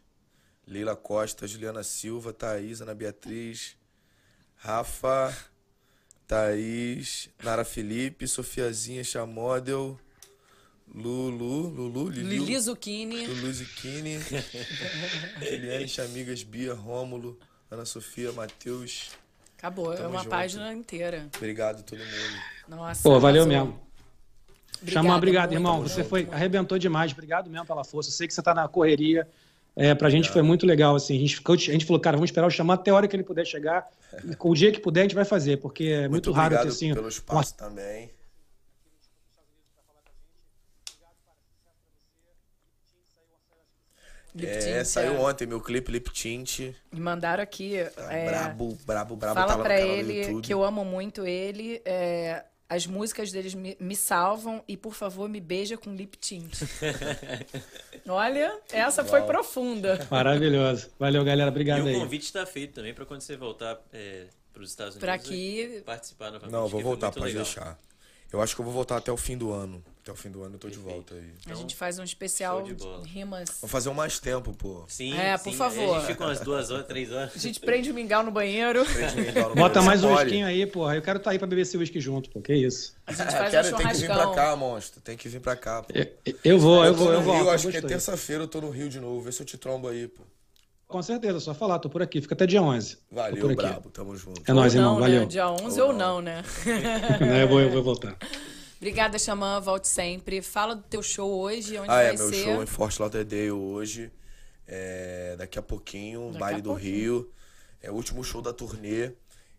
[0.66, 3.76] Leila Costa, Juliana Silva, Thaís, Ana Beatriz,
[4.56, 5.34] Rafa,
[6.26, 9.98] Thaís, Nara Felipe, Sofiazinha, Chamodel,
[10.92, 13.26] Lulu, Lulu, Lili, Lili Zucchini.
[13.26, 14.18] Lulu Zucchini,
[15.40, 17.38] Eliane, Chamigas, Bia, Rômulo,
[17.70, 19.10] Ana Sofia, Matheus.
[19.58, 20.30] Acabou, é Tamo uma junto.
[20.30, 21.28] página inteira.
[21.36, 22.40] Obrigado a todo mundo.
[22.68, 23.02] Nossa.
[23.02, 23.66] Pô, valeu arrasou.
[23.66, 23.86] mesmo.
[24.82, 25.76] Obrigada, obrigado, muito, irmão.
[25.78, 26.34] muito, Você foi, muito.
[26.34, 27.12] arrebentou demais.
[27.12, 28.10] Obrigado mesmo pela força.
[28.10, 29.26] Eu sei que você tá na correria.
[29.78, 31.16] É, pra gente foi muito legal, assim.
[31.16, 33.14] A gente, ficou, a gente falou, cara, vamos esperar o Xamã até a hora que
[33.14, 33.86] ele puder chegar.
[34.24, 36.60] E o dia que puder, a gente vai fazer, porque é muito, Muito raro ter,
[36.60, 36.94] obrigado assim...
[36.94, 38.10] pelo espaço também.
[44.34, 45.18] Lip É, tint, saiu é.
[45.18, 46.74] ontem meu clipe Lip Tint.
[46.92, 47.76] Me mandaram aqui.
[47.76, 49.34] é, Brabo, brabo, brabo.
[49.34, 51.80] Fala tá pra ele que eu amo muito ele.
[51.84, 56.62] é, as músicas deles me, me salvam e, por favor, me beija com lip tint.
[58.08, 60.06] Olha, essa foi profunda.
[60.10, 60.90] Maravilhoso.
[60.98, 61.48] Valeu, galera.
[61.48, 61.94] E Obrigado o aí.
[61.94, 65.04] convite está feito também para quando você voltar é, para os Estados Unidos.
[65.04, 65.82] Pra aqui.
[65.84, 66.52] Participar novamente.
[66.52, 67.44] Não, eu vou que voltar, pode legal.
[67.44, 67.78] deixar.
[68.32, 69.82] Eu acho que eu vou voltar até o fim do ano.
[70.06, 71.32] Até o fim do ano eu tô de volta aí.
[71.50, 73.04] a gente faz um especial de bola.
[73.04, 73.48] rimas.
[73.60, 74.84] Vou fazer um mais tempo, pô.
[74.86, 75.96] Sim, É, sim, por aí favor.
[75.96, 77.32] A gente fica umas duas horas, três horas.
[77.34, 78.84] A gente prende o mingau no banheiro.
[79.56, 80.94] Bota mais um whiskinho aí, porra.
[80.94, 82.40] Eu quero estar aí pra beber esse whisky junto, pô.
[82.40, 82.94] Que isso.
[83.04, 85.00] A gente É, faz quero, um tem que vir pra cá, monstro.
[85.00, 85.92] Tem que vir pra cá, pô.
[85.92, 86.06] Eu,
[86.44, 87.36] eu vou, eu vou, eu no vou.
[87.38, 89.20] Eu acho que é terça-feira eu tô no Rio de novo.
[89.22, 90.22] Vê se eu te trombo aí, pô.
[90.86, 92.20] Com certeza, só falar, tô por aqui.
[92.22, 92.94] Fica até dia 11.
[92.94, 93.90] Tô Valeu, brabo.
[93.90, 94.40] Tamo junto.
[94.48, 94.94] É nóis, ou irmão.
[94.94, 95.20] não, Valeu.
[95.22, 95.26] né?
[95.26, 96.44] Dia 11 ou não, né?
[97.20, 98.16] Né, eu, vou, eu vou voltar.
[98.76, 99.60] Obrigada, Xamã.
[99.60, 100.42] Volte sempre.
[100.42, 102.44] Fala do teu show hoje, onde Ah, vai é, meu ser.
[102.44, 104.10] show em Fort Lauderdale hoje.
[104.68, 106.92] É, daqui a pouquinho, Daqui Baile a do pouquinho.
[106.94, 107.32] Rio.
[107.82, 109.12] É o último show da turnê.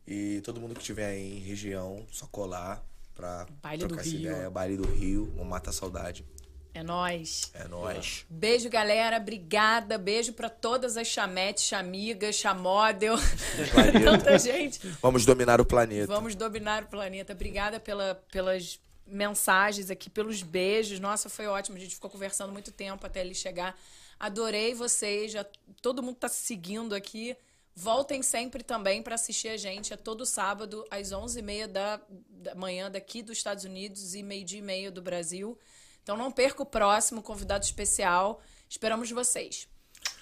[0.06, 2.84] E todo mundo que estiver aí em região, só colar
[3.16, 4.32] pra Baile do trocar essa Rio.
[4.32, 4.50] ideia.
[4.50, 6.26] Baile do Rio, vamos matar a saudade.
[6.74, 7.50] É nóis.
[7.56, 8.24] É nóis.
[8.30, 9.18] Beijo, galera.
[9.18, 9.98] Obrigada.
[9.98, 13.16] Beijo pra todas as chametes, chamigas, chamodel.
[14.04, 14.88] Tanta gente.
[15.02, 16.06] Vamos dominar o planeta.
[16.08, 17.34] Vamos dominar o planeta.
[17.34, 21.00] Obrigada pela, pelas mensagens aqui, pelos beijos.
[21.00, 21.78] Nossa, foi ótimo.
[21.78, 23.78] A gente ficou conversando muito tempo até ele chegar.
[24.20, 25.32] Adorei vocês.
[25.32, 25.46] Já,
[25.82, 27.36] todo mundo tá se seguindo aqui.
[27.76, 29.94] Voltem sempre também para assistir a gente.
[29.94, 34.64] É todo sábado, às 11h30 da, da manhã daqui dos Estados Unidos e meio-dia e
[34.64, 35.58] meio do Brasil.
[36.02, 38.42] Então não perca o próximo convidado especial.
[38.70, 39.68] Esperamos vocês.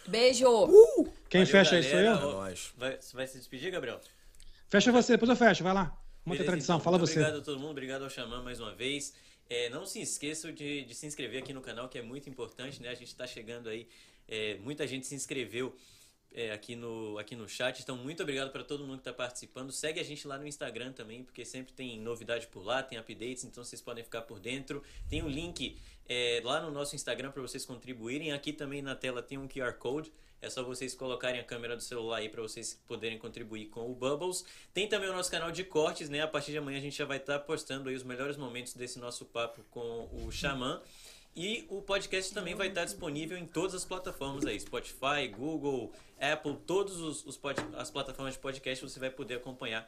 [0.07, 0.45] Beijo!
[1.29, 2.19] Quem Valeu, fecha isso aí, galera.
[2.19, 2.73] É nóis.
[2.77, 3.99] Vai, você vai se despedir, Gabriel?
[4.67, 5.63] Fecha você, depois eu fecho.
[5.63, 5.97] Vai lá.
[6.26, 6.76] Muita Beleza, tradição.
[6.76, 7.19] então, Fala você.
[7.19, 9.13] Obrigado a todo mundo, obrigado ao Xamã mais uma vez.
[9.47, 12.82] É, não se esqueçam de, de se inscrever aqui no canal, que é muito importante,
[12.82, 12.89] né?
[12.89, 13.88] A gente está chegando aí,
[14.28, 15.76] é, muita gente se inscreveu
[16.34, 17.80] é, aqui, no, aqui no chat.
[17.80, 19.71] Então, muito obrigado para todo mundo que está participando.
[19.71, 23.43] Segue a gente lá no Instagram também, porque sempre tem novidade por lá, tem updates,
[23.43, 24.84] então vocês podem ficar por dentro.
[25.07, 25.78] Tem o link
[26.09, 28.34] é, lá no nosso Instagram para vocês contribuírem.
[28.34, 30.11] Aqui também na tela tem um QR Code.
[30.41, 33.95] É só vocês colocarem a câmera do celular aí para vocês poderem contribuir com o
[33.95, 34.45] Bubbles.
[34.73, 36.21] Tem também o nosso canal de cortes, né?
[36.21, 38.99] A partir de amanhã a gente já vai estar postando aí os melhores momentos desse
[38.99, 40.81] nosso papo com o Xamã.
[41.36, 46.55] E o podcast também vai estar disponível em todas as plataformas aí, Spotify, Google, Apple,
[46.65, 47.39] todas os, os
[47.77, 49.86] as plataformas de podcast você vai poder acompanhar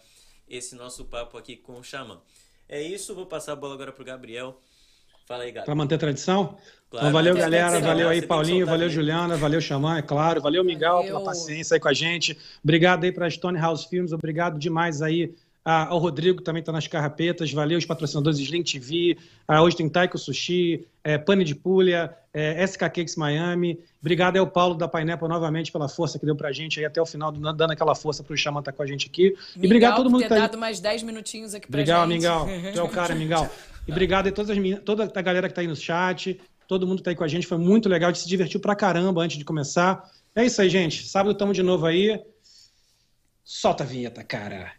[0.50, 2.20] esse nosso papo aqui com o Xamã.
[2.68, 4.60] É isso, vou passar a bola agora pro Gabriel.
[5.26, 5.66] Fala aí, Gabriel.
[5.76, 6.58] manter tradição?
[6.90, 7.80] Claro, então, valeu, galera.
[7.82, 8.66] Valeu aí, Paulinho.
[8.66, 8.90] Valeu.
[8.90, 9.36] Juliana.
[9.36, 10.42] Valeu, Xamã, é claro.
[10.42, 11.26] Valeu, Miguel, pela Valeu.
[11.26, 12.38] paciência aí com a gente.
[12.64, 14.14] Obrigado aí pra Stone House Films.
[14.14, 15.34] Obrigado demais aí
[15.66, 17.52] a- ao Rodrigo, que também tá nas carrapetas.
[17.52, 19.18] Valeu, os patrocinadores Slim TV.
[19.46, 23.78] Ah, hoje tem Taiko Sushi, é, Pane de Pulha, é, SK Cakes Miami.
[24.00, 27.02] Obrigado aí ao Paulo da Pineapple novamente pela força que deu pra gente aí até
[27.02, 29.36] o final, dando aquela força pro Xamã estar com a gente aqui.
[29.62, 30.42] E obrigado a todo mundo que ter tá aí.
[30.42, 32.20] dado mais 10 minutinhos aqui pra Obrigado, gente.
[32.22, 32.48] Mingau.
[32.74, 33.50] Tu é o cara, Mingau.
[33.86, 36.98] E obrigado a todas as toda a galera que tá aí no chat, todo mundo
[36.98, 37.48] que tá aí com a gente.
[37.48, 40.12] Foi muito legal, a gente se divertiu pra caramba antes de começar.
[40.36, 41.08] É isso aí, gente.
[41.08, 42.22] Sábado estamos de novo aí.
[43.44, 44.74] Solta a vinheta, cara.